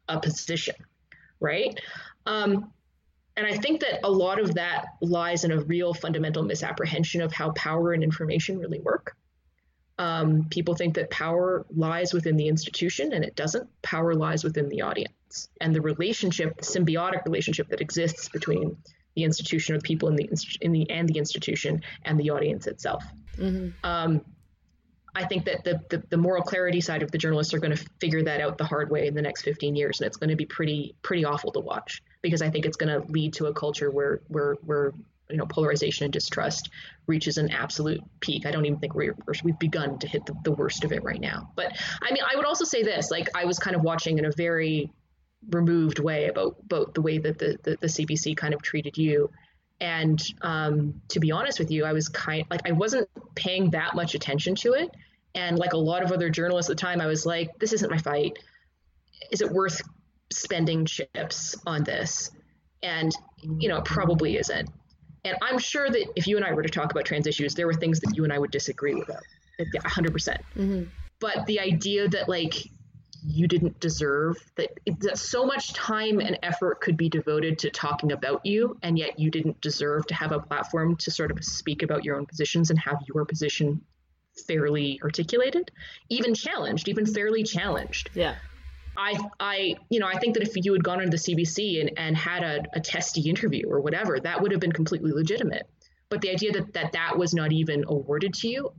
a 0.09 0.18
position 0.18 0.74
right? 1.40 1.78
Um, 2.26 2.72
and 3.36 3.47
i 3.47 3.57
think 3.57 3.80
that 3.80 4.01
a 4.05 4.11
lot 4.11 4.40
of 4.40 4.55
that 4.55 4.86
lies 5.01 5.45
in 5.45 5.51
a 5.51 5.61
real 5.62 5.92
fundamental 5.92 6.42
misapprehension 6.42 7.20
of 7.20 7.32
how 7.32 7.51
power 7.53 7.92
and 7.92 8.03
information 8.03 8.59
really 8.59 8.80
work 8.80 9.16
um, 9.99 10.47
people 10.51 10.74
think 10.74 10.95
that 10.95 11.11
power 11.11 11.64
lies 11.74 12.12
within 12.12 12.36
the 12.36 12.49
institution 12.49 13.12
and 13.12 13.24
it 13.24 13.36
doesn't. 13.36 13.68
Power 13.82 14.14
lies 14.14 14.42
within 14.42 14.68
the 14.68 14.82
audience. 14.82 15.49
And 15.61 15.74
the 15.74 15.80
relationship 15.80 16.57
the 16.57 16.64
symbiotic 16.64 17.24
relationship 17.24 17.68
that 17.68 17.80
exists 17.80 18.28
between 18.28 18.76
the 19.14 19.24
institution 19.24 19.74
or 19.74 19.78
the 19.78 19.82
people 19.82 20.09
in 20.09 20.16
the, 20.16 20.28
in 20.61 20.72
the 20.72 20.90
and 20.90 21.09
the 21.09 21.18
institution 21.18 21.82
and 22.05 22.18
the 22.18 22.30
audience 22.30 22.66
itself. 22.66 23.05
Mm-hmm. 23.36 23.70
um, 23.84 24.24
I 25.16 25.24
think 25.24 25.45
that 25.45 25.62
the, 25.62 25.80
the, 25.90 26.03
the 26.11 26.16
moral 26.16 26.42
clarity 26.42 26.80
side 26.80 27.03
of 27.05 27.11
the 27.12 27.18
journalists 27.18 27.55
are 27.55 27.61
going 27.61 27.76
to 27.76 27.84
figure 28.01 28.24
that 28.24 28.40
out 28.40 28.59
the 28.59 28.64
hard 28.64 28.90
way 28.90 29.07
in 29.07 29.14
the 29.14 29.22
next 29.22 29.42
15 29.42 29.76
years, 29.76 30.01
and 30.01 30.09
it's 30.09 30.16
going 30.16 30.30
to 30.30 30.36
be 30.36 30.47
pretty 30.47 30.97
pretty 31.03 31.24
awful 31.24 31.53
to 31.53 31.61
watch 31.61 32.03
because 32.20 32.42
I 32.42 32.51
think 32.51 32.66
it's 32.66 32.76
going 32.76 33.01
to 33.01 33.07
lead 33.11 33.34
to 33.34 33.47
a 33.47 33.55
culture 33.55 33.90
where 33.90 34.22
where 34.26 34.55
where 34.64 34.92
you 35.35 35.39
know 35.39 35.47
polarization 35.47 36.05
and 36.05 36.12
distrust 36.12 36.70
reaches 37.09 37.39
an 37.39 37.51
absolute 37.51 38.01
peak. 38.20 38.47
I 38.47 38.53
don't 38.53 38.64
even 38.66 38.78
think 38.78 38.95
we're, 38.95 39.16
we've 39.43 39.59
begun 39.59 39.99
to 39.99 40.07
hit 40.07 40.24
the, 40.26 40.35
the 40.45 40.53
worst 40.53 40.85
of 40.85 40.93
it 40.93 41.03
right 41.03 41.20
now. 41.20 41.51
But 41.57 41.76
I 42.01 42.12
mean, 42.12 42.22
I 42.24 42.37
would 42.37 42.47
also 42.47 42.64
say 42.64 42.85
this: 42.85 43.11
like 43.11 43.28
I 43.35 43.45
was 43.45 43.59
kind 43.59 43.74
of 43.74 43.82
watching 43.82 44.18
in 44.18 44.26
a 44.26 44.30
very 44.30 44.93
removed 45.51 45.99
way 45.99 46.28
about 46.28 46.57
about 46.66 46.95
the 46.95 47.03
way 47.03 47.18
that 47.18 47.41
the 47.41 47.59
the, 47.64 47.76
the 47.80 47.89
CBC 47.89 48.37
kind 48.37 48.55
of 48.55 48.62
treated 48.62 48.97
you. 48.97 49.28
And 49.80 50.22
um, 50.43 51.03
to 51.09 51.18
be 51.18 51.32
honest 51.32 51.59
with 51.59 51.72
you, 51.72 51.85
I 51.85 51.93
was 51.93 52.09
kind 52.09 52.45
like 52.49 52.62
I 52.64 52.70
wasn't 52.70 53.09
paying 53.35 53.70
that 53.70 53.97
much 53.97 54.14
attention 54.14 54.55
to 54.57 54.74
it. 54.74 54.95
And 55.35 55.59
like 55.59 55.72
a 55.72 55.78
lot 55.78 56.05
of 56.05 56.12
other 56.12 56.30
journalists 56.30 56.70
at 56.70 56.76
the 56.76 56.80
time, 56.80 57.01
I 57.01 57.07
was 57.07 57.26
like, 57.26 57.59
this 57.59 57.72
isn't 57.72 57.91
my 57.91 57.99
fight. 57.99 58.39
Is 59.32 59.41
it 59.41 59.51
worth 59.51 59.82
spending 60.30 60.87
chips 60.87 61.57
on 61.66 61.82
this? 61.82 62.30
And, 62.85 63.11
you 63.43 63.68
know, 63.68 63.78
it 63.78 63.85
probably 63.85 64.37
isn't. 64.37 64.70
And 65.25 65.37
I'm 65.43 65.59
sure 65.59 65.89
that 65.89 66.07
if 66.16 66.27
you 66.27 66.37
and 66.37 66.45
I 66.45 66.53
were 66.53 66.62
to 66.62 66.68
talk 66.68 66.91
about 66.91 67.05
trans 67.05 67.27
issues, 67.27 67.55
there 67.55 67.66
were 67.66 67.75
things 67.75 68.01
that 68.01 68.16
you 68.16 68.25
and 68.25 68.33
I 68.33 68.39
would 68.39 68.51
disagree 68.51 68.95
with, 68.95 69.11
100%. 69.59 70.12
percent 70.12 70.43
mm-hmm. 70.57 70.85
But 71.20 71.47
the 71.47 71.61
idea 71.61 72.09
that, 72.09 72.29
like, 72.29 72.55
you 73.27 73.47
didn't 73.47 73.81
deserve 73.81 74.37
that, 74.57 74.68
that 74.99 75.18
so 75.18 75.47
much 75.47 75.72
time 75.72 76.20
and 76.20 76.39
effort 76.43 76.81
could 76.81 76.97
be 76.97 77.09
devoted 77.09 77.59
to 77.61 77.70
talking 77.70 78.12
about 78.12 78.45
you, 78.45 78.77
and 78.83 78.99
yet 78.99 79.18
you 79.18 79.31
didn't 79.31 79.61
deserve 79.61 80.07
to 80.09 80.14
have 80.14 80.33
a 80.33 80.39
platform 80.39 80.97
to 80.97 81.11
sort 81.11 81.31
of 81.31 81.43
speak 81.43 81.83
about 81.83 82.05
your 82.05 82.16
own 82.16 82.27
positions 82.27 82.70
and 82.70 82.79
have 82.79 82.99
your 83.12 83.25
position 83.25 83.81
fairly 84.47 85.01
articulated, 85.03 85.70
even 86.11 86.35
challenged, 86.35 86.89
even 86.89 87.07
fairly 87.07 87.43
challenged. 87.45 88.11
Yeah. 88.14 88.35
I, 88.97 89.18
I, 89.40 89.76
you 89.88 90.01
know, 90.01 90.07
I 90.07 90.18
think 90.18 90.34
that 90.34 90.42
if 90.42 90.53
you 90.57 90.72
had 90.72 90.84
gone 90.84 91.01
into 91.01 91.16
the 91.16 91.16
CBC 91.16 91.80
and, 91.80 91.90
and 91.97 92.16
had 92.16 92.42
a, 92.42 92.62
a 92.74 92.80
testy 92.80 93.28
interview 93.28 93.68
or 93.68 93.80
whatever, 93.80 94.18
that 94.20 94.40
would 94.40 94.53
have 94.53 94.61
been 94.61 94.72
completely 94.72 95.12
legitimate. 95.12 95.68
But 96.09 96.20
the 96.20 96.30
idea 96.30 96.53
that, 96.53 96.72
that 96.74 96.92
that 96.92 97.18
was 97.18 97.34
not 97.34 97.53
even 97.53 97.84
awarded 97.88 98.34
to 98.34 98.49
you, 98.49 98.72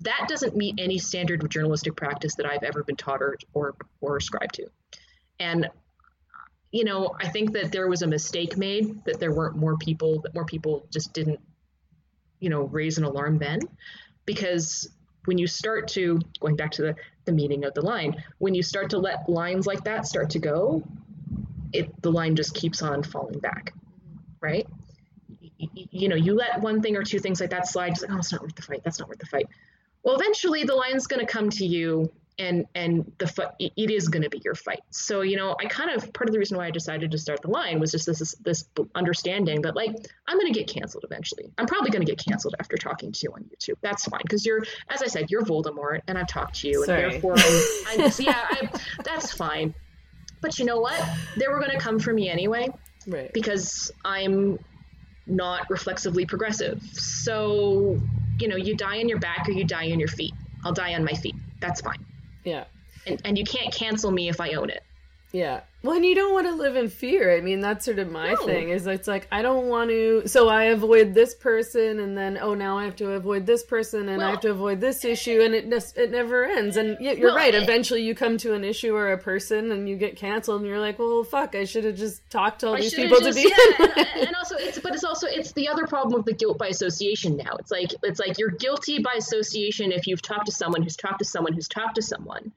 that 0.00 0.26
doesn't 0.28 0.56
meet 0.56 0.76
any 0.78 0.98
standard 0.98 1.42
of 1.42 1.50
journalistic 1.50 1.94
practice 1.94 2.34
that 2.36 2.46
I've 2.46 2.62
ever 2.62 2.82
been 2.84 2.96
taught 2.96 3.20
or, 3.20 3.36
or, 3.52 3.74
or 4.00 4.16
ascribed 4.16 4.54
to. 4.54 4.66
And, 5.38 5.68
you 6.72 6.84
know, 6.84 7.14
I 7.20 7.28
think 7.28 7.52
that 7.52 7.72
there 7.72 7.88
was 7.88 8.02
a 8.02 8.06
mistake 8.06 8.56
made 8.56 9.04
that 9.04 9.20
there 9.20 9.32
weren't 9.32 9.56
more 9.56 9.76
people, 9.76 10.20
that 10.22 10.34
more 10.34 10.46
people 10.46 10.86
just 10.90 11.12
didn't, 11.12 11.40
you 12.38 12.48
know, 12.48 12.62
raise 12.62 12.96
an 12.96 13.04
alarm 13.04 13.38
then 13.38 13.60
because 14.24 14.88
when 15.26 15.38
you 15.38 15.46
start 15.46 15.88
to 15.88 16.20
going 16.40 16.56
back 16.56 16.70
to 16.70 16.82
the, 16.82 16.96
the 17.24 17.32
meaning 17.32 17.64
of 17.64 17.74
the 17.74 17.82
line 17.82 18.22
when 18.38 18.54
you 18.54 18.62
start 18.62 18.90
to 18.90 18.98
let 18.98 19.28
lines 19.28 19.66
like 19.66 19.84
that 19.84 20.06
start 20.06 20.30
to 20.30 20.38
go 20.38 20.82
it 21.72 21.90
the 22.02 22.10
line 22.10 22.34
just 22.34 22.54
keeps 22.54 22.82
on 22.82 23.02
falling 23.02 23.38
back 23.38 23.72
right? 24.40 24.66
You, 25.58 26.08
know 26.08 26.16
you 26.16 26.34
let 26.34 26.60
one 26.60 26.80
thing 26.80 26.96
or 26.96 27.04
two 27.04 27.18
things 27.18 27.40
like 27.40 27.50
that 27.50 27.68
slide 27.68 27.90
just 27.90 28.02
like 28.02 28.10
oh 28.10 28.18
it's 28.18 28.32
not 28.32 28.42
worth 28.42 28.54
the 28.54 28.62
fight. 28.62 28.82
That's 28.82 28.98
not 28.98 29.08
worth 29.08 29.18
the 29.18 29.26
fight. 29.26 29.46
Well 30.02 30.16
eventually 30.16 30.64
the 30.64 30.74
line's 30.74 31.06
going 31.06 31.24
to 31.24 31.30
come 31.30 31.50
to 31.50 31.66
you 31.66 32.10
and 32.40 32.66
and 32.74 33.12
the 33.18 33.52
it 33.58 33.90
is 33.90 34.08
going 34.08 34.22
to 34.22 34.30
be 34.30 34.40
your 34.44 34.54
fight. 34.54 34.80
So 34.90 35.20
you 35.20 35.36
know, 35.36 35.54
I 35.60 35.66
kind 35.66 35.90
of 35.90 36.12
part 36.12 36.28
of 36.28 36.32
the 36.32 36.38
reason 36.38 36.56
why 36.56 36.66
I 36.66 36.70
decided 36.70 37.10
to 37.10 37.18
start 37.18 37.42
the 37.42 37.50
line 37.50 37.78
was 37.78 37.92
just 37.92 38.06
this 38.06 38.34
this 38.42 38.64
understanding 38.94 39.60
that 39.62 39.76
like 39.76 39.94
I'm 40.26 40.38
going 40.38 40.52
to 40.52 40.58
get 40.58 40.66
canceled 40.66 41.04
eventually. 41.04 41.52
I'm 41.58 41.66
probably 41.66 41.90
going 41.90 42.04
to 42.04 42.10
get 42.10 42.24
canceled 42.24 42.54
after 42.58 42.76
talking 42.76 43.12
to 43.12 43.20
you 43.22 43.32
on 43.34 43.44
YouTube. 43.44 43.76
That's 43.82 44.06
fine 44.06 44.22
because 44.22 44.46
you're, 44.46 44.62
as 44.88 45.02
I 45.02 45.06
said, 45.06 45.30
you're 45.30 45.42
Voldemort, 45.42 46.00
and 46.08 46.16
I've 46.16 46.28
talked 46.28 46.60
to 46.60 46.68
you, 46.68 46.84
Sorry. 46.86 47.02
and 47.04 47.12
therefore, 47.12 47.34
I'm, 47.36 48.00
I'm, 48.00 48.12
yeah, 48.18 48.46
I, 48.50 48.68
that's 49.04 49.32
fine. 49.32 49.74
But 50.40 50.58
you 50.58 50.64
know 50.64 50.80
what? 50.80 51.00
They 51.36 51.46
were 51.48 51.58
going 51.58 51.72
to 51.72 51.78
come 51.78 51.98
for 51.98 52.14
me 52.14 52.30
anyway, 52.30 52.70
right? 53.06 53.30
Because 53.34 53.92
I'm 54.04 54.58
not 55.26 55.68
reflexively 55.68 56.24
progressive. 56.24 56.82
So 56.92 58.00
you 58.40 58.48
know, 58.48 58.56
you 58.56 58.74
die 58.74 59.00
on 59.00 59.08
your 59.08 59.18
back 59.18 59.46
or 59.46 59.52
you 59.52 59.64
die 59.64 59.92
on 59.92 60.00
your 60.00 60.08
feet. 60.08 60.32
I'll 60.64 60.72
die 60.72 60.94
on 60.94 61.04
my 61.04 61.12
feet. 61.12 61.34
That's 61.60 61.82
fine. 61.82 62.04
Yeah. 62.44 62.64
And, 63.06 63.20
and 63.24 63.38
you 63.38 63.44
can't 63.44 63.72
cancel 63.72 64.10
me 64.10 64.28
if 64.28 64.40
I 64.40 64.52
own 64.52 64.70
it. 64.70 64.82
Yeah. 65.32 65.60
Well, 65.82 65.96
and 65.96 66.04
you 66.04 66.14
don't 66.14 66.34
want 66.34 66.46
to 66.46 66.54
live 66.54 66.76
in 66.76 66.90
fear. 66.90 67.34
I 67.34 67.40
mean, 67.40 67.60
that's 67.60 67.86
sort 67.86 67.98
of 67.98 68.10
my 68.10 68.32
no. 68.32 68.44
thing. 68.44 68.68
Is 68.68 68.86
it's 68.86 69.08
like 69.08 69.26
I 69.32 69.40
don't 69.40 69.68
want 69.68 69.88
to. 69.88 70.28
So 70.28 70.48
I 70.48 70.64
avoid 70.64 71.14
this 71.14 71.34
person, 71.34 72.00
and 72.00 72.18
then 72.18 72.38
oh, 72.38 72.52
now 72.52 72.76
I 72.76 72.84
have 72.84 72.96
to 72.96 73.12
avoid 73.12 73.46
this 73.46 73.62
person, 73.62 74.10
and 74.10 74.18
well, 74.18 74.28
I 74.28 74.30
have 74.32 74.40
to 74.40 74.50
avoid 74.50 74.80
this 74.80 75.04
eh, 75.06 75.10
issue, 75.10 75.40
eh, 75.40 75.44
and 75.46 75.54
it 75.54 75.92
it 75.96 76.10
never 76.10 76.44
ends. 76.44 76.76
And 76.76 76.98
you're 77.00 77.18
well, 77.28 77.36
right. 77.36 77.54
Eh. 77.54 77.62
Eventually, 77.62 78.02
you 78.02 78.14
come 78.14 78.36
to 78.38 78.52
an 78.52 78.62
issue 78.62 78.94
or 78.94 79.12
a 79.12 79.18
person, 79.18 79.72
and 79.72 79.88
you 79.88 79.96
get 79.96 80.16
canceled, 80.16 80.60
and 80.60 80.68
you're 80.68 80.80
like, 80.80 80.98
well, 80.98 81.24
fuck, 81.24 81.54
I 81.54 81.64
should 81.64 81.84
have 81.84 81.96
just 81.96 82.28
talked 82.28 82.60
to 82.60 82.68
all 82.68 82.74
I 82.74 82.80
these 82.80 82.94
people 82.94 83.20
just, 83.20 83.38
to 83.38 83.44
be. 83.44 83.48
Yeah, 83.48 83.86
and, 84.16 84.26
and 84.26 84.36
also, 84.36 84.56
it's 84.58 84.78
but 84.80 84.94
it's 84.94 85.04
also 85.04 85.28
it's 85.28 85.52
the 85.52 85.68
other 85.68 85.86
problem 85.86 86.20
of 86.20 86.26
the 86.26 86.34
guilt 86.34 86.58
by 86.58 86.66
association. 86.66 87.38
Now 87.38 87.56
it's 87.58 87.70
like 87.70 87.94
it's 88.02 88.20
like 88.20 88.38
you're 88.38 88.50
guilty 88.50 88.98
by 88.98 89.14
association 89.16 89.92
if 89.92 90.06
you've 90.06 90.20
talked 90.20 90.46
to 90.46 90.52
someone 90.52 90.82
who's 90.82 90.96
talked 90.96 91.20
to 91.20 91.24
someone 91.24 91.54
who's 91.54 91.68
talked 91.68 91.94
to 91.94 92.02
someone 92.02 92.52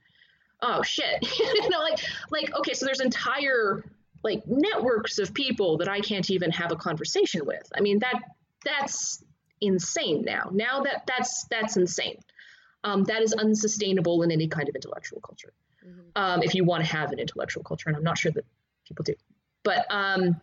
oh 0.63 0.81
shit. 0.81 1.19
You 1.39 1.69
know 1.69 1.79
like 1.79 1.99
like 2.31 2.55
okay 2.55 2.73
so 2.73 2.85
there's 2.85 2.99
entire 2.99 3.83
like 4.23 4.45
networks 4.47 5.19
of 5.19 5.33
people 5.33 5.77
that 5.77 5.89
i 5.89 5.99
can't 5.99 6.29
even 6.31 6.51
have 6.51 6.71
a 6.71 6.75
conversation 6.75 7.45
with. 7.45 7.71
I 7.75 7.81
mean 7.81 7.99
that 7.99 8.19
that's 8.65 9.23
insane 9.61 10.23
now. 10.23 10.49
Now 10.51 10.81
that 10.83 11.03
that's 11.05 11.45
that's 11.45 11.77
insane. 11.77 12.19
Um, 12.85 13.03
that 13.05 13.21
is 13.21 13.33
unsustainable 13.33 14.23
in 14.23 14.31
any 14.31 14.47
kind 14.47 14.67
of 14.67 14.75
intellectual 14.75 15.21
culture. 15.21 15.53
Mm-hmm. 15.85 16.01
um, 16.15 16.43
if 16.43 16.55
you 16.55 16.63
want 16.63 16.85
to 16.85 16.89
have 16.89 17.11
an 17.11 17.19
intellectual 17.19 17.61
culture 17.61 17.89
and 17.89 17.97
i'm 17.97 18.05
not 18.05 18.17
sure 18.17 18.31
that 18.31 18.45
people 18.87 19.03
do. 19.03 19.15
But 19.63 19.85
um, 19.89 20.39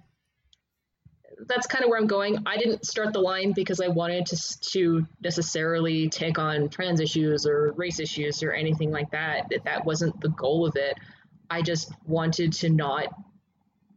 that's 1.47 1.67
kind 1.67 1.85
of 1.85 1.91
where 1.91 1.99
I'm 1.99 2.07
going. 2.07 2.39
I 2.47 2.57
didn't 2.57 2.87
start 2.87 3.13
the 3.13 3.21
line 3.21 3.53
because 3.53 3.81
I 3.81 3.89
wanted 3.89 4.27
to 4.27 4.61
to 4.73 5.07
necessarily 5.23 6.09
take 6.09 6.39
on 6.39 6.69
trans 6.69 7.01
issues 7.01 7.47
or 7.47 7.73
race 7.73 8.01
issues 8.01 8.43
or 8.43 8.53
anything 8.53 8.91
like 8.91 9.11
that. 9.11 9.51
That 9.65 9.85
wasn't 9.85 10.21
the 10.21 10.31
goal 10.31 10.67
of 10.67 10.77
it. 10.77 10.97
I 11.51 11.63
just 11.63 11.93
wanted 12.07 12.53
to 12.55 12.71
not 12.71 13.07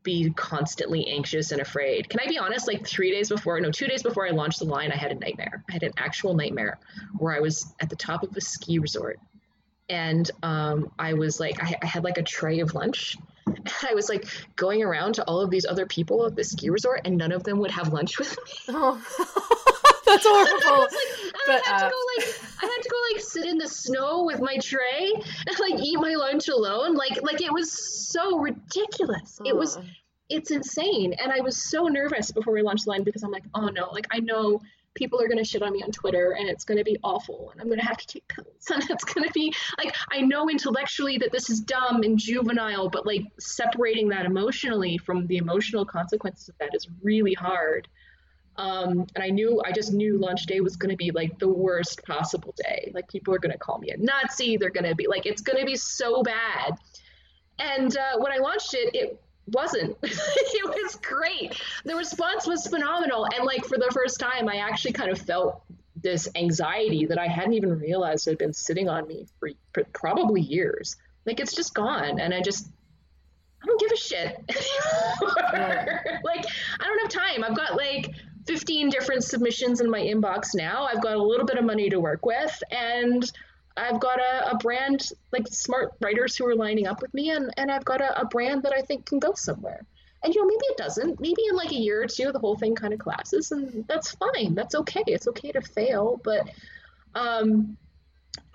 be 0.02 0.32
constantly 0.32 1.08
anxious 1.08 1.52
and 1.52 1.62
afraid. 1.62 2.10
Can 2.10 2.20
I 2.20 2.28
be 2.28 2.38
honest? 2.38 2.68
Like 2.68 2.86
three 2.86 3.12
days 3.12 3.30
before, 3.30 3.60
no, 3.62 3.72
two 3.72 3.88
days 3.88 4.04
before 4.04 4.28
I 4.28 4.32
launched 4.32 4.60
the 4.60 4.66
line, 4.66 4.92
I 4.92 4.98
had 4.98 5.12
a 5.12 5.16
nightmare. 5.16 5.64
I 5.70 5.74
had 5.74 5.84
an 5.84 5.94
actual 5.98 6.34
nightmare 6.34 6.78
where 7.18 7.34
I 7.34 7.40
was 7.40 7.74
at 7.80 7.90
the 7.90 7.96
top 7.96 8.24
of 8.24 8.36
a 8.36 8.42
ski 8.42 8.80
resort 8.80 9.18
and 9.90 10.30
um, 10.42 10.92
I 10.98 11.14
was 11.14 11.40
like, 11.40 11.62
I, 11.64 11.76
I, 11.82 11.86
had 11.86 12.04
like 12.04 12.18
a 12.18 12.24
tray 12.24 12.60
of 12.60 12.74
lunch. 12.74 13.18
And 13.46 13.74
I 13.90 13.94
was 13.94 14.10
like 14.10 14.26
going 14.56 14.84
around 14.84 15.16
to 15.16 15.24
all 15.24 15.42
of 15.42 15.50
these 15.50 15.66
other 15.66 15.86
people 15.86 16.26
at 16.26 16.36
the 16.36 16.44
ski 16.44 16.70
resort, 16.70 17.02
and 17.06 17.18
none 17.18 17.32
of 17.32 17.44
them 17.44 17.60
would 17.60 17.72
have 17.72 17.94
lunch 17.94 18.20
with 18.20 18.38
me. 18.38 18.54
Oh, 18.76 19.02
that's 20.06 20.26
horrible. 20.26 20.82
like, 20.82 21.34
but, 21.46 21.68
I 21.68 21.72
had 21.72 21.84
uh, 21.84 21.90
to 21.90 21.90
go 21.90 22.00
like 22.18 22.42
I 22.62 22.66
had 22.66 22.82
to 22.82 22.90
go 22.90 22.98
like 23.14 23.22
sit 23.22 23.46
in 23.46 23.58
the 23.58 23.68
snow 23.68 24.24
with 24.24 24.40
my 24.40 24.58
tray 24.58 25.14
and 25.14 25.60
like 25.60 25.80
eat 25.80 26.00
my 26.00 26.16
lunch 26.16 26.48
alone. 26.48 26.96
Like 26.96 27.22
like 27.22 27.42
it 27.42 27.52
was 27.52 27.72
so 28.12 28.38
ridiculous. 28.38 29.40
It 29.46 29.56
was 29.56 29.78
it's 30.30 30.52
insane. 30.52 31.14
And 31.14 31.32
I 31.32 31.42
was 31.42 31.58
so 31.58 31.88
nervous 31.88 32.32
before 32.32 32.54
we 32.54 32.62
launched 32.62 32.86
the 32.86 32.92
line 32.92 33.04
because 33.04 33.24
I'm 33.24 33.32
like, 33.32 33.46
oh 33.54 33.68
no, 33.68 33.90
like 33.92 34.08
I 34.12 34.20
know 34.20 34.60
people 34.96 35.22
are 35.22 35.28
going 35.28 35.38
to 35.38 35.44
shit 35.44 35.62
on 35.62 35.74
me 35.74 35.82
on 35.84 35.92
Twitter 35.92 36.36
and 36.38 36.50
it's 36.50 36.64
going 36.64 36.78
to 36.78 36.84
be 36.84 36.98
awful 37.04 37.50
and 37.52 37.62
I'm 37.62 37.68
going 37.68 37.80
to 37.80 37.86
have 37.86 37.98
to 37.98 38.08
take 38.08 38.28
pills 38.28 38.48
and 38.70 38.84
it's 38.90 39.04
going 39.04 39.28
to 39.28 39.34
be 39.34 39.54
like 39.78 39.96
I 40.12 40.22
know 40.22 40.50
intellectually 40.50 41.18
that 41.20 41.32
this 41.32 41.50
is 41.50 41.62
dumb 41.62 42.04
and 42.04 42.18
juvenile 42.18 42.90
but 42.90 43.06
like 43.06 43.24
separating 43.40 44.10
that 44.10 44.26
emotionally 44.26 44.98
from 44.98 45.28
the 45.28 45.38
emotional 45.38 45.86
consequences 45.86 46.50
of 46.50 46.58
that 46.60 46.74
is 46.74 46.88
really 47.02 47.34
hard. 47.34 47.88
Um, 48.56 49.08
and 49.16 49.24
I 49.24 49.30
knew 49.30 49.62
I 49.66 49.72
just 49.72 49.94
knew 49.94 50.20
launch 50.20 50.46
day 50.46 50.60
was 50.60 50.76
going 50.76 50.92
to 50.92 50.96
be 50.96 51.10
like 51.10 51.40
the 51.40 51.50
worst 51.50 52.04
possible 52.04 52.54
day. 52.56 52.92
Like 52.94 53.08
people 53.08 53.34
are 53.34 53.40
going 53.40 53.52
to 53.52 53.58
call 53.58 53.80
me 53.80 53.90
a 53.90 53.98
Nazi. 53.98 54.58
They're 54.58 54.70
going 54.70 54.88
to 54.88 54.96
be 54.96 55.08
like 55.08 55.26
it's 55.26 55.42
going 55.42 55.60
to 55.60 55.66
be 55.66 55.76
so 55.76 56.22
bad. 56.22 56.78
And 57.58 57.98
uh, 57.98 58.20
when 58.20 58.32
I 58.32 58.38
launched 58.38 58.76
it, 58.76 58.94
it 58.94 59.22
wasn't. 59.48 59.98
it 60.04 60.66
was 60.66 60.96
great. 60.98 61.62
The 61.86 61.96
response 61.96 62.48
was 62.48 62.68
phenomenal. 62.68 63.28
And 63.36 63.46
like 63.46 63.66
for 63.66 63.78
the 63.78 63.92
first 63.94 64.20
time, 64.20 64.48
I 64.48 64.58
actually 64.58 64.94
kind 64.94 65.12
of 65.12 65.20
felt 65.20 65.64
this 65.96 66.28
anxiety 66.36 67.06
that 67.06 67.18
I 67.18 67.28
hadn't 67.28 67.54
even 67.54 67.80
realized 67.80 68.26
had 68.26 68.38
been 68.38 68.54
sitting 68.54 68.90
on 68.90 69.08
me 69.08 69.26
for, 69.40 69.50
for 69.74 69.84
probably 69.94 70.42
years. 70.42 70.96
Like 71.26 71.40
it's 71.40 71.56
just 71.56 71.74
gone. 71.74 72.20
And 72.20 72.34
I 72.34 72.42
just, 72.42 72.68
I 73.62 73.66
don't 73.66 73.80
give 73.80 73.92
a 73.92 73.96
shit 73.96 74.38
like 76.24 76.46
I 76.80 76.86
don't 76.86 77.02
have 77.02 77.10
time. 77.10 77.46
I've 77.46 77.56
got 77.56 77.76
like 77.78 78.14
15 78.46 78.90
different 78.90 79.24
submissions 79.24 79.80
in 79.80 79.90
my 79.90 80.02
inbox 80.02 80.50
now. 80.54 80.86
I've 80.86 81.02
got 81.02 81.16
a 81.16 81.22
little 81.22 81.46
bit 81.46 81.58
of 81.58 81.64
money 81.64 81.90
to 81.90 82.00
work 82.00 82.26
with 82.26 82.62
and 82.72 83.32
I've 83.76 84.00
got 84.00 84.20
a, 84.20 84.52
a 84.52 84.58
brand 84.58 85.10
like 85.32 85.48
smart 85.48 85.94
writers 86.00 86.36
who 86.36 86.46
are 86.46 86.56
lining 86.56 86.88
up 86.88 87.02
with 87.02 87.14
me 87.14 87.32
and, 87.32 87.52
and 87.58 87.72
I've 87.72 87.86
got 87.86 88.02
a, 88.02 88.22
a 88.22 88.26
brand 88.26 88.64
that 88.64 88.74
I 88.74 88.82
think 88.82 89.06
can 89.06 89.20
go 89.20 89.34
somewhere. 89.34 89.86
And 90.24 90.34
you 90.34 90.42
know, 90.42 90.48
maybe 90.48 90.66
it 90.70 90.78
doesn't. 90.78 91.20
Maybe 91.20 91.42
in 91.50 91.56
like 91.56 91.72
a 91.72 91.76
year 91.76 92.04
or 92.04 92.08
two 92.08 92.32
the 92.32 92.40
whole 92.40 92.56
thing 92.56 92.76
kind 92.76 92.94
of 92.94 93.00
collapses 93.00 93.52
and 93.52 93.86
that's 93.88 94.12
fine. 94.12 94.54
That's 94.54 94.76
okay. 94.76 95.04
It's 95.08 95.28
okay 95.28 95.52
to 95.52 95.62
fail, 95.62 96.20
but 96.24 96.50
um 97.16 97.78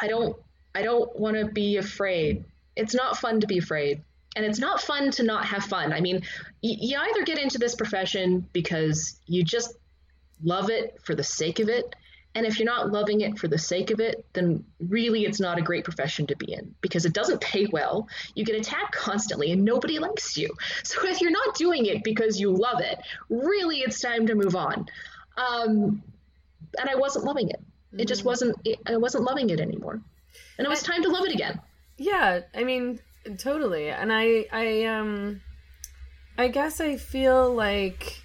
I 0.01 0.07
don't 0.07 0.37
I 0.75 0.83
don't 0.83 1.19
want 1.19 1.37
to 1.37 1.47
be 1.47 1.77
afraid. 1.77 2.45
It's 2.77 2.95
not 2.95 3.19
fun 3.19 3.41
to 3.41 3.47
be 3.47 3.59
afraid. 3.59 4.03
And 4.37 4.45
it's 4.47 4.61
not 4.61 4.81
fun 4.81 5.11
to 5.13 5.25
not 5.25 5.45
have 5.47 5.65
fun. 5.65 5.93
I 5.93 6.01
mean, 6.01 6.23
you 6.63 6.97
either 6.97 7.25
get 7.25 7.39
into 7.39 7.59
this 7.59 7.75
profession 7.75 8.47
because 8.53 9.19
you 9.27 9.43
just 9.43 9.75
love 10.45 10.71
it 10.71 10.99
for 11.03 11.15
the 11.15 11.25
sake 11.25 11.59
of 11.59 11.69
it, 11.69 11.97
and 12.35 12.47
if 12.47 12.59
you're 12.59 12.67
not 12.67 12.91
loving 12.91 13.23
it 13.23 13.39
for 13.39 13.49
the 13.49 13.59
sake 13.59 13.91
of 13.91 14.01
it, 14.01 14.25
then 14.33 14.65
really 14.81 15.25
it's 15.25 15.41
not 15.41 15.59
a 15.59 15.63
great 15.63 15.85
profession 15.85 16.27
to 16.29 16.37
be 16.37 16.53
in 16.53 16.75
because 16.81 17.05
it 17.05 17.13
doesn't 17.13 17.41
pay 17.41 17.67
well. 17.73 18.09
You 18.35 18.45
get 18.45 18.57
attacked 18.57 18.93
constantly 18.93 19.51
and 19.51 19.65
nobody 19.65 19.99
likes 19.99 20.37
you. 20.37 20.55
So 20.85 21.05
if 21.07 21.21
you're 21.21 21.31
not 21.31 21.57
doing 21.57 21.87
it 21.87 22.05
because 22.05 22.39
you 22.39 22.51
love 22.51 22.81
it, 22.81 22.99
really 23.29 23.79
it's 23.79 24.01
time 24.01 24.27
to 24.27 24.35
move 24.35 24.55
on. 24.55 24.87
Um, 25.37 26.03
and 26.79 26.89
I 26.89 26.97
wasn't 26.97 27.25
loving 27.25 27.49
it. 27.49 27.61
It 27.97 28.07
just 28.07 28.21
mm-hmm. 28.21 28.29
wasn't, 28.29 28.57
it, 28.65 28.79
I 28.87 28.97
wasn't 28.99 29.25
loving 29.25 29.51
it 29.51 29.61
anymore. 29.61 30.01
And 30.59 30.67
it 30.67 30.69
was 30.69 30.83
time 30.83 31.03
to 31.03 31.09
love 31.09 31.25
it 31.25 31.33
again. 31.33 31.61
Yeah. 31.97 32.41
I 32.55 32.63
mean, 32.63 33.01
totally. 33.39 33.89
And 33.89 34.13
I, 34.13 34.47
I, 34.53 34.85
um, 34.85 35.41
I 36.37 36.49
guess 36.49 36.81
I 36.81 36.97
feel 36.97 37.53
like 37.53 38.23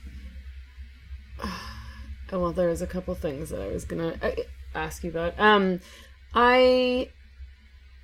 Oh, 2.33 2.39
well, 2.39 2.51
there's 2.51 2.81
a 2.81 2.87
couple 2.87 3.13
things 3.13 3.51
that 3.51 3.61
I 3.61 3.67
was 3.67 3.85
gonna 3.85 4.17
uh, 4.19 4.31
ask 4.73 5.03
you 5.03 5.11
about. 5.11 5.39
Um, 5.39 5.81
I, 6.33 7.11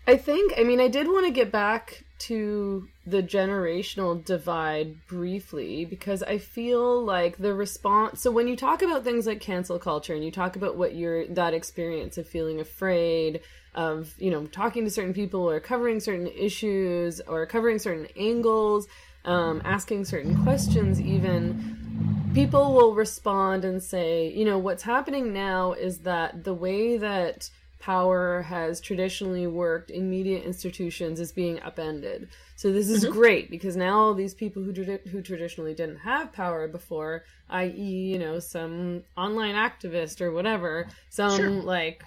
I 0.05 0.17
think, 0.17 0.53
I 0.55 0.63
mean, 0.63 0.79
I 0.79 0.87
did 0.87 1.07
want 1.07 1.25
to 1.25 1.31
get 1.31 1.51
back 1.51 2.03
to 2.19 2.87
the 3.07 3.23
generational 3.23 4.23
divide 4.23 5.07
briefly 5.07 5.83
because 5.83 6.21
I 6.21 6.37
feel 6.37 7.03
like 7.03 7.37
the 7.37 7.55
response. 7.55 8.21
So 8.21 8.29
when 8.29 8.47
you 8.47 8.55
talk 8.55 8.83
about 8.83 9.03
things 9.03 9.25
like 9.25 9.41
cancel 9.41 9.79
culture 9.79 10.13
and 10.13 10.23
you 10.23 10.29
talk 10.29 10.55
about 10.55 10.77
what 10.77 10.93
your 10.93 11.25
that 11.29 11.55
experience 11.55 12.19
of 12.19 12.27
feeling 12.27 12.59
afraid 12.59 13.39
of, 13.73 14.13
you 14.19 14.29
know, 14.29 14.45
talking 14.45 14.83
to 14.85 14.91
certain 14.91 15.15
people 15.15 15.49
or 15.49 15.59
covering 15.59 15.99
certain 15.99 16.27
issues 16.27 17.19
or 17.21 17.47
covering 17.47 17.79
certain 17.79 18.07
angles, 18.15 18.87
um, 19.25 19.59
asking 19.65 20.05
certain 20.05 20.43
questions, 20.43 21.01
even 21.01 22.18
people 22.33 22.73
will 22.73 22.93
respond 22.93 23.65
and 23.65 23.81
say, 23.81 24.29
you 24.29 24.45
know, 24.45 24.57
what's 24.57 24.83
happening 24.83 25.33
now 25.33 25.73
is 25.73 25.99
that 25.99 26.43
the 26.43 26.53
way 26.53 26.97
that 26.97 27.49
power 27.79 28.41
has 28.43 28.81
traditionally 28.81 29.47
worked 29.47 29.89
in 29.89 30.09
media 30.09 30.39
institutions 30.39 31.19
is 31.19 31.31
being 31.31 31.61
upended. 31.61 32.27
So 32.55 32.73
this 32.73 32.89
is 32.89 33.03
mm-hmm. 33.03 33.13
great 33.13 33.49
because 33.49 33.77
now 33.77 33.99
all 33.99 34.13
these 34.13 34.33
people 34.33 34.61
who 34.61 34.73
who 34.73 35.21
traditionally 35.21 35.73
didn't 35.73 35.99
have 35.99 36.33
power 36.33 36.67
before, 36.67 37.23
i.e., 37.49 37.71
you 37.71 38.19
know, 38.19 38.39
some 38.39 39.03
online 39.15 39.55
activist 39.55 40.19
or 40.19 40.31
whatever, 40.31 40.87
some 41.09 41.37
sure. 41.37 41.49
like 41.49 42.03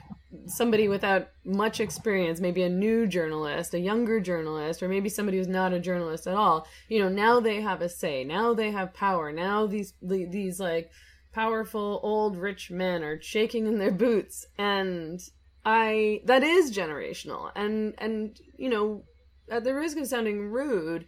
somebody 0.46 0.88
without 0.88 1.28
much 1.44 1.80
experience, 1.80 2.40
maybe 2.40 2.62
a 2.62 2.68
new 2.68 3.06
journalist, 3.06 3.74
a 3.74 3.80
younger 3.80 4.20
journalist, 4.20 4.82
or 4.82 4.88
maybe 4.88 5.08
somebody 5.08 5.38
who's 5.38 5.48
not 5.48 5.72
a 5.72 5.80
journalist 5.80 6.26
at 6.26 6.34
all, 6.34 6.66
you 6.88 6.98
know, 6.98 7.08
now 7.08 7.40
they 7.40 7.60
have 7.60 7.82
a 7.82 7.88
say. 7.88 8.24
Now 8.24 8.54
they 8.54 8.70
have 8.70 8.94
power. 8.94 9.32
Now 9.32 9.66
these 9.66 9.94
these 10.00 10.58
like 10.60 10.90
powerful 11.32 12.00
old 12.02 12.36
rich 12.36 12.70
men 12.70 13.02
are 13.02 13.20
shaking 13.20 13.66
in 13.66 13.78
their 13.78 13.90
boots 13.90 14.46
and 14.58 15.20
I 15.64 16.20
that 16.24 16.42
is 16.42 16.76
generational. 16.76 17.50
And 17.54 17.94
and 17.98 18.38
you 18.56 18.68
know, 18.68 19.04
at 19.50 19.64
the 19.64 19.74
risk 19.74 19.96
of 19.96 20.06
sounding 20.06 20.50
rude, 20.50 21.06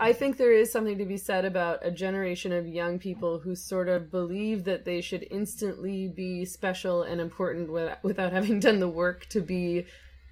I 0.00 0.14
think 0.14 0.38
there 0.38 0.52
is 0.52 0.72
something 0.72 0.96
to 0.96 1.04
be 1.04 1.18
said 1.18 1.44
about 1.44 1.84
a 1.84 1.90
generation 1.90 2.52
of 2.52 2.66
young 2.66 2.98
people 2.98 3.38
who 3.38 3.54
sort 3.54 3.88
of 3.88 4.10
believe 4.10 4.64
that 4.64 4.86
they 4.86 5.02
should 5.02 5.26
instantly 5.30 6.08
be 6.08 6.46
special 6.46 7.02
and 7.02 7.20
important 7.20 7.70
without 7.70 8.32
having 8.32 8.60
done 8.60 8.80
the 8.80 8.88
work 8.88 9.26
to 9.26 9.40
be 9.40 9.84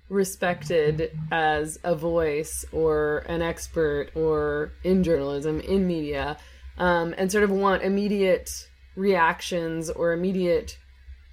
respected 0.08 1.16
as 1.30 1.78
a 1.84 1.94
voice 1.94 2.64
or 2.72 3.18
an 3.28 3.42
expert 3.42 4.10
or 4.14 4.72
in 4.84 5.04
journalism, 5.04 5.60
in 5.60 5.86
media, 5.86 6.38
um, 6.78 7.14
and 7.18 7.30
sort 7.30 7.44
of 7.44 7.50
want 7.50 7.82
immediate 7.82 8.50
reactions 8.96 9.90
or 9.90 10.12
immediate 10.12 10.78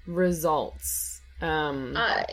results. 0.06 1.17
Um, 1.42 1.96
uh, 1.96 2.24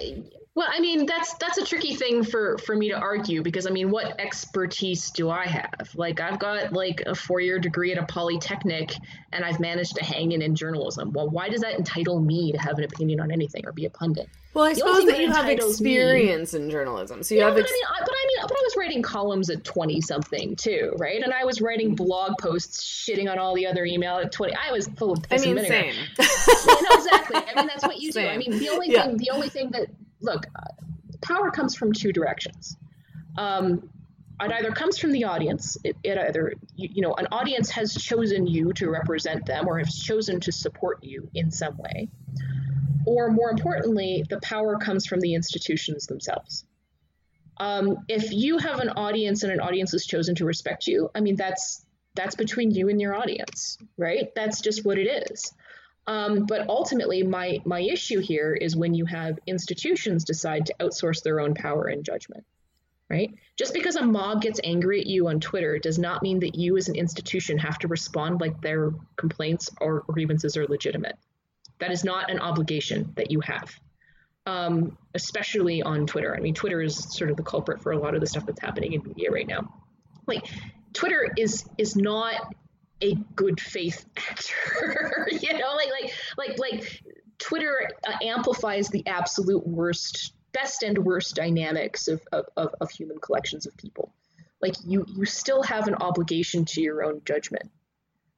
well, 0.55 0.69
I 0.71 0.79
mean, 0.79 1.05
that's 1.05 1.35
that's 1.35 1.59
a 1.59 1.65
tricky 1.65 1.97
thing 1.97 2.23
for 2.23 2.59
for 2.59 2.77
me 2.77 2.89
to 2.91 2.95
argue 2.95 3.43
because 3.43 3.67
I 3.67 3.71
mean, 3.71 3.91
what 3.91 4.21
expertise 4.21 5.11
do 5.11 5.29
I 5.29 5.47
have? 5.47 5.91
Like, 5.97 6.21
I've 6.21 6.39
got 6.39 6.73
like 6.73 7.03
a 7.07 7.15
four 7.15 7.41
year 7.41 7.59
degree 7.59 7.91
at 7.91 7.99
a 7.99 8.07
polytechnic, 8.07 8.95
and 9.33 9.45
I've 9.45 9.59
managed 9.59 9.97
to 9.97 10.05
hang 10.05 10.31
in 10.31 10.43
in 10.43 10.55
journalism. 10.55 11.11
Well, 11.13 11.29
why 11.29 11.49
does 11.49 11.63
that 11.63 11.75
entitle 11.75 12.21
me 12.21 12.53
to 12.53 12.59
have 12.59 12.79
an 12.79 12.85
opinion 12.85 13.19
on 13.19 13.33
anything 13.33 13.67
or 13.67 13.73
be 13.73 13.87
a 13.87 13.91
pundit? 13.91 14.29
Well, 14.55 14.65
I 14.65 14.75
the 14.75 14.77
suppose 14.77 15.07
that 15.07 15.19
you 15.19 15.33
have 15.33 15.49
experience 15.49 16.55
me, 16.55 16.61
in 16.61 16.71
journalism, 16.71 17.25
so 17.25 17.35
you 17.35 17.41
yeah, 17.41 17.49
have. 17.49 17.59
Ex- 17.59 17.69
but, 17.69 17.75
I 17.75 17.75
mean, 17.75 17.87
but 17.99 18.15
I 18.15 18.27
mean, 18.29 18.47
but 18.47 18.54
I 18.54 18.54
was 18.75 18.81
writing 18.81 19.03
columns 19.03 19.51
at 19.51 19.65
twenty 19.65 20.01
something 20.01 20.57
too, 20.57 20.93
right? 20.97 21.23
And 21.23 21.33
I 21.33 21.45
was 21.45 21.61
writing 21.61 21.95
blog 21.95 22.39
posts 22.39 22.83
shitting 22.83 23.31
on 23.31 23.39
all 23.39 23.55
the 23.55 23.67
other 23.67 23.85
email 23.85 24.17
at 24.17 24.33
twenty. 24.33 24.55
I 24.55 24.73
was 24.73 24.89
full 24.89 25.13
of. 25.13 25.25
I 25.31 25.39
mean, 25.39 25.59
same. 25.65 25.95
you 26.19 26.83
know, 26.83 26.97
exactly. 26.97 27.37
I 27.37 27.55
mean, 27.57 27.67
that's 27.67 27.85
what 27.85 28.01
you 28.01 28.13
same. 28.13 28.27
do. 28.27 28.31
I 28.31 28.39
mean, 28.39 28.59
the 28.59 28.69
only 28.71 28.91
yeah. 28.91 29.07
thing, 29.07 29.17
the 29.17 29.31
only 29.31 29.49
thing 29.49 29.71
that 29.73 29.89
look, 30.21 30.47
power 31.21 31.51
comes 31.51 31.75
from 31.75 31.93
two 31.93 32.13
directions. 32.13 32.77
Um, 33.37 33.89
it 34.41 34.51
either 34.53 34.73
comes 34.73 34.99
from 34.99 35.13
the 35.13 35.25
audience. 35.25 35.77
It, 35.85 35.97
it 36.03 36.19
either 36.19 36.55
you, 36.75 36.89
you, 36.95 37.03
know 37.03 37.15
an 37.15 37.29
audience 37.31 37.71
has 37.71 37.95
chosen 37.95 38.47
you 38.47 38.73
to 38.75 38.91
represent 38.91 39.47
them 39.47 39.69
or 39.69 39.79
has 39.79 39.97
chosen 39.97 40.41
to 40.41 40.53
support 40.53 40.99
you 41.03 41.29
in 41.35 41.51
some 41.51 41.77
way, 41.79 42.09
or 43.07 43.31
more 43.31 43.51
importantly, 43.51 44.25
the 44.29 44.41
power 44.41 44.77
comes 44.77 45.07
from 45.07 45.21
the 45.21 45.35
institutions 45.35 46.07
themselves. 46.07 46.65
Um, 47.59 47.99
if 48.09 48.33
you 48.33 48.59
have 48.59 48.81
an 48.81 48.91
audience 48.91 49.43
and 49.43 49.53
an 49.53 49.61
audience 49.61 49.93
has 49.93 50.07
chosen 50.07 50.35
to 50.37 50.45
respect 50.45 50.87
you, 50.87 51.11
I 51.15 51.21
mean 51.21 51.37
that's 51.37 51.85
that's 52.15 52.35
between 52.37 52.71
you 52.71 52.89
and 52.89 53.01
your 53.01 53.15
audience, 53.15 53.79
right? 53.97 54.33
That's 54.35 54.61
just 54.61 54.85
what 54.85 54.99
it 54.99 55.31
is. 55.31 55.53
Um, 56.07 56.47
but 56.47 56.69
ultimately, 56.69 57.23
my 57.23 57.61
my 57.65 57.81
issue 57.81 58.21
here 58.21 58.53
is 58.53 58.77
when 58.77 58.95
you 58.95 59.07
have 59.07 59.39
institutions 59.47 60.25
decide 60.25 60.67
to 60.67 60.75
outsource 60.81 61.23
their 61.23 61.41
own 61.41 61.55
power 61.55 61.87
and 61.87 62.05
judgment. 62.05 62.45
Right? 63.11 63.35
Just 63.57 63.75
because 63.75 63.97
a 63.97 64.05
mob 64.05 64.41
gets 64.41 64.61
angry 64.65 65.01
at 65.01 65.07
you 65.07 65.29
on 65.29 65.39
Twitter 65.39 65.79
does 65.79 65.99
not 65.99 66.23
mean 66.23 66.41
that 66.41 66.55
you 66.55 66.77
as 66.79 66.89
an 66.89 66.97
institution 66.97 67.59
have 67.59 67.79
to 67.81 67.89
respond 67.89 68.41
like 68.41 68.61
their 68.63 68.93
complaints 69.17 69.71
or 69.81 70.01
grievances 70.09 70.57
are 70.57 70.67
legitimate. 70.67 71.17
That 71.81 71.93
is 71.93 72.03
not 72.03 72.31
an 72.31 72.41
obligation 72.41 73.13
that 73.17 73.31
you 73.31 73.41
have, 73.41 73.79
um, 74.47 74.97
especially 75.15 75.83
on 75.83 76.07
Twitter. 76.07 76.37
I 76.37 76.41
mean, 76.41 76.55
Twitter 76.55 76.81
is 76.83 76.97
sort 77.17 77.31
of 77.31 77.37
the 77.37 77.43
culprit 77.43 77.83
for 77.83 77.93
a 77.93 77.99
lot 77.99 78.15
of 78.15 78.21
the 78.21 78.27
stuff 78.27 78.47
that's 78.47 78.61
happening 78.61 78.93
in 78.93 79.03
media 79.03 79.31
right 79.31 79.47
now. 79.47 79.73
Like, 80.27 80.47
Twitter 80.93 81.33
is 81.37 81.65
is 81.79 81.97
not 81.97 82.55
a 83.03 83.15
good 83.35 83.61
faith 83.61 84.05
actor 84.17 85.29
you 85.31 85.53
know 85.53 85.75
like 85.75 85.91
like 85.91 86.13
like 86.37 86.59
like 86.59 87.03
twitter 87.39 87.91
uh, 88.07 88.17
amplifies 88.23 88.89
the 88.89 89.07
absolute 89.07 89.67
worst 89.67 90.33
best 90.53 90.83
and 90.85 90.97
worst 90.99 91.35
dynamics 91.35 92.07
of, 92.07 92.23
of, 92.33 92.47
of 92.81 92.91
human 92.91 93.19
collections 93.19 93.67
of 93.67 93.77
people 93.77 94.15
like 94.63 94.75
you 94.87 95.05
you 95.09 95.25
still 95.25 95.63
have 95.63 95.89
an 95.89 95.95
obligation 95.97 96.65
to 96.65 96.81
your 96.81 97.05
own 97.05 97.21
judgment 97.25 97.71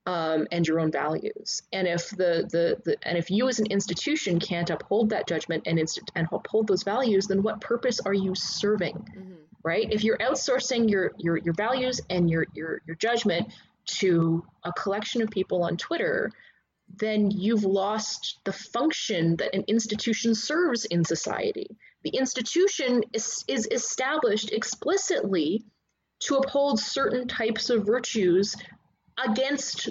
um, 0.07 0.47
and 0.53 0.67
your 0.67 0.81
own 0.81 0.91
values 0.91 1.63
and 1.73 1.87
if 1.87 2.11
the, 2.11 2.49
the 2.51 2.81
the 2.85 2.97
and 3.03 3.19
if 3.19 3.31
you 3.31 3.49
as 3.49 3.59
an 3.59 3.67
institution 3.67 4.39
can't 4.39 4.71
uphold 4.71 5.11
that 5.11 5.27
judgment 5.27 5.65
and 5.67 5.79
inst- 5.79 6.13
and 6.15 6.29
uphold 6.33 6.69
those 6.69 6.85
values 6.85 7.27
then 7.27 7.43
what 7.43 7.61
purpose 7.61 8.01
are 8.01 8.15
you 8.15 8.35
serving 8.35 8.95
mm-hmm. 8.95 9.33
right 9.65 9.93
if 9.93 10.05
you're 10.05 10.19
outsourcing 10.19 10.89
your 10.89 11.13
your 11.19 11.37
your 11.39 11.55
values 11.55 12.01
and 12.09 12.31
your 12.31 12.47
your 12.55 12.81
your 12.87 12.97
judgment 12.97 13.49
to 13.87 14.45
a 14.65 14.73
collection 14.73 15.23
of 15.23 15.31
people 15.31 15.63
on 15.63 15.77
Twitter, 15.77 16.31
then 16.97 17.31
you've 17.31 17.65
lost 17.65 18.39
the 18.45 18.53
function 18.53 19.37
that 19.37 19.55
an 19.55 19.65
institution 19.69 20.35
serves 20.35 20.85
in 20.85 21.05
society. 21.05 21.69
The 22.03 22.11
institution 22.11 23.03
is, 23.13 23.45
is 23.49 23.67
established 23.71 24.53
explicitly 24.53 25.65
to 26.21 26.37
uphold 26.37 26.79
certain 26.79 27.27
types 27.27 27.71
of 27.71 27.85
virtues 27.85 28.55
against 29.25 29.89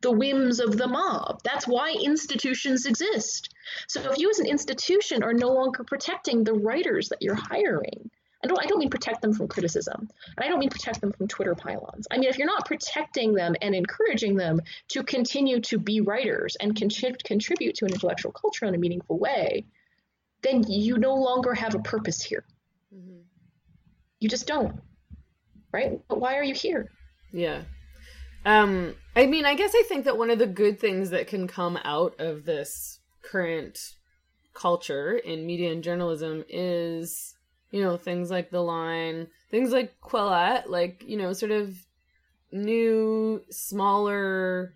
the 0.00 0.10
whims 0.10 0.60
of 0.60 0.76
the 0.76 0.86
mob. 0.86 1.40
That's 1.42 1.66
why 1.66 1.90
institutions 1.90 2.86
exist. 2.86 3.52
So 3.88 4.00
if 4.10 4.18
you 4.18 4.30
as 4.30 4.38
an 4.38 4.46
institution 4.46 5.22
are 5.22 5.34
no 5.34 5.48
longer 5.48 5.84
protecting 5.84 6.44
the 6.44 6.54
writers 6.54 7.08
that 7.08 7.20
you're 7.20 7.34
hiring, 7.34 8.10
I 8.42 8.46
don't, 8.46 8.62
I 8.62 8.66
don't 8.66 8.78
mean 8.78 8.90
protect 8.90 9.20
them 9.20 9.34
from 9.34 9.48
criticism, 9.48 10.08
and 10.36 10.44
I 10.44 10.48
don't 10.48 10.60
mean 10.60 10.70
protect 10.70 11.00
them 11.00 11.10
from 11.12 11.26
Twitter 11.26 11.56
pile-ons. 11.56 12.06
I 12.10 12.18
mean, 12.18 12.28
if 12.28 12.38
you're 12.38 12.46
not 12.46 12.66
protecting 12.66 13.34
them 13.34 13.56
and 13.60 13.74
encouraging 13.74 14.36
them 14.36 14.60
to 14.88 15.02
continue 15.02 15.60
to 15.62 15.78
be 15.78 16.00
writers 16.00 16.56
and 16.60 16.72
contrib- 16.74 17.24
contribute 17.24 17.74
to 17.76 17.84
an 17.84 17.92
intellectual 17.92 18.30
culture 18.30 18.66
in 18.66 18.74
a 18.76 18.78
meaningful 18.78 19.18
way, 19.18 19.64
then 20.42 20.62
you 20.68 20.98
no 20.98 21.16
longer 21.16 21.52
have 21.52 21.74
a 21.74 21.80
purpose 21.80 22.22
here. 22.22 22.44
Mm-hmm. 22.94 23.22
You 24.20 24.28
just 24.28 24.46
don't, 24.46 24.80
right? 25.72 26.00
But 26.06 26.20
why 26.20 26.36
are 26.36 26.44
you 26.44 26.54
here? 26.54 26.92
Yeah. 27.32 27.62
Um, 28.44 28.94
I 29.14 29.26
mean, 29.26 29.44
I 29.44 29.54
guess 29.54 29.72
I 29.74 29.82
think 29.88 30.04
that 30.04 30.16
one 30.16 30.30
of 30.30 30.38
the 30.38 30.46
good 30.46 30.80
things 30.80 31.10
that 31.10 31.26
can 31.26 31.46
come 31.48 31.78
out 31.84 32.18
of 32.18 32.44
this 32.44 33.00
current 33.22 33.94
culture 34.54 35.16
in 35.16 35.46
media 35.46 35.72
and 35.72 35.84
journalism 35.84 36.44
is 36.48 37.34
you 37.70 37.82
know, 37.82 37.96
things 37.96 38.30
like 38.30 38.50
The 38.50 38.62
Line, 38.62 39.28
things 39.50 39.72
like 39.72 40.00
Quillette, 40.00 40.68
like, 40.68 41.04
you 41.06 41.16
know, 41.16 41.32
sort 41.32 41.52
of 41.52 41.76
new, 42.50 43.42
smaller 43.50 44.74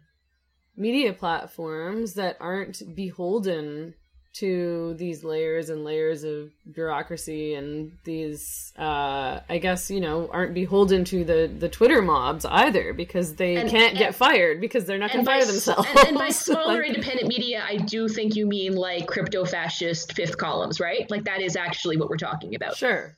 media 0.76 1.12
platforms 1.12 2.14
that 2.14 2.36
aren't 2.40 2.94
beholden 2.94 3.94
to 4.34 4.94
these 4.94 5.24
layers 5.24 5.70
and 5.70 5.84
layers 5.84 6.24
of 6.24 6.50
bureaucracy 6.70 7.54
and 7.54 7.92
these 8.04 8.72
uh 8.78 9.40
i 9.48 9.58
guess 9.58 9.90
you 9.90 10.00
know 10.00 10.28
aren't 10.32 10.54
beholden 10.54 11.04
to 11.04 11.24
the 11.24 11.50
the 11.58 11.68
twitter 11.68 12.02
mobs 12.02 12.44
either 12.44 12.92
because 12.92 13.36
they 13.36 13.56
and, 13.56 13.70
can't 13.70 13.90
and, 13.90 13.98
get 13.98 14.14
fired 14.14 14.60
because 14.60 14.84
they're 14.84 14.98
not 14.98 15.12
going 15.12 15.24
to 15.24 15.30
fire 15.30 15.44
themselves 15.44 15.88
and, 15.88 16.08
and 16.08 16.18
by 16.18 16.28
smaller 16.30 16.80
like, 16.80 16.88
independent 16.88 17.28
media 17.28 17.62
i 17.66 17.76
do 17.76 18.08
think 18.08 18.36
you 18.36 18.46
mean 18.46 18.74
like 18.74 19.06
crypto 19.06 19.44
fascist 19.44 20.12
fifth 20.14 20.36
columns 20.36 20.80
right? 20.82 21.10
Like 21.10 21.24
that 21.24 21.40
is 21.40 21.56
actually 21.56 21.96
what 21.96 22.10
we're 22.10 22.16
talking 22.16 22.54
about. 22.54 22.76
Sure. 22.76 23.14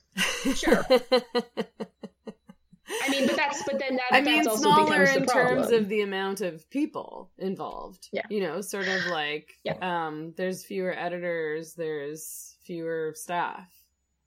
Sure 0.55 0.85
I 3.03 3.09
mean, 3.09 3.27
but 3.27 3.35
that's 3.35 3.63
but 3.63 3.79
then 3.79 3.95
that 3.95 4.03
I 4.11 4.21
mean 4.21 4.43
smaller 4.43 5.03
in 5.03 5.25
terms 5.25 5.71
of 5.71 5.89
the 5.89 6.01
amount 6.01 6.41
of 6.41 6.69
people 6.69 7.31
involved. 7.37 8.07
Yeah, 8.11 8.23
you 8.29 8.41
know, 8.41 8.61
sort 8.61 8.87
of 8.87 9.05
like 9.07 9.53
yeah. 9.63 9.77
um, 9.81 10.33
there's 10.37 10.65
fewer 10.65 10.97
editors, 10.97 11.73
there's 11.73 12.55
fewer 12.63 13.13
staff. 13.15 13.67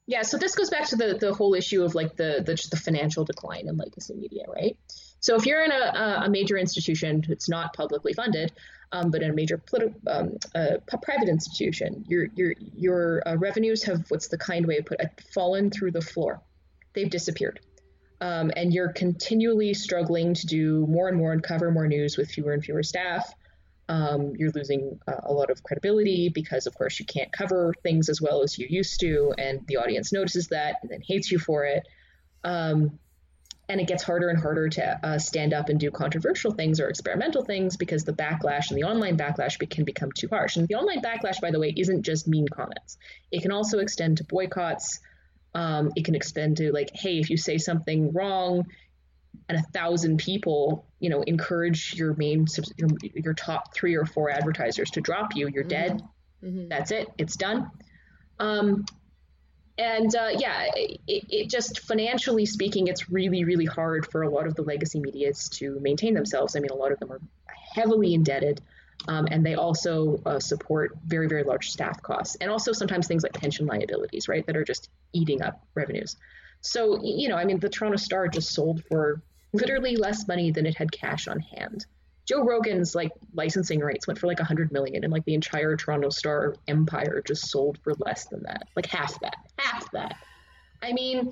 Yeah, 0.06 0.22
so 0.22 0.38
this 0.38 0.54
goes 0.54 0.70
back 0.70 0.86
to 0.88 0.96
the 0.96 1.18
the 1.20 1.34
whole 1.34 1.54
issue 1.54 1.84
of 1.84 1.94
like 1.94 2.16
the 2.16 2.42
the, 2.44 2.68
the 2.70 2.76
financial 2.76 3.24
decline 3.24 3.68
in 3.68 3.76
legacy 3.76 4.14
media, 4.14 4.44
right? 4.48 4.76
So 5.20 5.34
if 5.34 5.46
you're 5.46 5.64
in 5.64 5.72
a, 5.72 6.22
a 6.24 6.30
major 6.30 6.56
institution 6.56 7.24
that's 7.28 7.48
not 7.48 7.74
publicly 7.74 8.12
funded, 8.12 8.52
um, 8.92 9.10
but 9.10 9.22
in 9.22 9.30
a 9.30 9.34
major 9.34 9.58
politi- 9.58 9.94
um, 10.06 10.36
uh, 10.54 10.78
private 11.02 11.28
institution, 11.28 12.04
your 12.08 12.26
your 12.34 12.54
your 12.58 13.22
uh, 13.26 13.36
revenues 13.36 13.82
have 13.84 14.04
what's 14.08 14.28
the 14.28 14.38
kind 14.38 14.66
way 14.66 14.76
to 14.76 14.82
put 14.82 15.00
it, 15.00 15.10
fallen 15.34 15.70
through 15.70 15.90
the 15.90 16.00
floor. 16.00 16.40
They've 16.94 17.10
disappeared 17.10 17.60
um, 18.20 18.50
and 18.56 18.72
you're 18.72 18.92
continually 18.92 19.74
struggling 19.74 20.34
to 20.34 20.46
do 20.46 20.86
more 20.86 21.08
and 21.08 21.16
more 21.16 21.32
and 21.32 21.42
cover 21.42 21.70
more 21.70 21.86
news 21.86 22.16
with 22.16 22.30
fewer 22.30 22.52
and 22.52 22.64
fewer 22.64 22.82
staff. 22.82 23.32
Um, 23.88 24.34
you're 24.36 24.50
losing 24.50 25.00
uh, 25.06 25.20
a 25.24 25.32
lot 25.32 25.50
of 25.50 25.62
credibility 25.62 26.28
because, 26.28 26.66
of 26.66 26.74
course, 26.74 27.00
you 27.00 27.06
can't 27.06 27.32
cover 27.32 27.72
things 27.82 28.08
as 28.08 28.20
well 28.20 28.42
as 28.42 28.58
you 28.58 28.66
used 28.68 29.00
to, 29.00 29.32
and 29.38 29.66
the 29.66 29.78
audience 29.78 30.12
notices 30.12 30.48
that 30.48 30.76
and 30.82 30.90
then 30.90 31.00
hates 31.00 31.30
you 31.30 31.38
for 31.38 31.64
it. 31.64 31.86
Um, 32.44 32.98
and 33.68 33.80
it 33.80 33.86
gets 33.86 34.02
harder 34.02 34.30
and 34.30 34.40
harder 34.40 34.68
to 34.68 35.00
uh, 35.06 35.18
stand 35.18 35.52
up 35.52 35.68
and 35.68 35.78
do 35.78 35.90
controversial 35.90 36.52
things 36.52 36.80
or 36.80 36.88
experimental 36.88 37.44
things 37.44 37.76
because 37.76 38.04
the 38.04 38.12
backlash 38.12 38.70
and 38.70 38.78
the 38.78 38.84
online 38.84 39.18
backlash 39.18 39.58
be- 39.58 39.66
can 39.66 39.84
become 39.84 40.10
too 40.10 40.28
harsh. 40.28 40.56
And 40.56 40.66
the 40.68 40.74
online 40.76 41.02
backlash, 41.02 41.40
by 41.40 41.50
the 41.50 41.60
way, 41.60 41.74
isn't 41.76 42.02
just 42.02 42.26
mean 42.26 42.48
comments. 42.48 42.96
It 43.30 43.42
can 43.42 43.52
also 43.52 43.78
extend 43.78 44.18
to 44.18 44.24
boycotts. 44.24 45.00
Um, 45.54 45.92
it 45.96 46.04
can 46.04 46.14
extend 46.14 46.58
to 46.58 46.72
like, 46.72 46.90
hey, 46.94 47.18
if 47.18 47.30
you 47.30 47.36
say 47.36 47.58
something 47.58 48.12
wrong, 48.12 48.66
and 49.48 49.58
a 49.58 49.62
thousand 49.72 50.18
people, 50.18 50.84
you 51.00 51.10
know, 51.10 51.22
encourage 51.22 51.94
your 51.94 52.14
main 52.14 52.46
your, 52.76 52.88
your 53.14 53.34
top 53.34 53.74
three 53.74 53.94
or 53.94 54.04
four 54.04 54.30
advertisers 54.30 54.90
to 54.90 55.00
drop 55.00 55.34
you, 55.34 55.48
you're 55.48 55.64
mm-hmm. 55.64 55.68
dead. 55.68 56.02
Mm-hmm. 56.42 56.68
That's 56.68 56.90
it. 56.90 57.08
It's 57.18 57.36
done. 57.36 57.70
Um, 58.38 58.84
and 59.78 60.14
uh, 60.14 60.30
yeah, 60.36 60.66
it, 60.74 61.00
it, 61.06 61.50
just 61.50 61.80
financially 61.80 62.46
speaking, 62.46 62.88
it's 62.88 63.10
really, 63.10 63.44
really 63.44 63.64
hard 63.64 64.10
for 64.10 64.22
a 64.22 64.28
lot 64.28 64.46
of 64.46 64.54
the 64.54 64.62
legacy 64.62 65.00
medias 65.00 65.48
to 65.50 65.78
maintain 65.80 66.14
themselves. 66.14 66.56
I 66.56 66.60
mean, 66.60 66.70
a 66.70 66.74
lot 66.74 66.92
of 66.92 66.98
them 66.98 67.12
are 67.12 67.20
heavily 67.74 68.12
indebted. 68.12 68.60
Um, 69.06 69.28
and 69.30 69.46
they 69.46 69.54
also 69.54 70.20
uh, 70.26 70.40
support 70.40 70.98
very, 71.06 71.28
very 71.28 71.44
large 71.44 71.70
staff 71.70 72.02
costs 72.02 72.36
and 72.40 72.50
also 72.50 72.72
sometimes 72.72 73.06
things 73.06 73.22
like 73.22 73.32
pension 73.32 73.66
liabilities, 73.66 74.28
right, 74.28 74.44
that 74.46 74.56
are 74.56 74.64
just 74.64 74.90
eating 75.12 75.40
up 75.40 75.64
revenues. 75.74 76.16
So, 76.60 77.00
you 77.02 77.28
know, 77.28 77.36
I 77.36 77.44
mean, 77.44 77.60
the 77.60 77.68
Toronto 77.68 77.96
Star 77.96 78.28
just 78.28 78.50
sold 78.50 78.82
for 78.84 79.22
literally 79.52 79.96
less 79.96 80.26
money 80.26 80.50
than 80.50 80.66
it 80.66 80.76
had 80.76 80.90
cash 80.90 81.28
on 81.28 81.38
hand. 81.38 81.86
Joe 82.26 82.44
Rogan's 82.44 82.94
like 82.94 83.12
licensing 83.32 83.80
rights 83.80 84.06
went 84.06 84.18
for 84.18 84.26
like 84.26 84.40
a 84.40 84.44
hundred 84.44 84.70
million, 84.70 85.02
and 85.02 85.12
like 85.12 85.24
the 85.24 85.32
entire 85.32 85.76
Toronto 85.76 86.10
Star 86.10 86.56
empire 86.66 87.22
just 87.26 87.50
sold 87.50 87.78
for 87.82 87.94
less 88.04 88.26
than 88.26 88.42
that, 88.42 88.68
like 88.76 88.84
half 88.84 89.18
that, 89.20 89.36
half 89.56 89.90
that. 89.92 90.16
I 90.82 90.92
mean, 90.92 91.30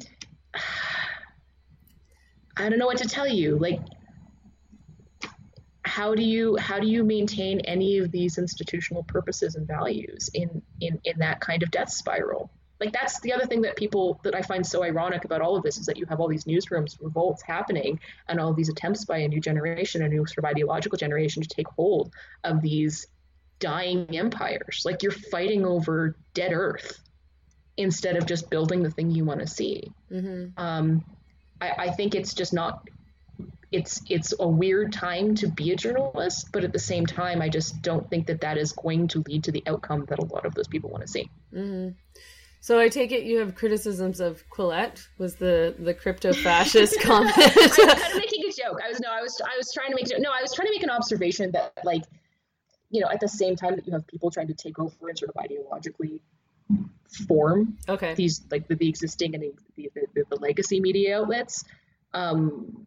I 2.57 2.71
don't 2.71 2.79
know 2.79 2.87
what 2.87 2.97
to 2.99 3.09
tell 3.09 3.29
you. 3.29 3.59
Like, 3.59 3.81
how 5.97 6.15
do 6.15 6.23
you 6.23 6.57
how 6.57 6.79
do 6.79 6.87
you 6.87 7.03
maintain 7.03 7.61
any 7.61 7.97
of 7.97 8.13
these 8.13 8.37
institutional 8.37 9.03
purposes 9.05 9.55
and 9.55 9.67
values 9.67 10.31
in 10.35 10.61
in 10.83 11.01
in 11.05 11.19
that 11.19 11.41
kind 11.41 11.63
of 11.63 11.71
death 11.71 11.91
spiral? 11.91 12.51
Like 12.81 12.93
that's 12.93 13.19
the 13.21 13.33
other 13.33 13.47
thing 13.47 13.63
that 13.63 13.77
people 13.77 14.21
that 14.23 14.35
i 14.35 14.43
find 14.43 14.67
so 14.67 14.85
ironic 14.85 15.25
about 15.25 15.41
all 15.41 15.57
of 15.57 15.63
this 15.63 15.79
is 15.79 15.87
that 15.87 15.97
you 15.97 16.05
have 16.11 16.21
all 16.21 16.29
these 16.29 16.45
newsrooms 16.45 16.99
revolts 17.01 17.43
happening 17.43 17.99
and 18.29 18.39
all 18.39 18.53
these 18.53 18.69
attempts 18.69 19.07
by 19.07 19.19
a 19.21 19.29
new 19.29 19.41
generation 19.41 20.03
a 20.03 20.09
new 20.09 20.27
sort 20.27 20.41
of 20.41 20.45
ideological 20.45 20.99
generation 20.99 21.43
to 21.43 21.49
take 21.49 21.69
hold 21.69 22.13
of 22.45 22.61
these 22.61 23.07
dying 23.59 24.07
empires. 24.15 24.83
Like 24.85 25.03
you're 25.03 25.13
fighting 25.13 25.65
over 25.65 26.17
dead 26.35 26.53
earth 26.53 27.01
instead 27.77 28.17
of 28.17 28.27
just 28.27 28.51
building 28.51 28.83
the 28.83 28.91
thing 28.91 29.11
you 29.11 29.25
want 29.25 29.41
to 29.41 29.47
see. 29.47 29.93
Mm-hmm. 30.11 30.63
um, 30.63 31.05
I, 31.61 31.71
I 31.79 31.91
think 31.91 32.15
it's 32.15 32.35
just 32.35 32.53
not 32.53 32.87
it's 33.77 34.01
it's 34.09 34.33
a 34.41 34.49
weird 34.49 34.93
time 34.93 35.35
to 35.37 35.49
be 35.49 35.71
a 35.71 35.77
journalist, 35.77 36.49
but 36.51 36.65
at 36.65 36.73
the 36.73 36.79
same 36.79 37.05
time, 37.05 37.43
I 37.43 37.49
just 37.49 37.83
don't 37.83 38.09
think 38.09 38.27
that 38.27 38.41
that 38.41 38.57
is 38.57 38.73
going 38.73 39.09
to 39.09 39.23
lead 39.29 39.45
to 39.45 39.53
the 39.53 39.63
outcome 39.67 40.07
that 40.09 40.19
a 40.19 40.25
lot 40.25 40.47
of 40.47 40.55
those 40.55 40.67
people 40.67 40.89
want 40.89 41.03
to 41.03 41.09
see. 41.09 41.31
Mm-hmm. 41.53 41.91
So 42.63 42.81
I 42.81 42.89
take 42.89 43.13
it 43.13 43.25
you 43.25 43.39
have 43.39 43.55
criticisms 43.55 44.19
of 44.19 44.43
Quillette 44.51 45.07
was 45.19 45.37
the 45.37 45.75
the 45.79 45.93
crypto 45.93 46.33
fascist 46.33 47.01
comment. 47.03 47.37
I 47.37 47.53
was 47.55 47.77
kind 47.77 47.91
of 47.91 48.15
making 48.17 48.45
a 48.49 48.53
joke. 48.53 48.81
I 48.83 48.89
was 48.89 48.99
no, 48.99 49.11
I 49.11 49.21
was 49.21 49.41
I 49.45 49.57
was 49.57 49.71
trying 49.73 49.91
to 49.91 49.95
make 49.95 50.07
no, 50.19 50.31
I 50.31 50.41
was 50.41 50.55
trying 50.55 50.69
to 50.69 50.73
make 50.73 50.83
an 50.83 50.91
observation 50.91 51.53
that 51.53 51.73
like 51.85 52.03
you 52.91 53.03
know 53.03 53.09
at 53.11 53.21
the 53.21 53.29
same 53.29 53.57
time 53.57 53.77
that 53.77 53.87
you 53.87 53.93
have 53.93 54.07
people 54.07 54.31
trying 54.31 54.49
to 54.49 54.55
take 54.55 54.79
over 54.79 55.09
and 55.09 55.19
sort 55.19 55.31
of 55.31 55.37
ideologically 55.37 56.21
form 57.29 57.77
okay 57.89 58.15
these 58.15 58.43
like 58.51 58.67
the, 58.67 58.75
the 58.75 58.89
existing 58.89 59.35
and 59.37 59.45
the, 59.77 59.89
the, 59.95 60.25
the 60.29 60.37
legacy 60.37 60.81
media 60.81 61.21
outlets 61.21 61.65
um, 62.15 62.87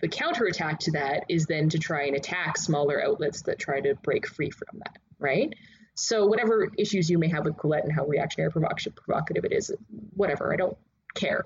the 0.00 0.08
counterattack 0.08 0.80
to 0.80 0.92
that 0.92 1.24
is 1.28 1.46
then 1.46 1.68
to 1.70 1.78
try 1.78 2.04
and 2.04 2.16
attack 2.16 2.56
smaller 2.58 3.02
outlets 3.02 3.42
that 3.42 3.58
try 3.58 3.80
to 3.80 3.94
break 3.96 4.26
free 4.26 4.50
from 4.50 4.78
that, 4.78 4.98
right? 5.18 5.54
So 5.94 6.26
whatever 6.26 6.70
issues 6.76 7.08
you 7.08 7.18
may 7.18 7.28
have 7.28 7.44
with 7.44 7.56
Quillette 7.56 7.84
and 7.84 7.92
how 7.92 8.04
reactionary 8.04 8.50
provocative 8.50 9.44
it 9.44 9.52
is, 9.52 9.72
whatever, 10.14 10.52
I 10.52 10.56
don't 10.56 10.76
care. 11.14 11.44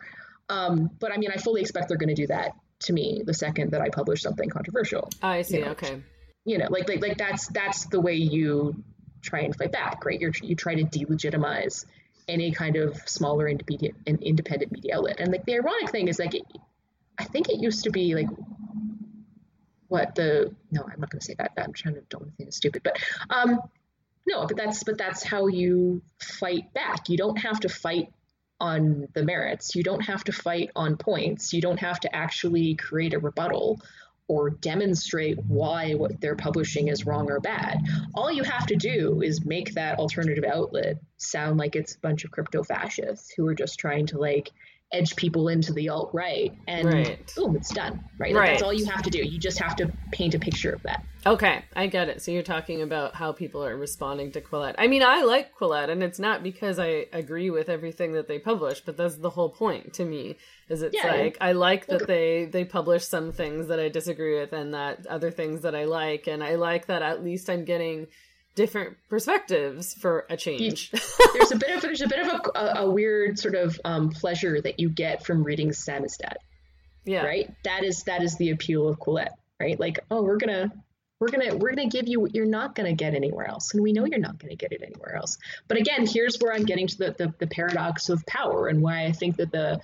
Um, 0.49 0.91
but 0.99 1.13
I 1.13 1.17
mean, 1.17 1.31
I 1.33 1.37
fully 1.37 1.61
expect 1.61 1.89
they're 1.89 1.97
going 1.97 2.15
to 2.15 2.15
do 2.15 2.27
that 2.27 2.57
to 2.81 2.93
me 2.93 3.23
the 3.25 3.35
second 3.35 3.71
that 3.71 3.81
I 3.81 3.89
publish 3.91 4.23
something 4.23 4.49
controversial. 4.49 5.09
I 5.23 5.43
see. 5.43 5.59
You 5.59 5.65
know? 5.67 5.71
Okay. 5.73 6.03
You 6.45 6.59
know, 6.59 6.67
like 6.71 6.89
like 6.89 7.01
like 7.03 7.19
that's 7.19 7.47
that's 7.49 7.85
the 7.87 8.01
way 8.01 8.15
you 8.15 8.83
try 9.23 9.41
and 9.41 9.55
fight 9.55 9.71
back, 9.71 10.05
right? 10.05 10.19
You're 10.19 10.33
you 10.43 10.57
try 10.57 10.75
to 10.75 10.85
delegitimize 10.85 11.85
any 12.27 12.51
kind 12.51 12.77
of 12.77 12.97
smaller 13.07 13.49
independent 13.49 13.95
independent 14.07 14.73
media 14.73 14.97
outlet. 14.97 15.21
And 15.21 15.31
like 15.31 15.45
the 15.45 15.55
ironic 15.55 15.91
thing 15.91 16.09
is 16.09 16.19
like 16.19 16.35
I 17.21 17.25
think 17.25 17.51
it 17.51 17.61
used 17.61 17.85
to 17.85 17.91
be 17.91 18.15
like 18.15 18.29
what 19.89 20.15
the 20.15 20.55
no, 20.71 20.83
I'm 20.83 21.01
not 21.01 21.11
going 21.11 21.21
to 21.21 21.27
say 21.27 21.35
that. 21.39 21.53
I'm 21.59 21.75
trying 21.75 21.97
to 21.97 22.01
don't 22.09 22.33
think 22.39 22.53
stupid, 22.55 22.83
but 22.83 22.97
um, 23.29 23.61
no, 24.27 24.47
but 24.47 24.57
that's 24.57 24.83
but 24.85 24.97
that's 24.97 25.23
how 25.23 25.47
you 25.47 26.01
fight 26.19 26.73
back. 26.73 27.11
You 27.11 27.19
don't 27.19 27.37
have 27.37 27.61
to 27.61 27.69
fight 27.69 28.11
on 28.59 29.07
the 29.13 29.23
merits. 29.23 29.75
You 29.75 29.83
don't 29.83 30.01
have 30.01 30.25
to 30.25 30.33
fight 30.33 30.71
on 30.75 30.97
points. 30.97 31.53
You 31.53 31.61
don't 31.61 31.81
have 31.81 32.01
to 32.01 32.17
actually 32.17 32.75
create 32.77 33.13
a 33.13 33.19
rebuttal 33.19 33.81
or 34.29 34.49
demonstrate 34.49 35.39
why 35.47 35.93
what 35.95 36.21
they're 36.21 36.37
publishing 36.37 36.89
is 36.89 37.05
wrong 37.05 37.31
or 37.31 37.41
bad. 37.41 37.81
All 38.15 38.33
you 38.33 38.45
have 38.45 38.65
to 38.67 38.77
do 38.77 39.21
is 39.23 39.45
make 39.45 39.75
that 39.75 39.99
alternative 39.99 40.45
outlet 40.45 41.01
sound 41.19 41.59
like 41.59 41.77
it's 41.77 41.97
a 41.97 42.01
bunch 42.01 42.25
of 42.25 42.31
crypto 42.31 42.63
fascists 42.63 43.31
who 43.37 43.47
are 43.47 43.55
just 43.55 43.79
trying 43.79 44.07
to 44.07 44.19
like 44.19 44.53
edge 44.93 45.15
people 45.17 45.49
into 45.49 45.73
the 45.73 45.89
alt 45.89 46.11
right, 46.13 46.53
and 46.67 46.93
right. 46.93 47.33
boom, 47.37 47.57
it's 47.57 47.73
done. 47.73 48.05
Right? 48.19 48.33
Like, 48.33 48.41
right. 48.41 48.51
That's 48.51 48.63
all 48.63 48.73
you 48.73 48.87
have 48.87 49.03
to 49.03 49.11
do. 49.11 49.19
You 49.19 49.39
just 49.39 49.59
have 49.59 49.77
to 49.77 49.93
paint 50.13 50.35
a 50.35 50.39
picture 50.39 50.73
of 50.73 50.83
that. 50.83 51.05
Okay, 51.27 51.63
I 51.77 51.87
get 51.87 52.09
it. 52.09 52.23
So 52.23 52.33
you're 52.33 52.43
talking 52.43 52.83
about 52.83 53.15
how 53.15 53.33
people 53.33 53.65
are 53.65 53.77
responding 53.77 54.33
to 54.33 54.41
Quillette. 54.41 54.75
I 54.79 54.87
mean, 54.87 55.03
I 55.03 55.23
like 55.23 55.55
Quillette, 55.55 55.91
and 55.91 56.03
it's 56.03 56.19
not 56.19 56.43
because 56.43 56.79
I 56.79 57.07
agree 57.13 57.51
with 57.51 57.69
everything 57.69 58.13
that 58.13 58.27
they 58.27 58.39
publish, 58.39 58.81
but 58.81 58.97
that's 58.97 59.17
the 59.17 59.31
whole 59.31 59.51
point 59.51 59.95
to 59.95 60.05
me. 60.05 60.37
Is 60.69 60.83
it's 60.83 60.97
yeah, 60.97 61.13
like 61.13 61.37
I 61.41 61.53
like 61.53 61.87
that 61.87 62.07
they 62.07 62.47
they 62.47 62.65
publish 62.65 63.05
some 63.05 63.33
things 63.33 63.69
that 63.69 63.79
I 63.79 63.89
disagree 63.89 64.39
with, 64.39 64.53
and 64.53 64.75
that 64.75 65.07
other 65.07 65.31
things 65.31 65.63
that 65.63 65.75
I 65.75 65.85
like, 65.85 66.27
and 66.27 66.43
I 66.43 66.55
like 66.57 66.87
that 66.87 67.03
at 67.03 67.23
least 67.23 67.51
I'm 67.51 67.65
getting 67.65 68.07
different 68.55 68.97
perspectives 69.09 69.95
for 69.95 70.27
a 70.29 70.37
change. 70.37 70.91
there's 71.35 71.53
a 71.53 71.57
bit 71.57 71.71
of 71.71 71.83
there's 71.83 72.03
a 72.03 72.09
bit 72.09 72.21
of 72.21 72.41
a, 72.55 72.61
a 72.81 72.91
weird 72.91 73.39
sort 73.39 73.55
of 73.55 73.81
um, 73.85 74.11
pleasure 74.11 74.61
that 74.61 74.81
you 74.81 74.89
get 74.89 75.25
from 75.25 75.43
reading 75.43 75.71
Samizdat. 75.71 76.37
Yeah. 77.05 77.25
Right. 77.25 77.53
That 77.65 77.85
is 77.85 78.05
that 78.05 78.23
is 78.23 78.37
the 78.37 78.51
appeal 78.51 78.89
of 78.89 78.99
Quillette. 78.99 79.35
Right. 79.59 79.79
Like, 79.79 80.01
oh, 80.11 80.23
we're 80.23 80.37
gonna 80.37 80.73
we're 81.19 81.29
gonna 81.29 81.57
we're 81.57 81.75
gonna 81.75 81.89
give 81.89 82.09
you 82.09 82.21
what 82.21 82.35
you're 82.35 82.47
not 82.47 82.75
gonna 82.75 82.95
get 82.95 83.15
anywhere 83.15 83.47
else, 83.47 83.75
and 83.75 83.83
we 83.83 83.93
know 83.93 84.07
you're 84.07 84.19
not 84.19 84.39
gonna 84.39 84.57
get 84.57 84.73
it 84.73 84.83
anywhere 84.83 85.17
else. 85.17 85.39
But 85.69 85.79
again, 85.79 86.07
here's 86.07 86.39
where 86.39 86.53
I'm 86.53 86.65
getting 86.65 86.87
to 86.87 86.99
the 86.99 87.15
the, 87.17 87.35
the 87.39 87.47
paradox 87.47 88.09
of 88.09 88.25
power 88.27 88.69
and 88.69 88.83
why 88.83 89.05
I 89.05 89.13
think 89.13 89.37
that 89.37 89.53
the 89.53 89.81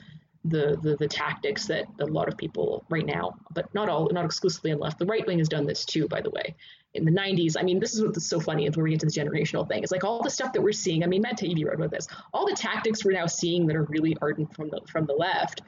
the, 0.48 0.78
the 0.82 0.96
the 0.96 1.08
tactics 1.08 1.66
that 1.66 1.86
a 2.00 2.06
lot 2.06 2.28
of 2.28 2.36
people 2.36 2.84
right 2.88 3.06
now, 3.06 3.36
but 3.52 3.72
not 3.74 3.88
all, 3.88 4.08
not 4.12 4.24
exclusively 4.24 4.72
on 4.72 4.78
left. 4.78 4.98
The 4.98 5.06
right 5.06 5.26
wing 5.26 5.38
has 5.38 5.48
done 5.48 5.66
this 5.66 5.84
too, 5.84 6.08
by 6.08 6.20
the 6.20 6.30
way 6.30 6.54
in 6.96 7.04
the 7.04 7.12
90s. 7.12 7.56
I 7.58 7.62
mean, 7.62 7.78
this 7.78 7.94
is 7.94 8.02
what's 8.02 8.26
so 8.26 8.40
funny 8.40 8.66
is 8.66 8.76
where 8.76 8.84
we 8.84 8.90
get 8.90 9.00
to 9.00 9.06
the 9.06 9.12
generational 9.12 9.68
thing. 9.68 9.82
It's 9.82 9.92
like 9.92 10.04
all 10.04 10.22
the 10.22 10.30
stuff 10.30 10.52
that 10.54 10.62
we're 10.62 10.72
seeing. 10.72 11.04
I 11.04 11.06
mean, 11.06 11.22
Matt 11.22 11.38
Taibbi 11.38 11.64
wrote 11.64 11.74
about 11.74 11.90
this. 11.90 12.08
All 12.32 12.46
the 12.46 12.56
tactics 12.56 13.04
we're 13.04 13.12
now 13.12 13.26
seeing 13.26 13.66
that 13.66 13.76
are 13.76 13.84
really 13.84 14.16
ardent 14.20 14.54
from 14.54 14.70
the 14.70 14.80
from 14.90 15.06
the 15.06 15.12
left. 15.12 15.62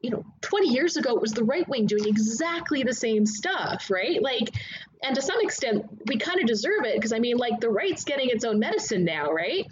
You 0.00 0.10
know, 0.10 0.24
20 0.42 0.68
years 0.68 0.96
ago 0.96 1.16
it 1.16 1.20
was 1.20 1.32
the 1.32 1.42
right 1.42 1.68
wing 1.68 1.86
doing 1.86 2.06
exactly 2.06 2.84
the 2.84 2.94
same 2.94 3.26
stuff, 3.26 3.90
right? 3.90 4.22
Like, 4.22 4.50
and 5.02 5.16
to 5.16 5.22
some 5.22 5.40
extent, 5.40 5.86
we 6.06 6.18
kind 6.18 6.40
of 6.40 6.46
deserve 6.46 6.84
it 6.84 6.94
because 6.94 7.12
I 7.12 7.18
mean, 7.18 7.36
like, 7.36 7.58
the 7.60 7.70
right's 7.70 8.04
getting 8.04 8.28
its 8.28 8.44
own 8.44 8.60
medicine 8.60 9.04
now, 9.04 9.32
right? 9.32 9.66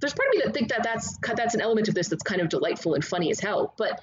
There's 0.00 0.14
part 0.14 0.28
of 0.28 0.34
me 0.34 0.42
that 0.44 0.54
think 0.54 0.70
that 0.70 0.82
that's 0.82 1.18
that's 1.18 1.54
an 1.54 1.60
element 1.60 1.88
of 1.88 1.94
this 1.94 2.08
that's 2.08 2.22
kind 2.22 2.40
of 2.40 2.48
delightful 2.48 2.94
and 2.94 3.04
funny 3.04 3.30
as 3.30 3.38
hell, 3.38 3.74
but 3.76 4.00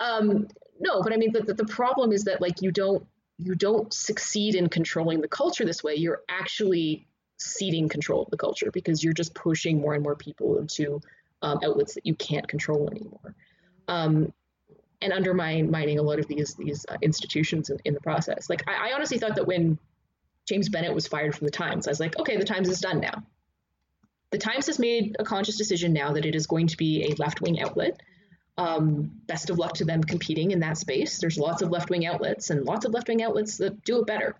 um, 0.00 0.48
no, 0.80 1.02
but 1.02 1.12
I 1.12 1.16
mean, 1.16 1.32
the, 1.32 1.42
the, 1.42 1.54
the 1.54 1.66
problem 1.66 2.10
is 2.10 2.24
that 2.24 2.40
like 2.40 2.62
you 2.62 2.72
don't 2.72 3.06
you 3.38 3.54
don't 3.54 3.92
succeed 3.92 4.54
in 4.54 4.68
controlling 4.68 5.20
the 5.20 5.28
culture 5.28 5.64
this 5.64 5.82
way. 5.82 5.94
You're 5.94 6.22
actually 6.28 7.06
ceding 7.38 7.88
control 7.88 8.22
of 8.22 8.30
the 8.30 8.36
culture 8.36 8.70
because 8.70 9.02
you're 9.02 9.14
just 9.14 9.34
pushing 9.34 9.80
more 9.80 9.94
and 9.94 10.02
more 10.02 10.14
people 10.14 10.58
into 10.58 11.00
um, 11.42 11.58
outlets 11.64 11.94
that 11.94 12.04
you 12.04 12.14
can't 12.14 12.46
control 12.46 12.88
anymore. 12.90 13.34
Um, 13.88 14.32
and 15.02 15.12
undermining 15.12 15.98
a 15.98 16.02
lot 16.02 16.18
of 16.18 16.26
these 16.26 16.54
these 16.54 16.84
uh, 16.88 16.96
institutions 17.00 17.70
in, 17.70 17.78
in, 17.86 17.94
the 17.94 18.00
process. 18.00 18.50
Like 18.50 18.62
I, 18.68 18.90
I, 18.90 18.92
honestly 18.92 19.16
thought 19.18 19.36
that 19.36 19.46
when 19.46 19.78
James 20.46 20.68
Bennet 20.68 20.94
was 20.94 21.06
fired 21.06 21.34
from 21.34 21.46
the 21.46 21.50
Times, 21.50 21.88
I 21.88 21.90
was 21.90 22.00
like, 22.00 22.18
okay, 22.18 22.36
the 22.36 22.44
Times 22.44 22.68
is 22.68 22.80
done 22.80 23.00
now. 23.00 23.22
The 24.30 24.38
Times 24.38 24.66
has 24.66 24.78
made 24.78 25.16
a 25.18 25.24
conscious 25.24 25.56
decision 25.56 25.92
now 25.92 26.12
that 26.12 26.24
it 26.24 26.34
is 26.34 26.46
going 26.46 26.68
to 26.68 26.76
be 26.76 27.04
a 27.10 27.14
left 27.16 27.40
wing 27.40 27.60
outlet 27.60 28.00
um, 28.60 29.10
best 29.26 29.48
of 29.48 29.58
luck 29.58 29.74
to 29.74 29.86
them 29.86 30.02
competing 30.02 30.50
in 30.50 30.60
that 30.60 30.76
space. 30.76 31.18
There's 31.18 31.38
lots 31.38 31.62
of 31.62 31.70
left 31.70 31.88
wing 31.88 32.06
outlets 32.06 32.50
and 32.50 32.66
lots 32.66 32.84
of 32.84 32.92
left 32.92 33.08
wing 33.08 33.22
outlets 33.22 33.56
that 33.56 33.82
do 33.84 34.00
it 34.00 34.06
better. 34.06 34.36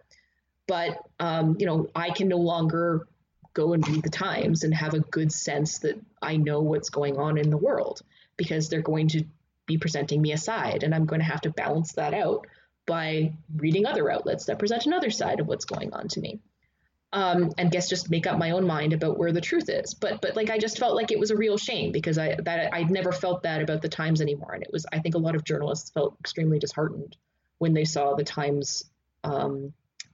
But 0.66 0.98
um, 1.18 1.56
you 1.58 1.66
know, 1.66 1.88
I 1.94 2.10
can 2.10 2.28
no 2.28 2.36
longer 2.36 3.06
go 3.54 3.72
and 3.72 3.86
read 3.88 4.02
the 4.02 4.10
Times 4.10 4.62
and 4.62 4.74
have 4.74 4.94
a 4.94 5.00
good 5.00 5.32
sense 5.32 5.78
that 5.80 5.98
I 6.20 6.36
know 6.36 6.60
what's 6.60 6.90
going 6.90 7.16
on 7.16 7.38
in 7.38 7.50
the 7.50 7.56
world 7.56 8.02
because 8.36 8.68
they're 8.68 8.82
going 8.82 9.08
to 9.08 9.24
be 9.66 9.78
presenting 9.78 10.20
me 10.20 10.32
a 10.32 10.38
side, 10.38 10.82
and 10.82 10.94
I'm 10.94 11.06
going 11.06 11.20
to 11.20 11.26
have 11.26 11.40
to 11.42 11.50
balance 11.50 11.92
that 11.92 12.12
out 12.12 12.46
by 12.86 13.32
reading 13.56 13.86
other 13.86 14.10
outlets 14.10 14.46
that 14.46 14.58
present 14.58 14.86
another 14.86 15.10
side 15.10 15.40
of 15.40 15.46
what's 15.46 15.64
going 15.64 15.92
on 15.92 16.08
to 16.08 16.20
me 16.20 16.40
um, 17.12 17.50
and 17.58 17.70
guess 17.70 17.88
just 17.88 18.10
make 18.10 18.26
up 18.26 18.38
my 18.38 18.52
own 18.52 18.66
mind 18.66 18.92
about 18.92 19.18
where 19.18 19.32
the 19.32 19.40
truth 19.40 19.68
is. 19.68 19.94
But 19.94 20.20
but 20.20 20.36
like 20.36 20.50
I 20.50 20.58
just 20.58 20.78
felt 20.78 20.94
like 20.94 21.10
it 21.10 21.18
was 21.18 21.30
a 21.30 21.36
real 21.36 21.58
shame 21.58 21.92
because 21.92 22.18
I 22.18 22.36
that 22.36 22.72
I'd 22.72 22.90
never 22.90 23.12
felt 23.12 23.42
that 23.42 23.62
about 23.62 23.82
the 23.82 23.88
Times 23.88 24.20
anymore, 24.20 24.52
and 24.52 24.62
it 24.62 24.70
was 24.72 24.86
I 24.92 25.00
think 25.00 25.14
a 25.14 25.18
lot 25.18 25.34
of 25.34 25.44
journalists 25.44 25.90
felt 25.90 26.16
extremely 26.20 26.58
disheartened 26.58 27.16
when 27.58 27.74
they 27.74 27.84
saw 27.84 28.14
the 28.14 28.24
Times 28.24 28.84
um, 29.24 29.72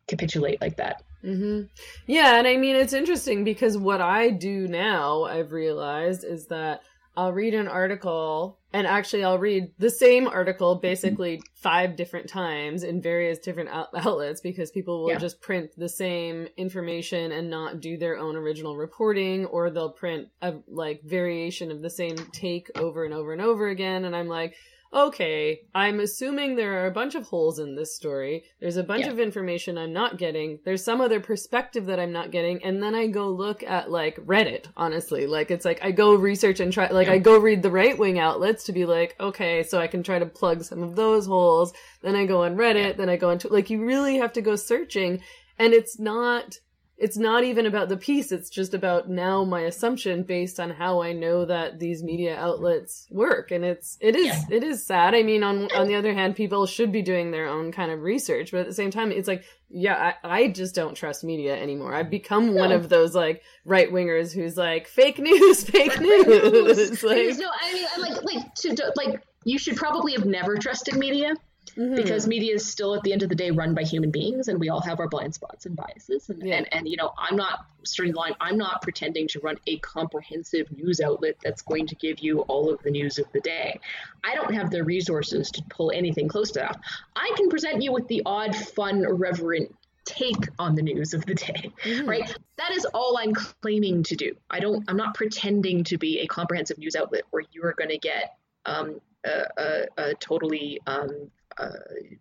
capitulate 0.08 0.60
like 0.60 0.76
that. 0.76 1.02
Mm-hmm. 1.22 1.64
Yeah, 2.06 2.38
and 2.38 2.46
I 2.46 2.56
mean 2.56 2.76
it's 2.76 2.92
interesting 2.92 3.44
because 3.44 3.76
what 3.76 4.00
I 4.00 4.30
do 4.30 4.66
now 4.66 5.24
I've 5.24 5.52
realized 5.52 6.24
is 6.24 6.46
that 6.46 6.80
I'll 7.16 7.32
read 7.32 7.54
an 7.54 7.68
article 7.68 8.58
and 8.72 8.86
actually 8.86 9.24
I'll 9.24 9.38
read 9.38 9.72
the 9.78 9.88
same 9.88 10.28
article 10.28 10.74
basically 10.74 11.40
five 11.54 11.96
different 11.96 12.28
times 12.28 12.82
in 12.82 13.00
various 13.00 13.38
different 13.38 13.70
out- 13.70 13.88
outlets 13.96 14.40
because 14.40 14.70
people 14.70 15.02
will 15.02 15.12
yeah. 15.12 15.18
just 15.18 15.40
print 15.40 15.70
the 15.78 15.88
same 15.88 16.46
information 16.56 17.32
and 17.32 17.48
not 17.48 17.80
do 17.80 17.96
their 17.96 18.18
own 18.18 18.36
original 18.36 18.76
reporting 18.76 19.46
or 19.46 19.70
they'll 19.70 19.92
print 19.92 20.28
a 20.42 20.56
like 20.68 21.02
variation 21.04 21.70
of 21.70 21.80
the 21.80 21.90
same 21.90 22.16
take 22.32 22.70
over 22.76 23.04
and 23.04 23.14
over 23.14 23.32
and 23.32 23.40
over 23.40 23.68
again 23.68 24.04
and 24.04 24.14
I'm 24.14 24.28
like 24.28 24.54
okay, 24.96 25.60
I'm 25.74 26.00
assuming 26.00 26.56
there 26.56 26.82
are 26.82 26.86
a 26.86 26.90
bunch 26.90 27.14
of 27.14 27.26
holes 27.26 27.58
in 27.58 27.76
this 27.76 27.94
story. 27.94 28.44
There's 28.60 28.78
a 28.78 28.82
bunch 28.82 29.04
yeah. 29.04 29.10
of 29.12 29.20
information 29.20 29.76
I'm 29.76 29.92
not 29.92 30.16
getting. 30.16 30.58
There's 30.64 30.82
some 30.82 31.02
other 31.02 31.20
perspective 31.20 31.84
that 31.86 32.00
I'm 32.00 32.12
not 32.12 32.30
getting. 32.30 32.64
And 32.64 32.82
then 32.82 32.94
I 32.94 33.06
go 33.06 33.28
look 33.28 33.62
at 33.62 33.90
like 33.90 34.16
Reddit, 34.16 34.68
honestly. 34.74 35.26
Like 35.26 35.50
it's 35.50 35.66
like 35.66 35.84
I 35.84 35.90
go 35.90 36.14
research 36.14 36.60
and 36.60 36.72
try, 36.72 36.88
like 36.88 37.08
yeah. 37.08 37.14
I 37.14 37.18
go 37.18 37.38
read 37.38 37.62
the 37.62 37.70
right 37.70 37.98
wing 37.98 38.18
outlets 38.18 38.64
to 38.64 38.72
be 38.72 38.86
like, 38.86 39.14
okay, 39.20 39.62
so 39.62 39.78
I 39.78 39.86
can 39.86 40.02
try 40.02 40.18
to 40.18 40.26
plug 40.26 40.64
some 40.64 40.82
of 40.82 40.96
those 40.96 41.26
holes. 41.26 41.74
Then 42.00 42.16
I 42.16 42.24
go 42.24 42.44
on 42.44 42.56
Reddit, 42.56 42.74
yeah. 42.76 42.92
then 42.92 43.10
I 43.10 43.16
go 43.16 43.30
into, 43.30 43.48
like 43.48 43.68
you 43.68 43.84
really 43.84 44.16
have 44.16 44.32
to 44.32 44.40
go 44.40 44.56
searching. 44.56 45.20
And 45.58 45.74
it's 45.74 45.98
not, 45.98 46.58
it's 46.98 47.18
not 47.18 47.44
even 47.44 47.66
about 47.66 47.88
the 47.88 47.96
piece 47.96 48.32
it's 48.32 48.48
just 48.48 48.72
about 48.72 49.08
now 49.08 49.44
my 49.44 49.62
assumption 49.62 50.22
based 50.22 50.58
on 50.58 50.70
how 50.70 51.02
i 51.02 51.12
know 51.12 51.44
that 51.44 51.78
these 51.78 52.02
media 52.02 52.36
outlets 52.36 53.06
work 53.10 53.50
and 53.50 53.64
it's 53.64 53.98
it 54.00 54.16
is 54.16 54.26
yeah. 54.26 54.42
it 54.50 54.64
is 54.64 54.84
sad. 54.84 55.14
I 55.14 55.22
mean 55.22 55.42
on 55.42 55.70
on 55.72 55.88
the 55.88 55.94
other 55.94 56.14
hand 56.14 56.36
people 56.36 56.66
should 56.66 56.92
be 56.92 57.02
doing 57.02 57.30
their 57.30 57.48
own 57.48 57.72
kind 57.72 57.90
of 57.90 58.02
research 58.02 58.50
but 58.50 58.60
at 58.60 58.66
the 58.66 58.74
same 58.74 58.90
time 58.90 59.12
it's 59.12 59.28
like 59.28 59.44
yeah 59.68 60.14
i, 60.22 60.42
I 60.42 60.48
just 60.48 60.74
don't 60.74 60.94
trust 60.94 61.24
media 61.24 61.56
anymore. 61.60 61.94
I've 61.94 62.10
become 62.10 62.54
one 62.54 62.72
of 62.72 62.88
those 62.88 63.14
like 63.14 63.42
right 63.64 63.90
wingers 63.90 64.32
who's 64.32 64.56
like 64.56 64.86
fake 64.86 65.18
news 65.18 65.64
fake 65.70 66.00
news. 66.00 67.02
like, 67.02 67.38
no 67.38 67.50
i 67.60 67.72
mean 67.72 67.86
i 67.94 68.00
like 68.00 68.22
like 68.24 68.54
to 68.56 68.92
like 68.96 69.22
you 69.44 69.58
should 69.58 69.76
probably 69.76 70.12
have 70.12 70.24
never 70.24 70.56
trusted 70.56 70.96
media 70.96 71.34
mm-hmm. 71.76 71.94
because 71.94 72.26
media 72.26 72.54
is 72.54 72.64
still 72.64 72.94
at 72.94 73.02
the 73.02 73.12
end 73.12 73.22
of 73.22 73.28
the 73.28 73.34
day 73.34 73.50
run 73.50 73.74
by 73.74 73.82
human 73.82 74.10
beings 74.10 74.48
and 74.48 74.58
we 74.58 74.68
all 74.68 74.80
have 74.80 75.00
our 75.00 75.08
blind 75.08 75.34
spots 75.34 75.66
and 75.66 75.76
biases 75.76 76.28
and, 76.28 76.42
yeah. 76.42 76.56
and, 76.56 76.68
and 76.72 76.88
you 76.88 76.96
know 76.96 77.12
i'm 77.18 77.36
not 77.36 77.66
starting 77.84 78.12
the 78.12 78.18
line 78.18 78.34
i'm 78.40 78.56
not 78.56 78.82
pretending 78.82 79.28
to 79.28 79.40
run 79.40 79.56
a 79.66 79.78
comprehensive 79.78 80.70
news 80.76 81.00
outlet 81.00 81.36
that's 81.42 81.62
going 81.62 81.86
to 81.86 81.94
give 81.96 82.18
you 82.20 82.40
all 82.42 82.72
of 82.72 82.82
the 82.82 82.90
news 82.90 83.18
of 83.18 83.26
the 83.32 83.40
day 83.40 83.78
i 84.24 84.34
don't 84.34 84.54
have 84.54 84.70
the 84.70 84.82
resources 84.82 85.50
to 85.50 85.62
pull 85.70 85.90
anything 85.92 86.28
close 86.28 86.50
to 86.50 86.60
that 86.60 86.80
i 87.14 87.30
can 87.36 87.48
present 87.48 87.82
you 87.82 87.92
with 87.92 88.06
the 88.08 88.22
odd 88.26 88.54
fun 88.54 89.04
reverent 89.16 89.74
take 90.04 90.48
on 90.60 90.76
the 90.76 90.82
news 90.82 91.14
of 91.14 91.26
the 91.26 91.34
day 91.34 91.72
mm-hmm. 91.82 92.08
right 92.08 92.36
that 92.56 92.70
is 92.70 92.84
all 92.94 93.18
i'm 93.18 93.34
claiming 93.34 94.02
to 94.04 94.14
do 94.14 94.34
i 94.50 94.60
don't 94.60 94.84
i'm 94.88 94.96
not 94.96 95.14
pretending 95.14 95.82
to 95.82 95.98
be 95.98 96.20
a 96.20 96.26
comprehensive 96.28 96.78
news 96.78 96.94
outlet 96.94 97.22
where 97.30 97.42
you're 97.52 97.72
going 97.72 97.90
to 97.90 97.98
get 97.98 98.36
um, 98.66 99.00
a, 99.24 99.44
a, 99.58 99.86
a, 99.96 100.14
totally 100.14 100.80
um, 100.86 101.30
uh, 101.58 101.70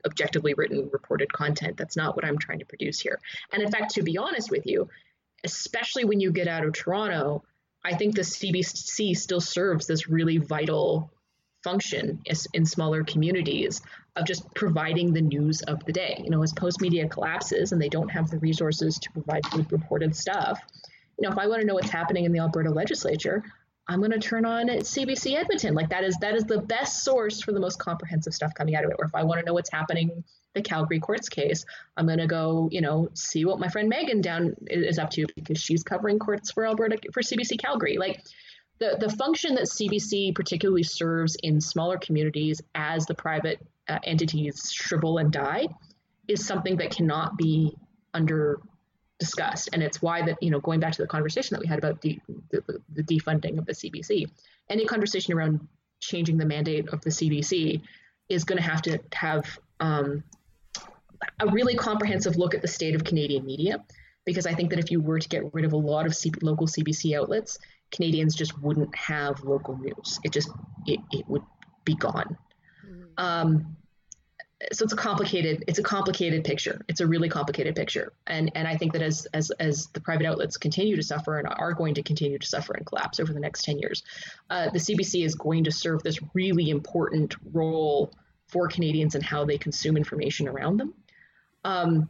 objectively 0.06 0.54
written 0.54 0.90
reported 0.92 1.32
content. 1.32 1.78
That's 1.78 1.98
not 1.98 2.16
what 2.16 2.26
I'm 2.26 2.38
trying 2.38 2.60
to 2.60 2.66
produce 2.66 3.00
here. 3.00 3.20
And 3.52 3.62
in 3.62 3.72
fact, 3.72 3.96
to 3.96 4.04
be 4.04 4.18
honest 4.18 4.50
with 4.52 4.66
you, 4.66 4.90
especially 5.44 6.06
when 6.06 6.20
you 6.20 6.32
get 6.32 6.48
out 6.48 6.66
of 6.66 6.74
Toronto, 6.74 7.44
I 7.84 7.96
think 7.96 8.16
the 8.16 8.22
CBC 8.22 9.16
still 9.16 9.42
serves 9.42 9.86
this 9.86 10.10
really 10.10 10.38
vital 10.38 11.12
function 11.64 12.22
in 12.54 12.66
smaller 12.66 13.04
communities 13.04 13.82
of 14.16 14.26
just 14.26 14.54
providing 14.54 15.14
the 15.14 15.22
news 15.22 15.62
of 15.64 15.84
the 15.86 15.92
day. 15.92 16.22
You 16.24 16.30
know, 16.30 16.44
as 16.44 16.54
Postmedia 16.54 17.10
collapses 17.10 17.72
and 17.72 17.82
they 17.82 17.90
don't 17.90 18.10
have 18.10 18.30
the 18.30 18.38
resources 18.38 18.98
to 19.00 19.12
provide 19.12 19.44
good 19.52 19.72
reported 19.72 20.16
stuff, 20.16 20.60
you 21.20 21.28
know, 21.28 21.32
if 21.32 21.38
I 21.38 21.48
want 21.48 21.62
to 21.62 21.68
know 21.68 21.76
what's 21.76 21.90
happening 21.90 22.26
in 22.26 22.32
the 22.32 22.40
Alberta 22.40 22.70
legislature, 22.70 23.44
I'm 23.88 24.00
going 24.00 24.12
to 24.12 24.20
turn 24.20 24.46
on 24.46 24.68
CBC 24.68 25.36
Edmonton. 25.36 25.76
Like 25.76 25.90
that 25.90 26.04
is 26.04 26.18
that 26.18 26.36
is 26.36 26.44
the 26.46 26.60
best 26.60 27.04
source 27.04 27.42
for 27.42 27.52
the 27.52 27.60
most 27.60 27.78
comprehensive 27.78 28.34
stuff 28.34 28.54
coming 28.56 28.76
out 28.76 28.84
of 28.84 28.92
it. 28.92 28.96
Or 28.98 29.06
if 29.06 29.14
I 29.14 29.24
want 29.24 29.40
to 29.40 29.46
know 29.46 29.54
what's 29.54 29.72
happening 29.72 30.24
the 30.56 30.62
Calgary 30.62 31.00
courts 31.00 31.30
case, 31.30 31.66
I'm 31.98 32.06
going 32.08 32.20
to 32.20 32.28
go, 32.28 32.70
you 32.72 32.82
know, 32.82 33.10
see 33.14 33.46
what 33.46 33.60
my 33.60 33.68
friend 33.68 33.90
Megan 33.90 34.22
down 34.22 34.56
is 34.68 34.98
up 34.98 35.12
to 35.12 35.28
because 35.36 35.60
she's 35.60 35.84
covering 35.84 36.18
courts 36.18 36.52
for 36.52 36.66
Alberta 36.66 36.98
for 37.14 37.22
CBC 37.22 37.60
Calgary. 37.60 37.98
Like 37.98 38.24
the 38.80 38.98
the 39.00 39.10
function 39.10 39.56
that 39.56 39.66
CBC 39.66 40.34
particularly 40.34 40.84
serves 40.84 41.36
in 41.44 41.62
smaller 41.62 41.98
communities 41.98 42.62
as 42.74 43.06
the 43.06 43.14
private 43.14 43.60
uh, 43.88 44.00
entities 44.04 44.72
shrivel 44.72 45.20
and 45.20 45.32
die 45.32 45.68
is 46.28 46.46
something 46.46 46.78
that 46.78 46.90
cannot 46.90 47.38
be 47.38 47.76
under 48.14 48.60
discussed. 49.20 49.70
And 49.74 49.82
it's 49.82 50.02
why 50.02 50.22
that, 50.24 50.42
you 50.42 50.52
know, 50.52 50.60
going 50.60 50.80
back 50.80 50.94
to 50.94 51.02
the 51.02 51.08
conversation 51.08 51.56
that 51.56 51.62
we 51.62 51.68
had 51.68 51.80
about 51.80 52.02
de- 52.02 52.22
the, 52.52 52.82
the 52.94 53.04
defunding 53.04 53.58
of 53.58 53.66
the 53.66 53.74
CBC, 53.74 54.30
any 54.70 54.86
conversation 54.86 55.34
around 55.34 55.68
changing 56.00 56.38
the 56.38 56.46
mandate 56.46 56.90
of 56.90 57.02
the 57.02 57.10
CBC 57.10 57.82
is 58.30 58.44
going 58.44 58.58
to 58.58 58.64
have 58.64 58.82
to 58.84 59.00
have 59.14 59.60
um, 59.80 60.24
a 61.40 61.48
really 61.48 61.76
comprehensive 61.76 62.38
look 62.38 62.54
at 62.54 62.62
the 62.62 62.68
state 62.68 62.96
of 62.96 63.04
Canadian 63.04 63.46
media, 63.46 63.84
because 64.26 64.46
I 64.46 64.54
think 64.54 64.72
that 64.72 64.80
if 64.80 64.92
you 64.92 65.02
were 65.02 65.20
to 65.20 65.30
get 65.30 65.54
rid 65.54 65.66
of 65.66 65.74
a 65.74 65.78
lot 65.78 66.06
of 66.06 66.16
C- 66.16 66.32
local 66.42 66.68
CBC 66.68 67.18
outlets, 67.18 67.60
Canadians 67.92 68.36
just 68.36 68.60
wouldn't 68.62 68.94
have 68.96 69.44
local 69.44 69.78
news. 69.78 70.20
It 70.24 70.32
just 70.32 70.50
it, 70.86 71.00
it 71.12 71.28
would 71.28 71.44
be 71.86 71.96
gone. 71.96 72.38
Mm-hmm. 72.86 73.04
Um, 73.18 73.78
so 74.72 74.84
it's 74.84 74.94
a 74.94 74.98
complicated 74.98 75.64
it's 75.68 75.80
a 75.80 75.84
complicated 75.84 76.44
picture. 76.44 76.82
It's 76.88 77.02
a 77.02 77.08
really 77.08 77.30
complicated 77.30 77.76
picture. 77.76 78.14
And 78.28 78.52
and 78.56 78.68
i 78.68 78.76
think 78.78 78.94
that 78.94 79.02
as 79.02 79.26
as 79.34 79.52
as 79.52 79.88
the 79.88 80.00
private 80.00 80.26
outlets 80.26 80.58
continue 80.58 80.96
to 80.96 81.04
suffer 81.04 81.38
and 81.40 81.48
are 81.48 81.74
going 81.74 81.94
to 81.96 82.04
continue 82.04 82.40
to 82.40 82.48
suffer 82.48 82.74
and 82.74 82.86
collapse 82.86 83.20
over 83.20 83.34
the 83.34 83.40
next 83.40 83.64
10 83.64 83.80
years 83.80 84.04
uh, 84.50 84.70
the 84.70 84.80
cbc 84.80 85.24
is 85.24 85.36
going 85.36 85.64
to 85.64 85.72
serve 85.72 86.04
this 86.04 86.20
really 86.34 86.70
important 86.70 87.36
role 87.54 88.12
for 88.48 88.68
canadians 88.68 89.16
and 89.16 89.24
how 89.24 89.46
they 89.46 89.58
consume 89.58 89.98
information 89.98 90.48
around 90.48 90.78
them. 90.78 90.94
Um, 91.64 92.10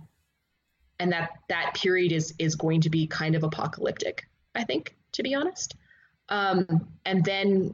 and 1.00 1.12
that 1.12 1.32
that 1.50 1.74
period 1.76 2.12
is 2.12 2.34
is 2.40 2.56
going 2.56 2.82
to 2.82 2.90
be 2.90 3.08
kind 3.08 3.36
of 3.36 3.44
apocalyptic 3.44 4.28
i 4.54 4.64
think 4.64 4.96
to 5.16 5.24
be 5.24 5.34
honest. 5.34 5.76
Um, 6.30 6.88
and 7.06 7.24
then 7.24 7.74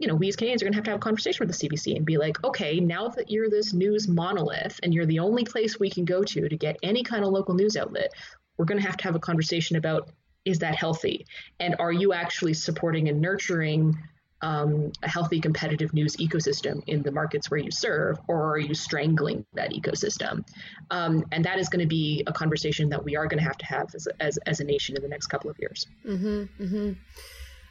you 0.00 0.06
know, 0.06 0.14
we 0.14 0.28
as 0.28 0.34
Canadians 0.34 0.62
are 0.62 0.64
going 0.64 0.72
to 0.72 0.78
have 0.78 0.84
to 0.84 0.90
have 0.90 0.98
a 0.98 1.02
conversation 1.02 1.46
with 1.46 1.54
the 1.54 1.68
CBC 1.68 1.94
and 1.94 2.06
be 2.06 2.16
like, 2.16 2.42
okay, 2.42 2.80
now 2.80 3.08
that 3.08 3.30
you're 3.30 3.50
this 3.50 3.74
news 3.74 4.08
monolith 4.08 4.80
and 4.82 4.94
you're 4.94 5.04
the 5.04 5.18
only 5.18 5.44
place 5.44 5.78
we 5.78 5.90
can 5.90 6.06
go 6.06 6.24
to 6.24 6.48
to 6.48 6.56
get 6.56 6.78
any 6.82 7.04
kind 7.04 7.22
of 7.22 7.30
local 7.30 7.54
news 7.54 7.76
outlet, 7.76 8.10
we're 8.56 8.64
going 8.64 8.80
to 8.80 8.86
have 8.86 8.96
to 8.96 9.04
have 9.04 9.14
a 9.14 9.20
conversation 9.20 9.76
about 9.76 10.10
is 10.46 10.60
that 10.60 10.74
healthy? 10.74 11.26
And 11.60 11.76
are 11.78 11.92
you 11.92 12.14
actually 12.14 12.54
supporting 12.54 13.10
and 13.10 13.20
nurturing 13.20 13.94
um, 14.40 14.90
a 15.02 15.08
healthy 15.08 15.38
competitive 15.38 15.92
news 15.92 16.16
ecosystem 16.16 16.82
in 16.86 17.02
the 17.02 17.12
markets 17.12 17.50
where 17.50 17.60
you 17.60 17.70
serve, 17.70 18.18
or 18.26 18.52
are 18.52 18.58
you 18.58 18.72
strangling 18.72 19.44
that 19.52 19.72
ecosystem? 19.72 20.48
Um, 20.90 21.26
and 21.30 21.44
that 21.44 21.58
is 21.58 21.68
going 21.68 21.82
to 21.82 21.86
be 21.86 22.24
a 22.26 22.32
conversation 22.32 22.88
that 22.88 23.04
we 23.04 23.16
are 23.16 23.26
going 23.26 23.38
to 23.38 23.44
have 23.44 23.58
to 23.58 23.66
have 23.66 23.94
as, 23.94 24.08
as, 24.18 24.38
as 24.46 24.60
a 24.60 24.64
nation 24.64 24.96
in 24.96 25.02
the 25.02 25.08
next 25.08 25.26
couple 25.26 25.50
of 25.50 25.58
years. 25.58 25.86
Mm-hmm, 26.06 26.64
mm-hmm. 26.64 26.92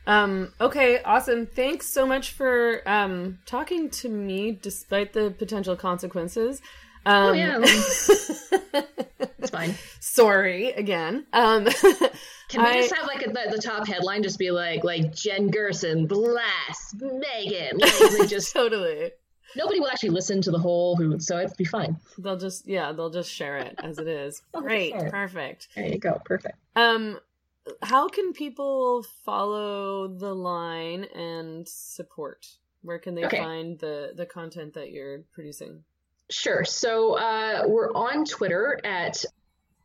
Um, 0.08 0.54
okay, 0.60 1.02
awesome. 1.04 1.46
Thanks 1.46 1.88
so 1.88 2.06
much 2.06 2.32
for 2.32 2.82
um, 2.88 3.40
talking 3.46 3.90
to 3.92 4.10
me 4.10 4.52
despite 4.52 5.14
the 5.14 5.32
potential 5.32 5.76
consequences. 5.76 6.62
Um, 7.06 7.30
oh, 7.30 7.32
yeah. 7.34 7.60
it's 9.40 9.50
fine. 9.50 9.76
Sorry 10.00 10.72
again. 10.72 11.26
Um, 11.34 11.66
Can 12.50 12.64
we 12.64 12.70
I, 12.70 12.74
just 12.82 12.96
have 12.96 13.08
like 13.08 13.26
a, 13.26 13.30
the, 13.30 13.56
the, 13.56 13.62
top 13.62 13.88
headline 13.88 14.24
just 14.24 14.40
be 14.40 14.50
like 14.52 14.84
like 14.84 15.14
Jen 15.14 15.50
Gerson 15.50 16.08
blast 16.08 16.98
Meghan 16.98 17.80
like, 17.80 18.20
like 18.20 18.30
just 18.30 18.54
totally. 18.54 19.12
Nobody 19.56 19.80
will 19.80 19.88
actually 19.88 20.10
listen 20.10 20.42
to 20.42 20.52
the 20.52 20.60
whole 20.60 20.96
who, 20.96 21.20
so 21.20 21.38
it'd 21.38 21.58
be 21.58 21.66
fine. 21.66 21.98
They'll 22.18 22.38
just 22.38 22.68
yeah, 22.68 22.92
they'll 22.92 23.10
just 23.10 23.32
share 23.32 23.58
it 23.58 23.76
as 23.82 23.98
it 23.98 24.08
is. 24.08 24.42
Great, 24.54 24.94
perfect. 24.94 25.70
There 25.76 25.88
you 25.88 26.00
go, 26.00 26.22
perfect. 26.26 26.58
Um, 26.76 27.20
how 27.82 28.08
can 28.08 28.34
people 28.34 29.04
follow 29.26 30.08
the 30.08 30.34
line 30.34 31.06
and 31.16 31.68
support? 31.68 32.48
Where 32.82 33.00
can 33.00 33.16
they 33.16 33.26
okay. 33.26 33.38
find 33.38 33.80
the 33.80 34.14
the 34.16 34.26
content 34.26 34.74
that 34.74 34.92
you're 34.92 35.20
producing? 35.34 35.84
Sure. 36.30 36.64
So 36.64 37.18
uh, 37.18 37.64
we're 37.68 37.92
on 37.94 38.26
Twitter 38.26 38.80
at 38.84 39.26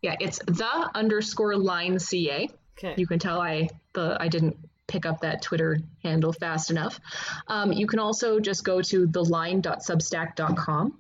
yeah, 0.03 0.16
it's 0.20 0.39
the 0.47 0.91
underscore 0.95 1.57
line 1.57 1.99
ca. 1.99 2.49
Okay. 2.78 2.95
You 2.97 3.07
can 3.07 3.18
tell 3.18 3.41
I 3.41 3.68
the 3.95 4.16
I 4.20 4.28
didn't 4.28 4.57
pick 4.87 5.07
up 5.07 5.20
that 5.20 5.43
Twitter 5.43 5.80
handle 6.03 6.32
fast 6.32 6.70
enough. 6.70 7.01
Um, 7.49 7.72
you 7.72 7.87
can 7.87 7.99
also 7.99 8.39
just 8.39 8.64
go 8.64 8.82
to 8.82 9.07
theline.substack.com. 9.09 10.99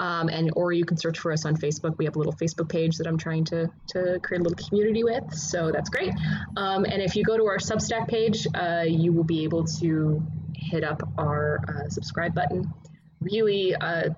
Um, 0.00 0.28
and 0.28 0.50
or 0.56 0.72
you 0.72 0.84
can 0.84 0.96
search 0.96 1.20
for 1.20 1.30
us 1.32 1.44
on 1.44 1.56
Facebook. 1.56 1.96
We 1.98 2.04
have 2.04 2.16
a 2.16 2.18
little 2.18 2.32
Facebook 2.32 2.68
page 2.68 2.96
that 2.98 3.06
I'm 3.06 3.16
trying 3.16 3.44
to 3.44 3.70
to 3.90 4.18
create 4.20 4.40
a 4.40 4.42
little 4.42 4.68
community 4.68 5.04
with, 5.04 5.32
so 5.32 5.70
that's 5.70 5.88
great. 5.88 6.12
Um, 6.56 6.84
and 6.84 7.00
if 7.00 7.14
you 7.14 7.22
go 7.22 7.36
to 7.36 7.44
our 7.46 7.58
Substack 7.58 8.08
page, 8.08 8.46
uh, 8.54 8.84
you 8.86 9.12
will 9.12 9.24
be 9.24 9.44
able 9.44 9.64
to 9.78 10.20
hit 10.56 10.82
up 10.82 11.00
our 11.16 11.60
uh, 11.68 11.88
subscribe 11.88 12.34
button. 12.34 12.72
Really, 13.20 13.74
uh, 13.76 14.10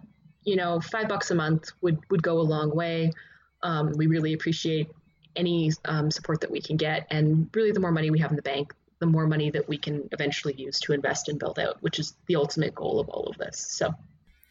you 0.44 0.56
know, 0.56 0.80
five 0.80 1.08
bucks 1.08 1.30
a 1.30 1.34
month 1.34 1.72
would 1.82 1.98
would 2.08 2.22
go 2.22 2.40
a 2.40 2.46
long 2.54 2.74
way. 2.74 3.12
Um, 3.62 3.92
we 3.96 4.06
really 4.06 4.32
appreciate 4.32 4.88
any 5.34 5.72
um, 5.84 6.10
support 6.10 6.40
that 6.40 6.50
we 6.50 6.62
can 6.62 6.78
get, 6.78 7.06
and 7.10 7.50
really, 7.52 7.72
the 7.72 7.80
more 7.80 7.92
money 7.92 8.10
we 8.10 8.20
have 8.20 8.30
in 8.30 8.36
the 8.36 8.42
bank, 8.42 8.72
the 8.98 9.06
more 9.06 9.26
money 9.26 9.50
that 9.50 9.68
we 9.68 9.76
can 9.76 10.08
eventually 10.12 10.54
use 10.54 10.80
to 10.80 10.94
invest 10.94 11.28
and 11.28 11.38
build 11.38 11.58
out, 11.58 11.82
which 11.82 11.98
is 11.98 12.14
the 12.28 12.36
ultimate 12.36 12.74
goal 12.74 12.98
of 12.98 13.10
all 13.10 13.26
of 13.26 13.36
this. 13.36 13.58
So. 13.58 13.94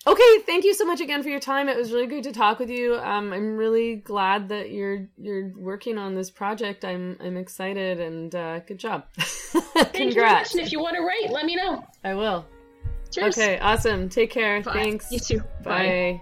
Okay, 0.08 0.38
thank 0.46 0.66
you 0.66 0.76
so 0.76 0.86
much 0.86 1.02
again 1.02 1.24
for 1.24 1.30
your 1.30 1.40
time. 1.40 1.68
It 1.68 1.76
was 1.76 1.92
really 1.92 2.06
good 2.06 2.24
to 2.26 2.32
talk 2.32 2.60
with 2.60 2.70
you. 2.70 2.96
Um, 2.98 3.34
I'm 3.34 3.58
really 3.58 3.96
glad 3.96 4.50
that 4.50 4.70
you're 4.70 5.08
you're 5.18 5.52
working 5.56 5.98
on 5.98 6.14
this 6.14 6.30
project. 6.30 6.86
I'm 6.86 7.18
I'm 7.20 7.38
excited 7.38 8.00
and 8.00 8.34
uh, 8.36 8.60
good 8.60 8.78
job. 8.78 9.06
Congrats! 9.94 10.54
And 10.54 10.64
if 10.64 10.72
you 10.72 10.80
want 10.80 10.96
to 10.96 11.02
write, 11.02 11.32
let 11.32 11.46
me 11.46 11.56
know. 11.56 11.84
I 12.04 12.14
will. 12.14 12.46
Cheers. 13.10 13.36
Okay, 13.36 13.58
awesome. 13.58 14.08
Take 14.10 14.30
care. 14.30 14.62
Bye. 14.62 14.74
Thanks. 14.74 15.12
You 15.12 15.20
too. 15.20 15.40
Bye. 15.64 16.22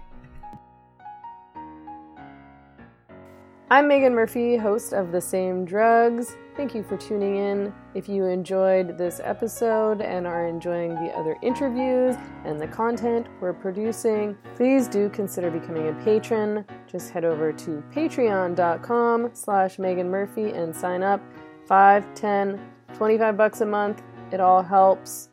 I'm 3.70 3.88
Meghan 3.88 4.12
Murphy, 4.12 4.56
host 4.56 4.94
of 4.94 5.12
The 5.12 5.20
Same 5.20 5.64
Drugs. 5.64 6.36
Thank 6.56 6.72
you 6.72 6.84
for 6.84 6.96
tuning 6.96 7.36
in. 7.36 7.74
If 7.94 8.08
you 8.08 8.26
enjoyed 8.26 8.96
this 8.96 9.20
episode 9.24 10.00
and 10.00 10.24
are 10.24 10.46
enjoying 10.46 10.94
the 10.94 11.10
other 11.18 11.36
interviews 11.42 12.14
and 12.44 12.60
the 12.60 12.68
content 12.68 13.26
we're 13.40 13.52
producing, 13.52 14.38
please 14.54 14.86
do 14.86 15.08
consider 15.08 15.50
becoming 15.50 15.88
a 15.88 16.04
patron. 16.04 16.64
Just 16.86 17.10
head 17.10 17.24
over 17.24 17.52
to 17.52 17.82
patreon.com 17.92 19.30
slash 19.32 19.78
Meghan 19.78 20.06
Murphy 20.06 20.50
and 20.50 20.74
sign 20.74 21.02
up. 21.02 21.20
5, 21.66 22.14
10, 22.14 22.60
25 22.94 23.36
bucks 23.36 23.60
a 23.60 23.66
month. 23.66 24.04
It 24.30 24.38
all 24.38 24.62
helps. 24.62 25.30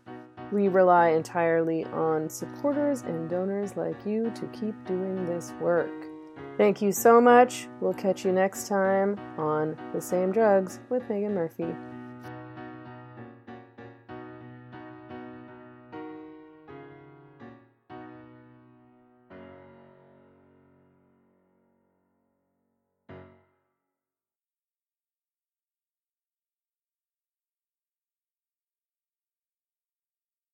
We 0.52 0.70
rely 0.70 1.10
entirely 1.10 1.86
on 1.86 2.30
supporters 2.30 3.04
and 3.04 3.30
donors 3.30 3.78
like 3.78 4.08
you 4.08 4.32
to 4.32 4.48
keep 4.48 4.74
doing 4.86 5.26
this 5.28 5.54
work. 5.62 6.11
Thank 6.62 6.80
you 6.80 6.91
so 6.91 7.20
much. 7.20 7.68
We'll 7.80 7.95
catch 7.95 8.24
you 8.24 8.32
next 8.32 8.68
time 8.68 9.20
on 9.39 9.76
The 9.95 9.99
Same 9.99 10.32
Drugs 10.32 10.80
with 10.91 11.01
Meghan 11.09 11.34
Murphy. 11.34 11.66